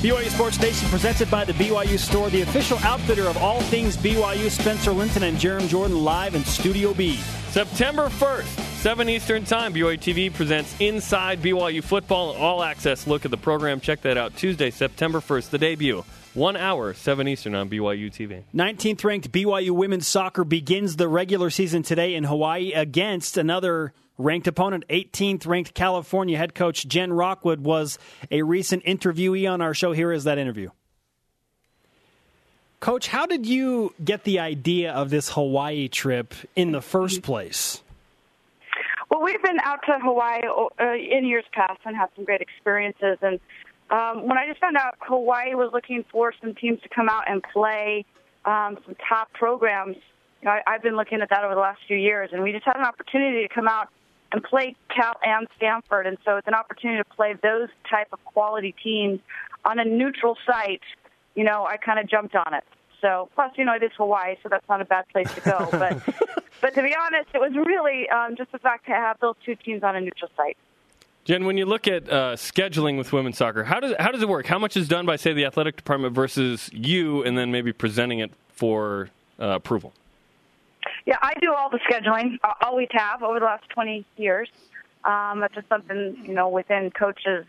BYU 0.03 0.29
Sports 0.29 0.61
Nation 0.61 0.87
presented 0.89 1.29
by 1.29 1.43
the 1.43 1.51
BYU 1.53 1.97
Store, 1.97 2.29
the 2.29 2.41
official 2.43 2.77
outfitter 2.83 3.27
of 3.27 3.35
all 3.37 3.59
things 3.63 3.97
BYU. 3.97 4.49
Spencer 4.49 4.91
Linton 4.91 5.23
and 5.23 5.37
Jarom 5.37 5.67
Jordan 5.67 6.03
live 6.05 6.35
in 6.35 6.45
Studio 6.45 6.93
B. 6.93 7.17
September 7.49 8.07
1st, 8.07 8.45
7 8.77 9.09
Eastern 9.09 9.43
Time, 9.43 9.73
BYU 9.73 9.97
TV 9.99 10.31
presents 10.33 10.73
Inside 10.79 11.41
BYU 11.41 11.83
Football, 11.83 12.35
an 12.35 12.41
all 12.41 12.63
access 12.63 13.07
look 13.07 13.25
at 13.25 13.31
the 13.31 13.37
program. 13.37 13.81
Check 13.81 14.01
that 14.03 14.15
out 14.17 14.37
Tuesday, 14.37 14.69
September 14.69 15.19
1st, 15.19 15.49
the 15.49 15.57
debut. 15.57 16.05
One 16.39 16.55
hour, 16.55 16.93
7 16.93 17.27
Eastern 17.27 17.53
on 17.53 17.69
BYU 17.69 18.09
TV. 18.09 18.43
19th 18.55 19.03
ranked 19.03 19.29
BYU 19.29 19.71
women's 19.71 20.07
soccer 20.07 20.45
begins 20.45 20.95
the 20.95 21.09
regular 21.09 21.49
season 21.49 21.83
today 21.83 22.15
in 22.15 22.23
Hawaii 22.23 22.71
against 22.71 23.35
another 23.35 23.91
ranked 24.17 24.47
opponent. 24.47 24.85
18th 24.89 25.45
ranked 25.45 25.73
California 25.73 26.37
head 26.37 26.55
coach 26.55 26.87
Jen 26.87 27.11
Rockwood 27.11 27.59
was 27.59 27.99
a 28.31 28.43
recent 28.43 28.85
interviewee 28.85 29.51
on 29.51 29.59
our 29.59 29.73
show. 29.73 29.91
Here 29.91 30.13
is 30.13 30.23
that 30.23 30.37
interview. 30.37 30.69
Coach, 32.79 33.09
how 33.09 33.25
did 33.25 33.45
you 33.45 33.93
get 34.01 34.23
the 34.23 34.39
idea 34.39 34.93
of 34.93 35.09
this 35.09 35.33
Hawaii 35.33 35.89
trip 35.89 36.33
in 36.55 36.71
the 36.71 36.81
first 36.81 37.21
place? 37.21 37.83
Well, 39.09 39.21
we've 39.23 39.41
been 39.43 39.59
out 39.59 39.79
to 39.87 39.99
Hawaii 40.01 40.41
uh, 40.79 40.93
in 40.93 41.25
years 41.25 41.43
past 41.51 41.81
and 41.83 41.97
had 41.97 42.07
some 42.15 42.23
great 42.23 42.39
experiences. 42.39 43.17
And 43.21 43.41
um, 43.91 44.27
when 44.27 44.37
I 44.37 44.47
just 44.47 44.59
found 44.59 44.77
out 44.77 44.95
Hawaii 45.01 45.55
was 45.55 45.71
looking 45.73 46.05
for 46.11 46.33
some 46.41 46.53
teams 46.55 46.81
to 46.81 46.89
come 46.89 47.09
out 47.09 47.23
and 47.27 47.41
play 47.41 48.05
um, 48.45 48.77
some 48.85 48.95
top 49.07 49.33
programs, 49.33 49.97
you 50.41 50.45
know, 50.45 50.51
I, 50.51 50.61
I've 50.67 50.83
been 50.83 50.95
looking 50.95 51.21
at 51.21 51.29
that 51.29 51.43
over 51.43 51.55
the 51.55 51.61
last 51.61 51.81
few 51.87 51.97
years, 51.97 52.29
and 52.31 52.43
we 52.43 52.51
just 52.51 52.65
had 52.65 52.77
an 52.77 52.85
opportunity 52.85 53.47
to 53.47 53.53
come 53.53 53.67
out 53.67 53.89
and 54.31 54.43
play 54.43 54.75
Cal 54.95 55.15
and 55.23 55.47
Stanford, 55.57 56.05
and 56.05 56.17
so 56.23 56.37
it's 56.37 56.47
an 56.47 56.53
opportunity 56.53 57.01
to 57.03 57.15
play 57.15 57.33
those 57.41 57.69
type 57.89 58.07
of 58.13 58.23
quality 58.25 58.75
teams 58.83 59.19
on 59.65 59.79
a 59.79 59.85
neutral 59.85 60.37
site. 60.45 60.81
You 61.35 61.43
know, 61.43 61.65
I 61.65 61.77
kind 61.77 61.99
of 61.99 62.07
jumped 62.07 62.35
on 62.35 62.53
it. 62.53 62.63
So, 63.01 63.29
plus, 63.33 63.51
you 63.55 63.65
know, 63.65 63.73
it 63.73 63.83
is 63.83 63.91
Hawaii, 63.97 64.35
so 64.43 64.49
that's 64.49 64.67
not 64.67 64.81
a 64.81 64.85
bad 64.85 65.07
place 65.09 65.33
to 65.33 65.41
go. 65.41 65.67
But, 65.71 66.01
but 66.61 66.75
to 66.75 66.83
be 66.83 66.95
honest, 66.95 67.29
it 67.33 67.39
was 67.39 67.53
really 67.55 68.09
um, 68.09 68.35
just 68.35 68.51
the 68.51 68.59
fact 68.59 68.85
to 68.85 68.91
have 68.91 69.19
those 69.19 69.35
two 69.45 69.55
teams 69.55 69.83
on 69.83 69.95
a 69.95 70.01
neutral 70.01 70.29
site. 70.35 70.57
Jen, 71.29 71.45
when 71.45 71.57
you 71.57 71.67
look 71.67 71.87
at 71.87 72.11
uh, 72.11 72.35
scheduling 72.35 72.97
with 72.97 73.13
women's 73.13 73.37
soccer, 73.37 73.63
how 73.63 73.79
does 73.79 73.93
how 73.99 74.11
does 74.11 74.23
it 74.23 74.27
work? 74.27 74.47
How 74.47 74.57
much 74.57 74.75
is 74.75 74.87
done 74.87 75.05
by, 75.05 75.15
say, 75.15 75.31
the 75.31 75.45
athletic 75.45 75.75
department 75.75 76.15
versus 76.15 76.71
you, 76.73 77.23
and 77.23 77.37
then 77.37 77.51
maybe 77.51 77.71
presenting 77.71 78.17
it 78.17 78.31
for 78.49 79.11
uh, 79.39 79.49
approval? 79.49 79.93
Yeah, 81.05 81.17
I 81.21 81.35
do 81.39 81.53
all 81.53 81.69
the 81.69 81.77
scheduling. 81.87 82.39
I 82.43 82.55
always 82.63 82.87
have 82.93 83.21
over 83.21 83.39
the 83.39 83.45
last 83.45 83.69
20 83.69 84.07
years. 84.17 84.49
Um, 85.03 85.41
that's 85.41 85.53
just 85.53 85.69
something 85.69 86.17
you 86.25 86.33
know 86.33 86.49
within 86.49 86.89
coaches, 86.89 87.45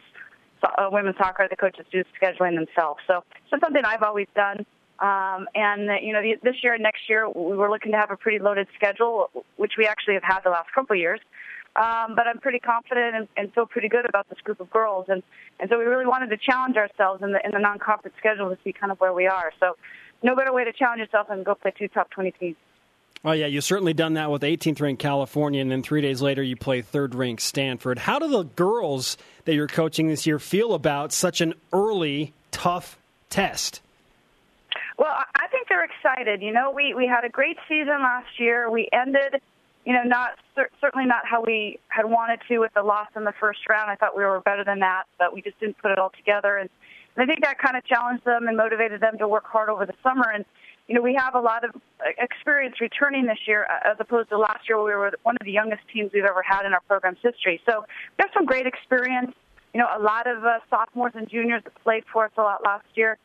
uh, 0.62 0.90
women's 0.92 1.16
soccer. 1.16 1.46
The 1.48 1.56
coaches 1.56 1.86
do 1.90 2.04
scheduling 2.20 2.56
themselves, 2.56 3.00
so 3.06 3.24
it's 3.50 3.62
something 3.62 3.82
I've 3.82 4.02
always 4.02 4.28
done. 4.36 4.66
Um, 4.98 5.48
and 5.54 5.88
uh, 5.88 5.94
you 6.02 6.12
know, 6.12 6.20
this 6.42 6.56
year 6.62 6.74
and 6.74 6.82
next 6.82 7.08
year, 7.08 7.26
we 7.30 7.56
were 7.56 7.70
looking 7.70 7.92
to 7.92 7.98
have 7.98 8.10
a 8.10 8.16
pretty 8.18 8.40
loaded 8.40 8.68
schedule, 8.74 9.30
which 9.56 9.72
we 9.78 9.86
actually 9.86 10.14
have 10.14 10.22
had 10.22 10.40
the 10.44 10.50
last 10.50 10.70
couple 10.74 10.94
years. 10.96 11.20
Um, 11.76 12.14
but 12.16 12.26
I'm 12.26 12.38
pretty 12.38 12.58
confident 12.58 13.14
and, 13.14 13.28
and 13.36 13.54
feel 13.54 13.66
pretty 13.66 13.88
good 13.88 14.04
about 14.08 14.28
this 14.28 14.40
group 14.40 14.60
of 14.60 14.70
girls, 14.70 15.06
and 15.08 15.22
and 15.60 15.70
so 15.70 15.78
we 15.78 15.84
really 15.84 16.06
wanted 16.06 16.30
to 16.30 16.36
challenge 16.36 16.76
ourselves 16.76 17.22
in 17.22 17.32
the 17.32 17.40
in 17.44 17.52
the 17.52 17.60
non-conference 17.60 18.16
schedule 18.18 18.50
to 18.50 18.58
see 18.64 18.72
kind 18.72 18.90
of 18.90 18.98
where 18.98 19.12
we 19.12 19.26
are. 19.28 19.52
So, 19.60 19.76
no 20.22 20.34
better 20.34 20.52
way 20.52 20.64
to 20.64 20.72
challenge 20.72 20.98
yourself 20.98 21.28
than 21.28 21.44
go 21.44 21.54
play 21.54 21.72
two 21.78 21.88
top 21.88 22.10
20 22.10 22.32
teams. 22.32 22.56
Oh, 23.22 23.32
yeah, 23.32 23.46
you've 23.46 23.64
certainly 23.64 23.92
done 23.92 24.14
that 24.14 24.30
with 24.30 24.40
18th 24.40 24.80
ranked 24.80 25.02
California, 25.02 25.60
and 25.60 25.70
then 25.70 25.82
three 25.82 26.00
days 26.00 26.22
later 26.22 26.42
you 26.42 26.56
play 26.56 26.80
third 26.80 27.14
ranked 27.14 27.42
Stanford. 27.42 27.98
How 27.98 28.18
do 28.18 28.28
the 28.28 28.44
girls 28.44 29.18
that 29.44 29.54
you're 29.54 29.66
coaching 29.66 30.08
this 30.08 30.26
year 30.26 30.38
feel 30.38 30.72
about 30.72 31.12
such 31.12 31.42
an 31.42 31.52
early, 31.70 32.32
tough 32.50 32.98
test? 33.28 33.82
Well, 34.96 35.12
I 35.34 35.48
think 35.48 35.68
they're 35.68 35.84
excited. 35.84 36.40
You 36.40 36.52
know, 36.52 36.70
we, 36.70 36.94
we 36.94 37.06
had 37.06 37.24
a 37.24 37.28
great 37.28 37.58
season 37.68 38.00
last 38.00 38.38
year. 38.38 38.70
We 38.70 38.88
ended, 38.90 39.42
you 39.84 39.92
know, 39.94 40.02
not 40.02 40.30
certainly 40.80 41.06
not 41.06 41.24
how 41.24 41.42
we 41.42 41.78
had 41.88 42.04
wanted 42.04 42.40
to 42.48 42.58
with 42.58 42.72
the 42.74 42.82
loss 42.82 43.08
in 43.16 43.24
the 43.24 43.32
first 43.40 43.60
round. 43.68 43.90
I 43.90 43.96
thought 43.96 44.16
we 44.16 44.24
were 44.24 44.40
better 44.40 44.64
than 44.64 44.80
that, 44.80 45.04
but 45.18 45.32
we 45.34 45.40
just 45.42 45.58
didn't 45.58 45.78
put 45.78 45.90
it 45.90 45.98
all 45.98 46.12
together. 46.16 46.58
And, 46.58 46.68
and 47.16 47.24
I 47.24 47.26
think 47.26 47.42
that 47.42 47.58
kind 47.58 47.76
of 47.76 47.84
challenged 47.84 48.24
them 48.24 48.46
and 48.46 48.56
motivated 48.56 49.00
them 49.00 49.16
to 49.18 49.26
work 49.26 49.46
hard 49.46 49.68
over 49.68 49.86
the 49.86 49.94
summer. 50.02 50.30
And 50.32 50.44
you 50.86 50.94
know, 50.94 51.02
we 51.02 51.14
have 51.14 51.34
a 51.34 51.40
lot 51.40 51.64
of 51.64 51.70
experience 52.18 52.80
returning 52.80 53.24
this 53.24 53.38
year 53.46 53.66
as 53.84 53.96
opposed 54.00 54.28
to 54.30 54.38
last 54.38 54.68
year 54.68 54.76
where 54.82 54.98
we 54.98 55.00
were 55.00 55.12
one 55.22 55.36
of 55.40 55.44
the 55.44 55.52
youngest 55.52 55.82
teams 55.92 56.10
we've 56.12 56.24
ever 56.24 56.42
had 56.42 56.66
in 56.66 56.74
our 56.74 56.80
program's 56.88 57.18
history. 57.22 57.60
So 57.64 57.84
we 58.18 58.22
have 58.22 58.30
some 58.34 58.44
great 58.44 58.66
experience. 58.66 59.32
You 59.72 59.80
know, 59.80 59.86
a 59.96 60.02
lot 60.02 60.26
of 60.26 60.44
uh, 60.44 60.58
sophomores 60.68 61.12
and 61.14 61.28
juniors 61.28 61.62
that 61.62 61.74
played 61.84 62.02
for 62.12 62.24
us 62.24 62.32
a 62.36 62.42
lot 62.42 62.64
last 62.64 62.86
year. 62.94 63.18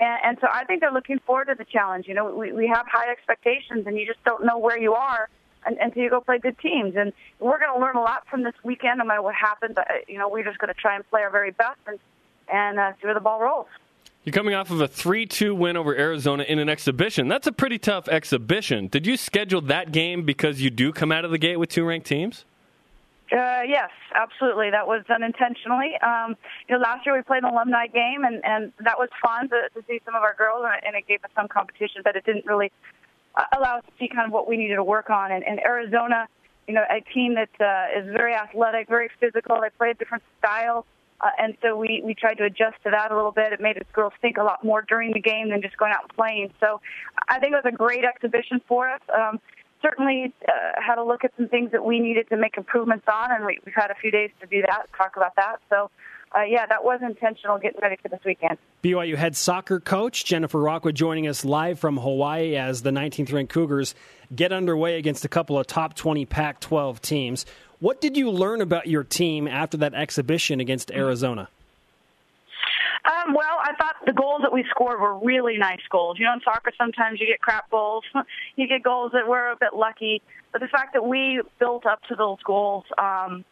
And, 0.00 0.18
and 0.24 0.38
so 0.40 0.48
I 0.52 0.64
think 0.64 0.80
they're 0.80 0.92
looking 0.92 1.20
forward 1.20 1.46
to 1.46 1.54
the 1.54 1.64
challenge. 1.64 2.08
You 2.08 2.14
know, 2.14 2.34
we, 2.34 2.52
we 2.52 2.66
have 2.66 2.86
high 2.90 3.10
expectations 3.10 3.86
and 3.86 3.96
you 3.96 4.04
just 4.04 4.22
don't 4.24 4.44
know 4.44 4.58
where 4.58 4.78
you 4.78 4.94
are 4.94 5.28
until 5.64 6.02
you 6.02 6.10
go 6.10 6.20
play 6.20 6.38
good 6.38 6.58
teams. 6.58 6.94
And 6.96 7.12
we're 7.38 7.58
going 7.58 7.72
to 7.74 7.80
learn 7.80 7.96
a 7.96 8.00
lot 8.00 8.26
from 8.28 8.42
this 8.42 8.54
weekend 8.64 8.98
no 8.98 9.04
matter 9.04 9.22
what 9.22 9.34
happens. 9.34 9.76
Uh, 9.76 9.82
you 10.08 10.18
know, 10.18 10.28
we're 10.28 10.44
just 10.44 10.58
going 10.58 10.72
to 10.72 10.80
try 10.80 10.96
and 10.96 11.08
play 11.10 11.22
our 11.22 11.30
very 11.30 11.50
best 11.50 11.78
and, 11.86 11.98
and 12.52 12.78
uh, 12.78 12.92
see 13.00 13.06
where 13.06 13.14
the 13.14 13.20
ball 13.20 13.40
rolls. 13.40 13.66
You're 14.24 14.32
coming 14.32 14.54
off 14.54 14.70
of 14.70 14.80
a 14.80 14.86
3 14.86 15.26
2 15.26 15.52
win 15.54 15.76
over 15.76 15.96
Arizona 15.96 16.44
in 16.44 16.60
an 16.60 16.68
exhibition. 16.68 17.26
That's 17.26 17.48
a 17.48 17.52
pretty 17.52 17.78
tough 17.78 18.08
exhibition. 18.08 18.86
Did 18.86 19.04
you 19.04 19.16
schedule 19.16 19.60
that 19.62 19.90
game 19.90 20.24
because 20.24 20.60
you 20.60 20.70
do 20.70 20.92
come 20.92 21.10
out 21.10 21.24
of 21.24 21.32
the 21.32 21.38
gate 21.38 21.56
with 21.56 21.70
two 21.70 21.84
ranked 21.84 22.06
teams? 22.06 22.44
Uh, 23.32 23.62
yes, 23.66 23.88
absolutely. 24.14 24.70
That 24.70 24.86
was 24.86 25.02
done 25.08 25.22
intentionally. 25.22 25.96
Um, 26.02 26.36
you 26.68 26.76
know, 26.76 26.82
last 26.82 27.06
year 27.06 27.16
we 27.16 27.22
played 27.22 27.42
an 27.42 27.50
alumni 27.50 27.86
game, 27.86 28.24
and, 28.24 28.44
and 28.44 28.72
that 28.80 28.98
was 28.98 29.08
fun 29.22 29.48
to, 29.48 29.68
to 29.74 29.86
see 29.88 30.00
some 30.04 30.14
of 30.14 30.22
our 30.22 30.34
girls, 30.34 30.66
and 30.84 30.94
it 30.94 31.06
gave 31.08 31.24
us 31.24 31.30
some 31.34 31.48
competition, 31.48 32.02
but 32.04 32.14
it 32.14 32.26
didn't 32.26 32.44
really 32.44 32.70
allow 33.56 33.78
us 33.78 33.84
to 33.86 33.92
see 33.98 34.08
kind 34.08 34.26
of 34.26 34.32
what 34.32 34.48
we 34.48 34.56
needed 34.56 34.76
to 34.76 34.84
work 34.84 35.10
on. 35.10 35.32
And, 35.32 35.44
and 35.44 35.60
Arizona, 35.60 36.28
you 36.68 36.74
know, 36.74 36.84
a 36.90 37.00
team 37.12 37.34
that 37.34 37.50
uh, 37.60 37.98
is 37.98 38.06
very 38.12 38.34
athletic, 38.34 38.88
very 38.88 39.10
physical. 39.20 39.60
They 39.60 39.70
play 39.70 39.90
a 39.90 39.94
different 39.94 40.22
style. 40.38 40.86
Uh, 41.20 41.30
and 41.38 41.56
so 41.62 41.76
we, 41.76 42.02
we 42.04 42.14
tried 42.14 42.34
to 42.34 42.44
adjust 42.44 42.76
to 42.84 42.90
that 42.90 43.12
a 43.12 43.16
little 43.16 43.30
bit. 43.30 43.52
It 43.52 43.60
made 43.60 43.76
us 43.76 43.84
girls 43.92 44.12
think 44.20 44.38
a 44.38 44.42
lot 44.42 44.64
more 44.64 44.82
during 44.82 45.12
the 45.12 45.20
game 45.20 45.50
than 45.50 45.62
just 45.62 45.76
going 45.76 45.92
out 45.92 46.02
and 46.02 46.16
playing. 46.16 46.52
So 46.58 46.80
I 47.28 47.38
think 47.38 47.52
it 47.52 47.62
was 47.64 47.72
a 47.72 47.76
great 47.76 48.04
exhibition 48.04 48.60
for 48.66 48.90
us. 48.90 49.00
Um, 49.16 49.40
certainly 49.80 50.32
uh, 50.48 50.52
had 50.80 50.98
a 50.98 51.04
look 51.04 51.24
at 51.24 51.32
some 51.36 51.48
things 51.48 51.72
that 51.72 51.84
we 51.84 52.00
needed 52.00 52.28
to 52.30 52.36
make 52.36 52.56
improvements 52.56 53.06
on, 53.12 53.32
and 53.32 53.44
we, 53.44 53.58
we've 53.64 53.74
had 53.74 53.90
a 53.90 53.94
few 53.94 54.10
days 54.10 54.30
to 54.40 54.46
do 54.46 54.62
that, 54.62 54.86
talk 54.96 55.16
about 55.16 55.34
that. 55.36 55.56
So, 55.70 55.90
uh, 56.34 56.42
yeah, 56.42 56.66
that 56.66 56.84
was 56.84 57.00
intentional 57.02 57.58
getting 57.58 57.80
ready 57.80 57.96
for 58.00 58.08
this 58.08 58.20
weekend. 58.24 58.58
BYU 58.82 59.16
head 59.16 59.36
soccer 59.36 59.80
coach 59.80 60.24
Jennifer 60.24 60.60
Rockwood 60.60 60.94
joining 60.94 61.28
us 61.28 61.44
live 61.44 61.78
from 61.78 61.96
Hawaii 61.96 62.56
as 62.56 62.82
the 62.82 62.90
19th 62.90 63.32
ranked 63.32 63.52
Cougars 63.52 63.94
get 64.34 64.52
underway 64.52 64.98
against 64.98 65.24
a 65.24 65.28
couple 65.28 65.58
of 65.58 65.66
top 65.66 65.94
20 65.94 66.24
Pac 66.26 66.60
12 66.60 67.00
teams. 67.02 67.46
What 67.80 68.00
did 68.00 68.16
you 68.16 68.30
learn 68.30 68.60
about 68.60 68.86
your 68.86 69.04
team 69.04 69.48
after 69.48 69.76
that 69.78 69.94
exhibition 69.94 70.60
against 70.60 70.90
Arizona? 70.90 71.48
Um, 73.04 73.34
well, 73.34 73.58
I 73.60 73.74
thought 73.74 73.96
the 74.06 74.12
goals 74.12 74.42
that 74.42 74.52
we 74.52 74.64
scored 74.70 75.00
were 75.00 75.18
really 75.18 75.58
nice 75.58 75.80
goals. 75.90 76.18
You 76.18 76.26
know, 76.26 76.34
in 76.34 76.40
soccer, 76.44 76.70
sometimes 76.78 77.20
you 77.20 77.26
get 77.26 77.40
crap 77.40 77.68
goals. 77.70 78.04
you 78.56 78.68
get 78.68 78.82
goals 78.82 79.10
that 79.12 79.26
were 79.26 79.50
a 79.50 79.56
bit 79.56 79.74
lucky. 79.74 80.22
But 80.52 80.60
the 80.60 80.68
fact 80.68 80.92
that 80.92 81.04
we 81.04 81.42
built 81.58 81.84
up 81.84 82.02
to 82.08 82.14
those 82.14 82.38
goals, 82.44 82.84
um, 82.98 83.44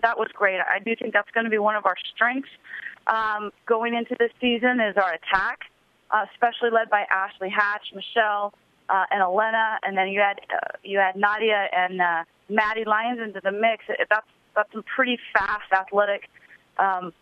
that 0.00 0.18
was 0.18 0.28
great. 0.32 0.58
I 0.60 0.78
do 0.78 0.94
think 0.96 1.12
that's 1.12 1.30
going 1.32 1.44
to 1.44 1.50
be 1.50 1.58
one 1.58 1.76
of 1.76 1.84
our 1.84 1.96
strengths 2.14 2.48
um, 3.06 3.50
going 3.66 3.94
into 3.94 4.16
this 4.18 4.30
season 4.40 4.80
is 4.80 4.96
our 4.96 5.12
attack, 5.12 5.60
uh, 6.10 6.24
especially 6.32 6.70
led 6.70 6.88
by 6.90 7.04
Ashley 7.10 7.50
Hatch, 7.50 7.92
Michelle, 7.94 8.54
uh, 8.88 9.04
and 9.10 9.20
Elena, 9.22 9.78
and 9.82 9.96
then 9.96 10.08
you 10.08 10.20
had 10.20 10.40
uh, 10.50 10.76
you 10.82 10.98
had 10.98 11.16
Nadia 11.16 11.68
and 11.72 12.00
uh, 12.00 12.24
Maddie 12.48 12.84
Lyons 12.84 13.20
into 13.20 13.40
the 13.42 13.52
mix. 13.52 13.84
That's 13.88 14.26
that's 14.54 14.72
some 14.72 14.84
pretty 14.94 15.18
fast, 15.32 15.72
athletic 15.72 16.28
um, 16.78 17.12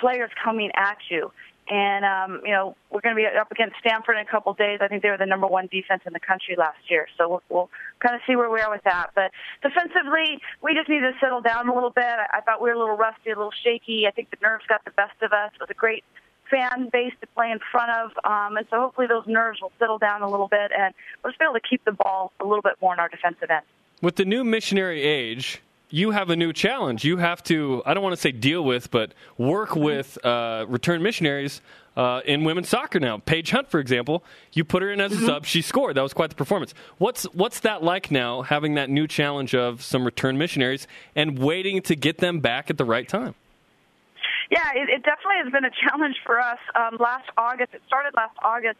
players 0.00 0.30
coming 0.42 0.70
at 0.74 0.98
you. 1.10 1.32
And 1.70 2.04
um, 2.04 2.42
you 2.44 2.50
know 2.50 2.76
we're 2.90 3.00
going 3.00 3.14
to 3.14 3.22
be 3.22 3.24
up 3.24 3.50
against 3.52 3.76
Stanford 3.78 4.16
in 4.16 4.26
a 4.26 4.30
couple 4.30 4.52
days. 4.52 4.80
I 4.82 4.88
think 4.88 5.02
they 5.02 5.10
were 5.10 5.16
the 5.16 5.26
number 5.26 5.46
one 5.46 5.68
defense 5.70 6.02
in 6.04 6.12
the 6.12 6.20
country 6.20 6.56
last 6.58 6.90
year, 6.90 7.06
so 7.16 7.28
we'll, 7.28 7.42
we'll 7.48 7.70
kind 8.00 8.16
of 8.16 8.20
see 8.26 8.34
where 8.34 8.50
we 8.50 8.60
are 8.60 8.70
with 8.70 8.82
that. 8.82 9.10
But 9.14 9.30
defensively, 9.62 10.42
we 10.60 10.74
just 10.74 10.88
need 10.88 11.00
to 11.00 11.12
settle 11.20 11.40
down 11.40 11.68
a 11.68 11.74
little 11.74 11.90
bit. 11.90 12.04
I, 12.04 12.38
I 12.38 12.40
thought 12.40 12.60
we 12.60 12.68
were 12.68 12.74
a 12.74 12.78
little 12.78 12.96
rusty, 12.96 13.30
a 13.30 13.36
little 13.36 13.54
shaky. 13.64 14.08
I 14.08 14.10
think 14.10 14.30
the 14.30 14.38
nerves 14.42 14.64
got 14.68 14.84
the 14.84 14.90
best 14.90 15.14
of 15.22 15.32
us. 15.32 15.52
It 15.54 15.60
was 15.60 15.70
a 15.70 15.74
great 15.74 16.02
fan 16.50 16.90
base 16.92 17.14
to 17.20 17.26
play 17.28 17.50
in 17.50 17.60
front 17.70 17.90
of, 17.90 18.10
um, 18.24 18.56
and 18.56 18.66
so 18.68 18.78
hopefully 18.80 19.06
those 19.06 19.26
nerves 19.26 19.62
will 19.62 19.72
settle 19.78 19.98
down 19.98 20.20
a 20.22 20.28
little 20.28 20.48
bit, 20.48 20.70
and 20.76 20.92
we'll 21.22 21.30
just 21.30 21.38
be 21.38 21.44
able 21.44 21.54
to 21.54 21.66
keep 21.66 21.84
the 21.84 21.92
ball 21.92 22.32
a 22.40 22.44
little 22.44 22.60
bit 22.60 22.74
more 22.82 22.92
in 22.92 23.00
our 23.00 23.08
defensive 23.08 23.50
end. 23.50 23.64
With 24.02 24.16
the 24.16 24.24
new 24.24 24.44
missionary 24.44 25.02
age, 25.02 25.62
you 25.92 26.10
have 26.10 26.30
a 26.30 26.36
new 26.36 26.52
challenge. 26.54 27.04
You 27.04 27.18
have 27.18 27.42
to, 27.44 27.82
I 27.84 27.92
don't 27.92 28.02
want 28.02 28.14
to 28.14 28.20
say 28.20 28.32
deal 28.32 28.64
with, 28.64 28.90
but 28.90 29.12
work 29.36 29.76
with 29.76 30.18
uh, 30.24 30.64
return 30.66 31.02
missionaries 31.02 31.60
uh, 31.96 32.22
in 32.24 32.44
women's 32.44 32.70
soccer 32.70 32.98
now. 32.98 33.18
Paige 33.18 33.50
Hunt, 33.50 33.68
for 33.68 33.78
example, 33.78 34.24
you 34.54 34.64
put 34.64 34.82
her 34.82 34.90
in 34.90 35.02
as 35.02 35.12
a 35.12 35.26
sub, 35.26 35.44
she 35.44 35.60
scored. 35.60 35.94
That 35.96 36.02
was 36.02 36.14
quite 36.14 36.30
the 36.30 36.36
performance. 36.36 36.72
What's 36.96 37.24
what's 37.34 37.60
that 37.60 37.84
like 37.84 38.10
now, 38.10 38.40
having 38.40 38.74
that 38.74 38.88
new 38.88 39.06
challenge 39.06 39.54
of 39.54 39.82
some 39.82 40.04
return 40.04 40.38
missionaries 40.38 40.88
and 41.14 41.38
waiting 41.38 41.82
to 41.82 41.94
get 41.94 42.18
them 42.18 42.40
back 42.40 42.70
at 42.70 42.78
the 42.78 42.86
right 42.86 43.06
time? 43.06 43.34
Yeah, 44.50 44.70
it, 44.74 44.88
it 44.88 45.02
definitely 45.02 45.40
has 45.44 45.52
been 45.52 45.66
a 45.66 45.88
challenge 45.88 46.16
for 46.24 46.40
us. 46.40 46.58
Um, 46.74 46.96
last 46.98 47.28
August, 47.36 47.74
it 47.74 47.82
started 47.86 48.14
last 48.14 48.36
August 48.42 48.78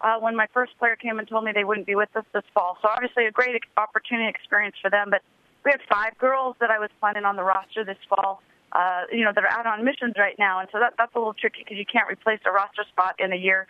uh, 0.00 0.18
when 0.18 0.34
my 0.34 0.46
first 0.54 0.78
player 0.78 0.96
came 0.96 1.18
and 1.18 1.28
told 1.28 1.44
me 1.44 1.52
they 1.54 1.64
wouldn't 1.64 1.86
be 1.86 1.94
with 1.94 2.14
us 2.16 2.24
this 2.32 2.44
fall. 2.54 2.78
So 2.80 2.88
obviously 2.88 3.26
a 3.26 3.30
great 3.30 3.60
opportunity 3.76 4.28
experience 4.28 4.76
for 4.80 4.90
them. 4.90 5.08
But 5.10 5.20
we 5.64 5.70
had 5.70 5.80
five 5.88 6.16
girls 6.18 6.56
that 6.60 6.70
I 6.70 6.78
was 6.78 6.90
planning 7.00 7.24
on 7.24 7.36
the 7.36 7.42
roster 7.42 7.84
this 7.84 7.98
fall. 8.08 8.42
Uh, 8.72 9.02
you 9.12 9.24
know, 9.24 9.30
that 9.32 9.44
are 9.44 9.50
out 9.50 9.66
on 9.66 9.84
missions 9.84 10.14
right 10.18 10.34
now, 10.36 10.58
and 10.58 10.68
so 10.72 10.80
that 10.80 10.94
that's 10.98 11.14
a 11.14 11.18
little 11.18 11.32
tricky 11.32 11.60
because 11.62 11.76
you 11.76 11.86
can't 11.86 12.10
replace 12.10 12.40
a 12.44 12.50
roster 12.50 12.82
spot 12.90 13.14
in 13.20 13.32
a 13.32 13.36
year, 13.36 13.68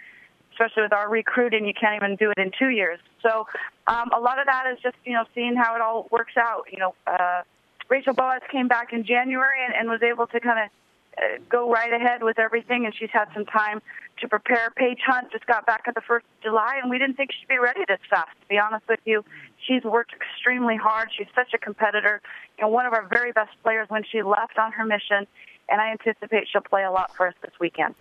especially 0.53 0.82
with 0.82 0.95
our 0.95 1.11
recruiting. 1.11 1.66
You 1.66 1.74
can't 1.74 2.03
even 2.03 2.16
do 2.16 2.30
it 2.30 2.38
in 2.38 2.51
two 2.59 2.70
years. 2.70 2.99
So 3.22 3.47
um, 3.86 4.09
a 4.16 4.18
lot 4.18 4.38
of 4.38 4.47
that 4.47 4.64
is 4.72 4.78
just 4.82 4.97
you 5.05 5.12
know 5.12 5.24
seeing 5.34 5.57
how 5.57 5.74
it 5.74 5.82
all 5.82 6.09
works 6.11 6.38
out. 6.38 6.64
You 6.72 6.78
know, 6.78 6.95
uh, 7.07 7.42
Rachel 7.90 8.14
Boaz 8.14 8.40
came 8.51 8.66
back 8.66 8.95
in 8.95 9.05
January 9.05 9.62
and, 9.62 9.74
and 9.74 9.90
was 9.90 10.03
able 10.03 10.26
to 10.28 10.40
kind 10.40 10.59
of 10.64 10.70
uh, 11.18 11.38
go 11.51 11.70
right 11.70 11.92
ahead 11.92 12.22
with 12.22 12.38
everything, 12.38 12.86
and 12.86 12.95
she's 12.95 13.11
had 13.12 13.28
some 13.34 13.45
time 13.45 13.82
to 14.20 14.28
prepare. 14.28 14.72
Paige 14.74 15.01
Hunt 15.07 15.30
just 15.32 15.47
got 15.47 15.66
back 15.66 15.82
at 15.86 15.95
the 15.95 16.01
first 16.01 16.24
of 16.24 16.42
July, 16.42 16.78
and 16.80 16.90
we 16.90 16.99
didn't 16.99 17.16
think 17.16 17.30
she'd 17.32 17.49
be 17.49 17.59
ready 17.59 17.84
this 17.86 18.01
fast. 18.09 18.30
To 18.40 18.49
be 18.49 18.59
honest 18.59 18.88
with 18.88 19.01
you, 19.05 19.24
she's 19.67 19.83
worked 19.85 20.12
extremely 20.12 20.77
hard. 20.77 21.09
She's 21.17 21.27
such 21.35 21.53
a 21.55 21.59
competitor. 21.59 22.21
and 22.59 22.71
one 22.71 22.87
of 22.87 22.93
our 22.93 23.07
very 23.09 23.33
best 23.33 23.51
players 23.62 23.89
when 23.89 24.03
she 24.11 24.23
left 24.23 24.59
on 24.59 24.73
her 24.73 24.85
mission, 24.85 25.27
and 25.69 25.81
I 25.81 25.91
anticipate 25.91 26.49
she'll 26.51 26.62
play 26.62 26.85
a 26.85 26.91
lot 26.91 27.15
for 27.17 27.27
us 27.29 27.35
this 27.43 27.53
weekend. 27.61 27.95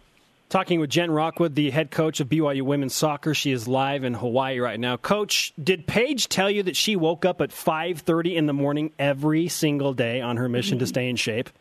Talking 0.50 0.80
with 0.80 0.92
Jen 0.92 1.10
Rockwood, 1.10 1.56
the 1.56 1.72
head 1.72 1.90
coach 1.90 2.20
of 2.20 2.30
BYU 2.30 2.62
women's 2.62 2.94
soccer. 2.94 3.34
She 3.34 3.52
is 3.52 3.68
live 3.68 4.04
in 4.04 4.14
Hawaii 4.14 4.60
right 4.60 4.80
now. 4.80 4.98
Coach, 4.98 5.52
did 5.62 5.88
Paige 5.88 6.30
tell 6.30 6.52
you 6.52 6.62
that 6.64 6.76
she 6.76 6.96
woke 6.96 7.26
up 7.26 7.42
at 7.42 7.50
5:30 7.50 8.36
in 8.36 8.46
the 8.46 8.54
morning 8.54 8.92
every 9.00 9.48
single 9.48 9.94
day 9.94 10.22
on 10.22 10.38
her 10.38 10.48
mission 10.48 10.78
to 10.80 10.86
stay 10.86 11.10
in 11.10 11.16
shape? 11.16 11.50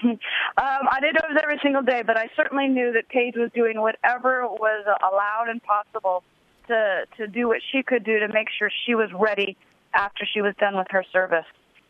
um, 0.04 0.18
I 0.56 0.98
didn't 1.00 1.14
know 1.14 1.28
it 1.28 1.34
was 1.34 1.40
every 1.42 1.58
single 1.62 1.82
day, 1.82 2.02
but 2.06 2.16
I 2.16 2.28
certainly 2.36 2.68
knew 2.68 2.92
that 2.92 3.08
Paige 3.08 3.34
was 3.36 3.50
doing 3.52 3.80
whatever 3.80 4.46
was 4.46 4.84
allowed 5.02 5.48
and 5.48 5.62
possible 5.62 6.22
to 6.68 7.04
to 7.16 7.26
do 7.26 7.48
what 7.48 7.60
she 7.72 7.82
could 7.82 8.04
do 8.04 8.20
to 8.20 8.28
make 8.28 8.48
sure 8.56 8.70
she 8.86 8.94
was 8.94 9.10
ready 9.12 9.56
after 9.94 10.24
she 10.26 10.40
was 10.40 10.54
done 10.58 10.76
with 10.76 10.86
her 10.90 11.04
service. 11.12 11.46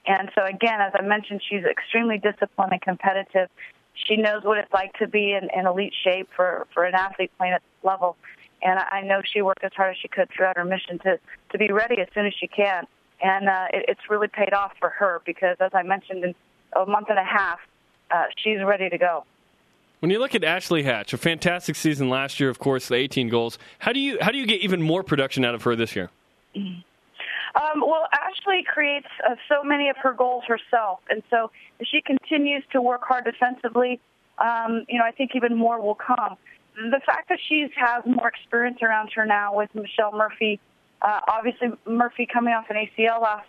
And 0.07 0.31
so 0.35 0.45
again, 0.45 0.81
as 0.81 0.93
I 0.95 1.03
mentioned, 1.03 1.43
she's 1.49 1.65
extremely 1.65 2.19
disciplined 2.19 2.73
and 2.73 2.81
competitive. 2.81 3.49
She 3.95 4.17
knows 4.17 4.45
what 4.45 4.59
it's 4.59 4.73
like 4.73 4.93
to 4.95 5.07
be 5.07 5.33
in, 5.33 5.49
in 5.55 5.67
elite 5.67 5.95
shape 6.05 6.29
for 6.35 6.67
for 6.73 6.85
an 6.85 6.95
athlete 6.95 7.31
playing 7.39 7.55
at 7.55 7.63
this 7.63 7.85
level. 7.85 8.17
And 8.63 8.79
I 8.79 9.03
know 9.03 9.21
she 9.23 9.43
worked 9.43 9.63
as 9.63 9.73
hard 9.77 9.93
as 9.93 9.97
she 10.01 10.09
could 10.09 10.29
throughout 10.35 10.57
her 10.57 10.65
mission 10.65 10.99
to 11.01 11.19
to 11.51 11.59
be 11.59 11.71
ready 11.71 12.01
as 12.01 12.09
soon 12.15 12.27
as 12.27 12.35
she 12.39 12.47
can. 12.47 12.87
And 13.21 13.49
uh, 13.49 13.67
it, 13.73 13.85
it's 13.89 14.01
really 14.09 14.29
paid 14.29 14.53
off 14.53 14.73
for 14.79 14.91
her 14.91 15.21
because, 15.27 15.57
as 15.61 15.73
I 15.75 15.83
mentioned, 15.83 16.25
in 16.25 16.35
a 16.75 16.87
month 16.87 17.09
and 17.11 17.19
a 17.19 17.25
half, 17.25 17.59
uh, 18.11 18.25
she's 18.37 18.63
ready 18.65 18.89
to 18.89 18.99
go. 18.99 19.25
When 20.01 20.11
you 20.13 20.21
look 20.21 20.35
at 20.35 20.45
Ashley 20.45 20.85
Hatch, 20.85 21.13
a 21.13 21.19
fantastic 21.19 21.75
season 21.75 22.09
last 22.09 22.39
year, 22.39 22.49
of 22.49 22.59
course, 22.59 22.87
the 22.87 22.95
18 22.95 23.29
goals. 23.29 23.59
How 23.81 23.93
do 23.93 23.99
you 23.99 24.19
how 24.21 24.31
do 24.31 24.39
you 24.39 24.47
get 24.47 24.61
even 24.61 24.81
more 24.81 25.03
production 25.03 25.45
out 25.45 25.55
of 25.55 25.63
her 25.65 25.75
this 25.75 25.97
year? 25.97 26.11
Um, 26.55 27.81
well, 27.81 28.07
Ashley 28.13 28.63
creates 28.63 29.09
uh, 29.29 29.35
so 29.49 29.65
many 29.65 29.89
of 29.89 29.97
her 29.97 30.13
goals 30.13 30.45
herself, 30.47 31.01
and 31.11 31.23
so 31.31 31.51
if 31.81 31.89
she 31.89 32.01
continues 32.01 32.63
to 32.73 32.81
work 32.81 33.03
hard 33.03 33.25
defensively, 33.25 34.01
um, 34.39 34.85
you 34.89 34.99
know, 34.99 35.05
I 35.05 35.11
think 35.11 35.33
even 35.35 35.57
more 35.57 35.81
will 35.81 35.97
come. 35.97 36.37
The 36.77 37.01
fact 37.05 37.29
that 37.31 37.39
she 37.49 37.67
has 37.75 38.05
more 38.07 38.29
experience 38.29 38.79
around 38.83 39.11
her 39.17 39.27
now 39.27 39.57
with 39.57 39.75
Michelle 39.75 40.13
Murphy, 40.13 40.61
uh, 41.03 41.21
obviously 41.29 41.69
Murphy 41.87 42.29
coming 42.33 42.55
off 42.55 42.67
an 42.71 42.77
ACL 42.77 43.21
last 43.21 43.49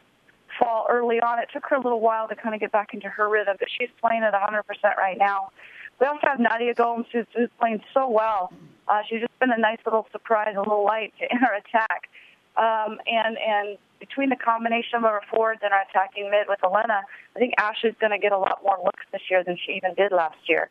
fall 0.58 0.88
early 0.90 1.20
on. 1.20 1.38
It 1.40 1.50
took 1.54 1.66
her 1.70 1.76
a 1.76 1.82
little 1.82 2.02
while 2.02 2.28
to 2.28 2.36
kind 2.36 2.56
of 2.56 2.62
get 2.62 2.72
back 2.72 2.94
into 2.94 3.08
her 3.08 3.30
rhythm, 3.30 3.56
but 3.60 3.68
she's 3.78 3.90
playing 4.02 4.24
at 4.24 4.34
100% 4.34 4.64
right 4.98 5.18
now. 5.18 5.52
We 6.00 6.08
also 6.08 6.22
have 6.24 6.40
Nadia 6.40 6.74
Gomes, 6.74 7.06
who's, 7.12 7.26
who's 7.36 7.50
playing 7.60 7.82
so 7.94 8.10
well. 8.10 8.54
Uh, 8.88 9.02
she's 9.08 9.22
just 9.22 9.40
been 9.40 9.52
a 9.52 9.58
nice 9.58 9.80
little 9.86 10.08
surprise, 10.12 10.56
a 10.56 10.60
little 10.60 10.84
light 10.84 11.14
in 11.32 11.44
our 11.44 11.56
attack. 11.56 12.10
Um, 12.58 13.00
and 13.08 13.38
and 13.38 13.78
between 14.00 14.30
the 14.30 14.36
combination 14.36 14.98
of 14.98 15.06
our 15.06 15.22
forwards 15.30 15.62
and 15.64 15.74
our 15.74 15.84
attacking 15.90 16.30
mid 16.32 16.48
with 16.48 16.60
Elena, 16.64 17.02
I 17.36 17.40
think 17.40 17.54
Ashley's 17.58 17.96
going 18.00 18.12
to 18.12 18.18
get 18.18 18.32
a 18.32 18.38
lot 18.38 18.62
more 18.64 18.78
looks 18.84 19.06
this 19.12 19.22
year 19.30 19.44
than 19.44 19.58
she 19.66 19.74
even 19.74 19.94
did 19.94 20.12
last 20.12 20.38
year. 20.48 20.70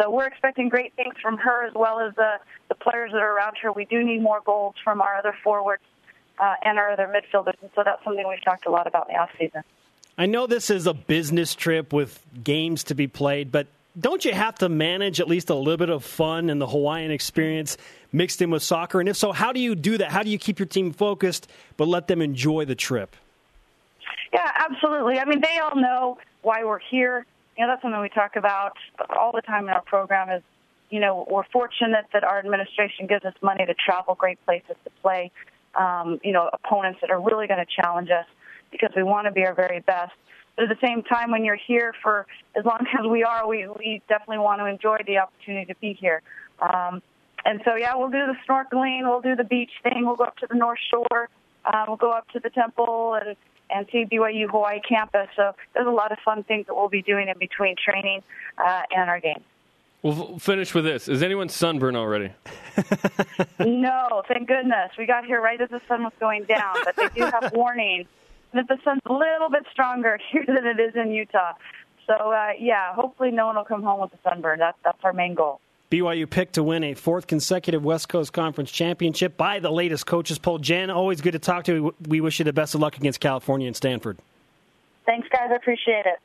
So 0.00 0.10
we're 0.10 0.26
expecting 0.26 0.68
great 0.68 0.94
things 0.94 1.14
from 1.22 1.36
her 1.38 1.64
as 1.66 1.74
well 1.74 2.00
as 2.00 2.14
the 2.16 2.36
the 2.68 2.74
players 2.74 3.12
that 3.12 3.22
are 3.22 3.36
around 3.36 3.56
her. 3.62 3.72
We 3.72 3.84
do 3.84 4.02
need 4.02 4.20
more 4.20 4.40
goals 4.44 4.74
from 4.82 5.00
our 5.00 5.16
other 5.16 5.34
forwards 5.44 5.82
uh, 6.38 6.54
and 6.64 6.78
our 6.78 6.90
other 6.90 7.06
midfielders. 7.06 7.54
And 7.60 7.70
so 7.74 7.82
that's 7.84 8.02
something 8.04 8.26
we've 8.28 8.44
talked 8.44 8.66
a 8.66 8.70
lot 8.70 8.86
about 8.86 9.08
in 9.08 9.14
the 9.14 9.20
off 9.20 9.30
season. 9.38 9.62
I 10.18 10.26
know 10.26 10.46
this 10.46 10.70
is 10.70 10.86
a 10.86 10.94
business 10.94 11.54
trip 11.54 11.92
with 11.92 12.24
games 12.42 12.84
to 12.84 12.94
be 12.94 13.06
played, 13.06 13.50
but 13.50 13.66
don't 13.98 14.24
you 14.24 14.32
have 14.32 14.56
to 14.56 14.68
manage 14.68 15.20
at 15.20 15.28
least 15.28 15.50
a 15.50 15.54
little 15.54 15.76
bit 15.76 15.90
of 15.90 16.04
fun 16.04 16.50
and 16.50 16.60
the 16.60 16.66
Hawaiian 16.66 17.10
experience 17.10 17.76
mixed 18.12 18.40
in 18.40 18.50
with 18.50 18.62
soccer? 18.62 19.00
And 19.00 19.08
if 19.08 19.16
so, 19.16 19.32
how 19.32 19.52
do 19.52 19.60
you 19.60 19.74
do 19.74 19.98
that? 19.98 20.10
How 20.10 20.22
do 20.22 20.30
you 20.30 20.38
keep 20.38 20.58
your 20.58 20.66
team 20.66 20.92
focused 20.92 21.48
but 21.76 21.88
let 21.88 22.08
them 22.08 22.22
enjoy 22.22 22.64
the 22.64 22.74
trip? 22.74 23.16
Yeah, 24.32 24.50
absolutely. 24.54 25.18
I 25.18 25.24
mean, 25.24 25.40
they 25.40 25.58
all 25.58 25.76
know 25.76 26.18
why 26.40 26.64
we're 26.64 26.78
here. 26.78 27.26
You 27.58 27.66
know, 27.66 27.72
that's 27.72 27.82
something 27.82 28.00
we 28.00 28.08
talk 28.08 28.36
about 28.36 28.72
all 29.10 29.32
the 29.32 29.42
time 29.42 29.64
in 29.64 29.70
our 29.70 29.82
program 29.82 30.30
is, 30.30 30.42
you 30.88 31.00
know, 31.00 31.26
we're 31.30 31.44
fortunate 31.52 32.06
that 32.12 32.24
our 32.24 32.38
administration 32.38 33.06
gives 33.06 33.24
us 33.24 33.34
money 33.42 33.66
to 33.66 33.74
travel 33.74 34.14
great 34.14 34.42
places 34.46 34.76
to 34.84 34.90
play 35.02 35.30
um, 35.78 36.20
you 36.22 36.32
know, 36.32 36.50
opponents 36.52 37.00
that 37.00 37.10
are 37.10 37.20
really 37.20 37.46
going 37.46 37.64
to 37.64 37.82
challenge 37.82 38.10
us 38.10 38.26
because 38.70 38.90
we 38.96 39.02
want 39.02 39.26
to 39.26 39.32
be 39.32 39.44
our 39.44 39.54
very 39.54 39.80
best. 39.80 40.12
But 40.56 40.64
at 40.64 40.68
the 40.68 40.86
same 40.86 41.02
time, 41.02 41.30
when 41.30 41.44
you're 41.44 41.56
here 41.66 41.94
for 42.02 42.26
as 42.56 42.64
long 42.64 42.86
as 42.98 43.06
we 43.08 43.24
are, 43.24 43.46
we, 43.46 43.66
we 43.78 44.02
definitely 44.08 44.38
want 44.38 44.60
to 44.60 44.66
enjoy 44.66 44.98
the 45.06 45.18
opportunity 45.18 45.72
to 45.72 45.78
be 45.80 45.94
here. 45.94 46.22
Um, 46.60 47.02
and 47.44 47.60
so, 47.64 47.74
yeah, 47.74 47.96
we'll 47.96 48.10
do 48.10 48.26
the 48.26 48.36
snorkeling, 48.48 49.02
we'll 49.02 49.20
do 49.20 49.34
the 49.34 49.44
beach 49.44 49.72
thing, 49.82 50.06
we'll 50.06 50.16
go 50.16 50.24
up 50.24 50.36
to 50.38 50.46
the 50.48 50.54
North 50.54 50.78
Shore, 50.90 51.28
uh, 51.64 51.84
we'll 51.88 51.96
go 51.96 52.12
up 52.12 52.28
to 52.30 52.40
the 52.40 52.50
temple 52.50 53.18
and, 53.20 53.36
and 53.68 53.86
see 53.90 54.04
BYU 54.04 54.48
Hawaii 54.48 54.80
campus. 54.80 55.28
So 55.34 55.52
there's 55.74 55.86
a 55.86 55.90
lot 55.90 56.12
of 56.12 56.18
fun 56.24 56.44
things 56.44 56.66
that 56.66 56.74
we'll 56.74 56.88
be 56.88 57.02
doing 57.02 57.28
in 57.28 57.38
between 57.38 57.74
training 57.82 58.22
uh, 58.58 58.82
and 58.94 59.10
our 59.10 59.18
games. 59.18 59.42
We'll 60.02 60.38
finish 60.40 60.74
with 60.74 60.84
this. 60.84 61.08
Is 61.08 61.22
anyone 61.22 61.48
sunburned 61.48 61.96
already? 61.96 62.32
no, 63.60 64.22
thank 64.26 64.48
goodness. 64.48 64.90
We 64.98 65.06
got 65.06 65.24
here 65.24 65.40
right 65.40 65.60
as 65.60 65.70
the 65.70 65.80
sun 65.86 66.02
was 66.02 66.12
going 66.18 66.44
down, 66.44 66.76
but 66.84 66.96
they 66.96 67.08
do 67.14 67.24
have 67.24 67.52
warnings 67.54 68.06
that 68.54 68.68
the 68.68 68.78
sun's 68.84 69.00
a 69.06 69.12
little 69.12 69.50
bit 69.50 69.64
stronger 69.72 70.18
here 70.32 70.44
than 70.46 70.66
it 70.66 70.80
is 70.80 70.94
in 70.94 71.10
Utah. 71.10 71.52
So, 72.06 72.14
uh, 72.32 72.50
yeah, 72.58 72.94
hopefully 72.94 73.30
no 73.30 73.46
one 73.46 73.56
will 73.56 73.64
come 73.64 73.82
home 73.82 74.00
with 74.00 74.12
a 74.12 74.18
sunburn. 74.28 74.58
That's, 74.58 74.76
that's 74.84 74.98
our 75.04 75.12
main 75.12 75.34
goal. 75.34 75.60
BYU 75.90 76.28
picked 76.28 76.54
to 76.54 76.62
win 76.62 76.84
a 76.84 76.94
fourth 76.94 77.26
consecutive 77.26 77.84
West 77.84 78.08
Coast 78.08 78.32
Conference 78.32 78.72
championship 78.72 79.36
by 79.36 79.58
the 79.58 79.70
latest 79.70 80.06
coaches 80.06 80.38
poll. 80.38 80.58
Jen, 80.58 80.90
always 80.90 81.20
good 81.20 81.32
to 81.32 81.38
talk 81.38 81.64
to 81.64 81.74
you. 81.74 81.94
We 82.08 82.22
wish 82.22 82.38
you 82.38 82.46
the 82.46 82.52
best 82.52 82.74
of 82.74 82.80
luck 82.80 82.96
against 82.96 83.20
California 83.20 83.66
and 83.66 83.76
Stanford. 83.76 84.18
Thanks, 85.04 85.28
guys. 85.28 85.50
I 85.50 85.56
appreciate 85.56 86.06
it. 86.06 86.18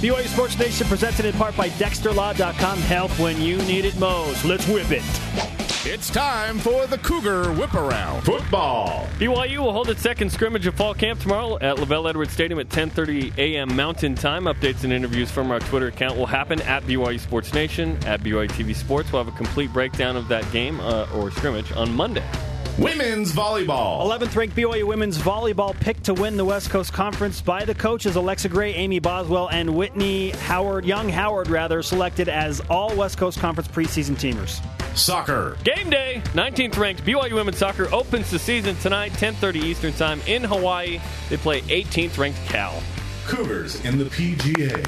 BYU 0.00 0.26
Sports 0.28 0.58
Nation 0.58 0.86
presented 0.86 1.26
in 1.26 1.34
part 1.34 1.56
by 1.56 1.68
DexterLaw.com. 1.70 2.78
Help 2.78 3.10
when 3.18 3.40
you 3.42 3.58
need 3.58 3.84
it 3.84 3.98
most. 3.98 4.44
Let's 4.44 4.66
whip 4.68 4.86
it. 4.90 5.67
It's 5.84 6.10
time 6.10 6.58
for 6.58 6.88
the 6.88 6.98
Cougar 6.98 7.52
Whip 7.52 7.72
Around 7.72 8.22
Football. 8.22 9.06
BYU 9.18 9.58
will 9.58 9.72
hold 9.72 9.88
its 9.88 10.02
second 10.02 10.30
scrimmage 10.30 10.66
of 10.66 10.74
fall 10.74 10.92
camp 10.92 11.20
tomorrow 11.20 11.56
at 11.60 11.76
LaVell 11.76 12.08
Edwards 12.08 12.32
Stadium 12.32 12.58
at 12.58 12.68
10:30 12.68 13.38
a.m. 13.38 13.76
Mountain 13.76 14.16
Time. 14.16 14.44
Updates 14.46 14.82
and 14.82 14.92
interviews 14.92 15.30
from 15.30 15.52
our 15.52 15.60
Twitter 15.60 15.86
account 15.86 16.16
will 16.16 16.26
happen 16.26 16.60
at 16.62 16.82
BYU 16.82 17.20
Sports 17.20 17.54
Nation 17.54 17.96
at 18.06 18.22
BYU 18.22 18.48
TV 18.48 18.74
Sports. 18.74 19.12
We'll 19.12 19.22
have 19.22 19.32
a 19.32 19.36
complete 19.36 19.72
breakdown 19.72 20.16
of 20.16 20.26
that 20.28 20.50
game 20.50 20.80
uh, 20.80 21.06
or 21.14 21.30
scrimmage 21.30 21.70
on 21.70 21.94
Monday. 21.94 22.28
Women's 22.76 23.32
volleyball. 23.32 24.02
11th 24.02 24.34
ranked 24.34 24.56
BYU 24.56 24.82
women's 24.82 25.16
volleyball 25.16 25.78
picked 25.78 26.04
to 26.04 26.14
win 26.14 26.36
the 26.36 26.44
West 26.44 26.70
Coast 26.70 26.92
Conference 26.92 27.40
by 27.40 27.64
the 27.64 27.74
coaches 27.74 28.16
Alexa 28.16 28.48
Gray, 28.48 28.74
Amy 28.74 28.98
Boswell, 28.98 29.48
and 29.50 29.76
Whitney 29.76 30.30
Howard, 30.30 30.84
Young 30.84 31.08
Howard 31.08 31.48
rather, 31.48 31.82
selected 31.82 32.28
as 32.28 32.60
all 32.68 32.94
West 32.96 33.16
Coast 33.16 33.38
Conference 33.38 33.68
preseason 33.68 34.16
teamers. 34.16 34.60
Soccer. 34.98 35.56
Game 35.64 35.88
day. 35.88 36.20
19th 36.34 36.76
ranked 36.76 37.04
BYU 37.04 37.32
women's 37.32 37.58
soccer 37.58 37.88
opens 37.94 38.30
the 38.30 38.38
season 38.38 38.76
tonight, 38.76 39.12
10:30 39.12 39.56
Eastern 39.56 39.92
Time 39.94 40.20
in 40.26 40.44
Hawaii. 40.44 41.00
They 41.28 41.36
play 41.36 41.62
18th 41.62 42.18
ranked 42.18 42.38
Cal. 42.46 42.82
Cougars 43.26 43.82
in 43.84 43.98
the 43.98 44.04
PGA. 44.06 44.84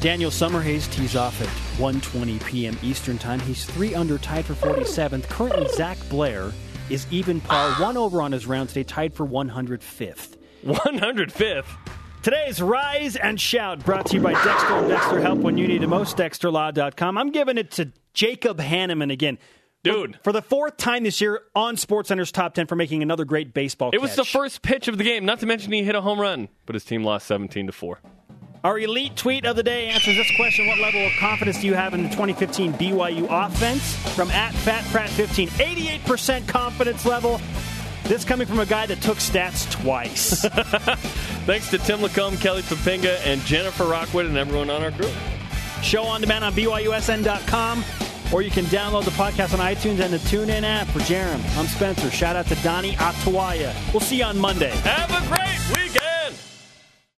Daniel 0.00 0.30
Summerhays 0.30 0.90
tees 0.92 1.16
off 1.16 1.40
at 1.40 1.48
1:20 1.80 2.44
p.m. 2.44 2.78
Eastern 2.82 3.18
Time. 3.18 3.40
He's 3.40 3.64
three 3.64 3.94
under, 3.94 4.18
tied 4.18 4.44
for 4.44 4.54
47th. 4.54 5.28
Currently, 5.28 5.66
Zach 5.68 5.98
Blair 6.08 6.52
is 6.90 7.06
even 7.10 7.40
par, 7.40 7.72
one 7.80 7.96
over 7.96 8.22
on 8.22 8.32
his 8.32 8.46
round 8.46 8.68
today, 8.68 8.84
tied 8.84 9.14
for 9.14 9.26
105th. 9.26 10.36
105th. 10.64 11.64
Today's 12.26 12.60
Rise 12.60 13.14
and 13.14 13.40
Shout 13.40 13.84
brought 13.84 14.06
to 14.06 14.16
you 14.16 14.20
by 14.20 14.32
Dexter 14.32 14.74
and 14.74 14.88
Dexter 14.88 15.20
Help 15.20 15.38
when 15.38 15.56
you 15.56 15.68
need 15.68 15.84
it 15.84 15.86
most. 15.86 16.16
DexterLaw.com. 16.16 17.16
I'm 17.16 17.30
giving 17.30 17.56
it 17.56 17.70
to 17.70 17.92
Jacob 18.14 18.58
Hanneman 18.58 19.12
again. 19.12 19.38
Dude. 19.84 20.18
For 20.24 20.32
the 20.32 20.42
fourth 20.42 20.76
time 20.76 21.04
this 21.04 21.20
year 21.20 21.42
on 21.54 21.76
SportsCenter's 21.76 22.32
top 22.32 22.54
10 22.54 22.66
for 22.66 22.74
making 22.74 23.04
another 23.04 23.24
great 23.24 23.54
baseball 23.54 23.92
It 23.92 24.00
was 24.00 24.16
the 24.16 24.24
first 24.24 24.62
pitch 24.62 24.88
of 24.88 24.98
the 24.98 25.04
game. 25.04 25.24
Not 25.24 25.38
to 25.38 25.46
mention 25.46 25.70
he 25.70 25.84
hit 25.84 25.94
a 25.94 26.00
home 26.00 26.20
run, 26.20 26.48
but 26.66 26.74
his 26.74 26.84
team 26.84 27.04
lost 27.04 27.28
17 27.28 27.68
to 27.68 27.72
4. 27.72 28.00
Our 28.64 28.80
elite 28.80 29.14
tweet 29.14 29.46
of 29.46 29.54
the 29.54 29.62
day 29.62 29.86
answers 29.86 30.16
this 30.16 30.32
question 30.34 30.66
What 30.66 30.80
level 30.80 31.06
of 31.06 31.12
confidence 31.20 31.60
do 31.60 31.68
you 31.68 31.74
have 31.74 31.94
in 31.94 32.02
the 32.02 32.08
2015 32.08 32.72
BYU 32.72 33.28
offense? 33.30 33.94
From 34.16 34.32
at 34.32 34.52
FatPrat15, 34.52 35.46
88% 36.00 36.48
confidence 36.48 37.06
level. 37.06 37.40
This 38.08 38.24
coming 38.24 38.46
from 38.46 38.60
a 38.60 38.66
guy 38.66 38.86
that 38.86 39.00
took 39.02 39.18
stats 39.18 39.68
twice. 39.82 40.42
Thanks 41.44 41.70
to 41.70 41.78
Tim 41.78 41.98
LaComb, 41.98 42.40
Kelly 42.40 42.62
Poppinga, 42.62 43.18
and 43.26 43.40
Jennifer 43.42 43.84
Rockwood, 43.84 44.26
and 44.26 44.36
everyone 44.36 44.70
on 44.70 44.82
our 44.84 44.92
group. 44.92 45.12
Show 45.82 46.04
on 46.04 46.20
demand 46.20 46.44
on 46.44 46.52
BYUSN.com, 46.52 47.84
or 48.32 48.42
you 48.42 48.50
can 48.52 48.64
download 48.66 49.04
the 49.04 49.10
podcast 49.12 49.54
on 49.54 49.60
iTunes 49.60 49.98
and 49.98 50.12
the 50.12 50.18
TuneIn 50.18 50.62
app. 50.62 50.86
For 50.88 51.00
Jarom, 51.00 51.40
I'm 51.58 51.66
Spencer. 51.66 52.08
Shout 52.10 52.36
out 52.36 52.46
to 52.46 52.54
Donnie 52.56 52.92
Atawaya. 52.92 53.74
We'll 53.92 54.00
see 54.00 54.18
you 54.18 54.24
on 54.24 54.38
Monday. 54.38 54.70
Have 54.70 55.10
a 55.10 55.26
great 55.26 55.76
weekend. 55.76 56.15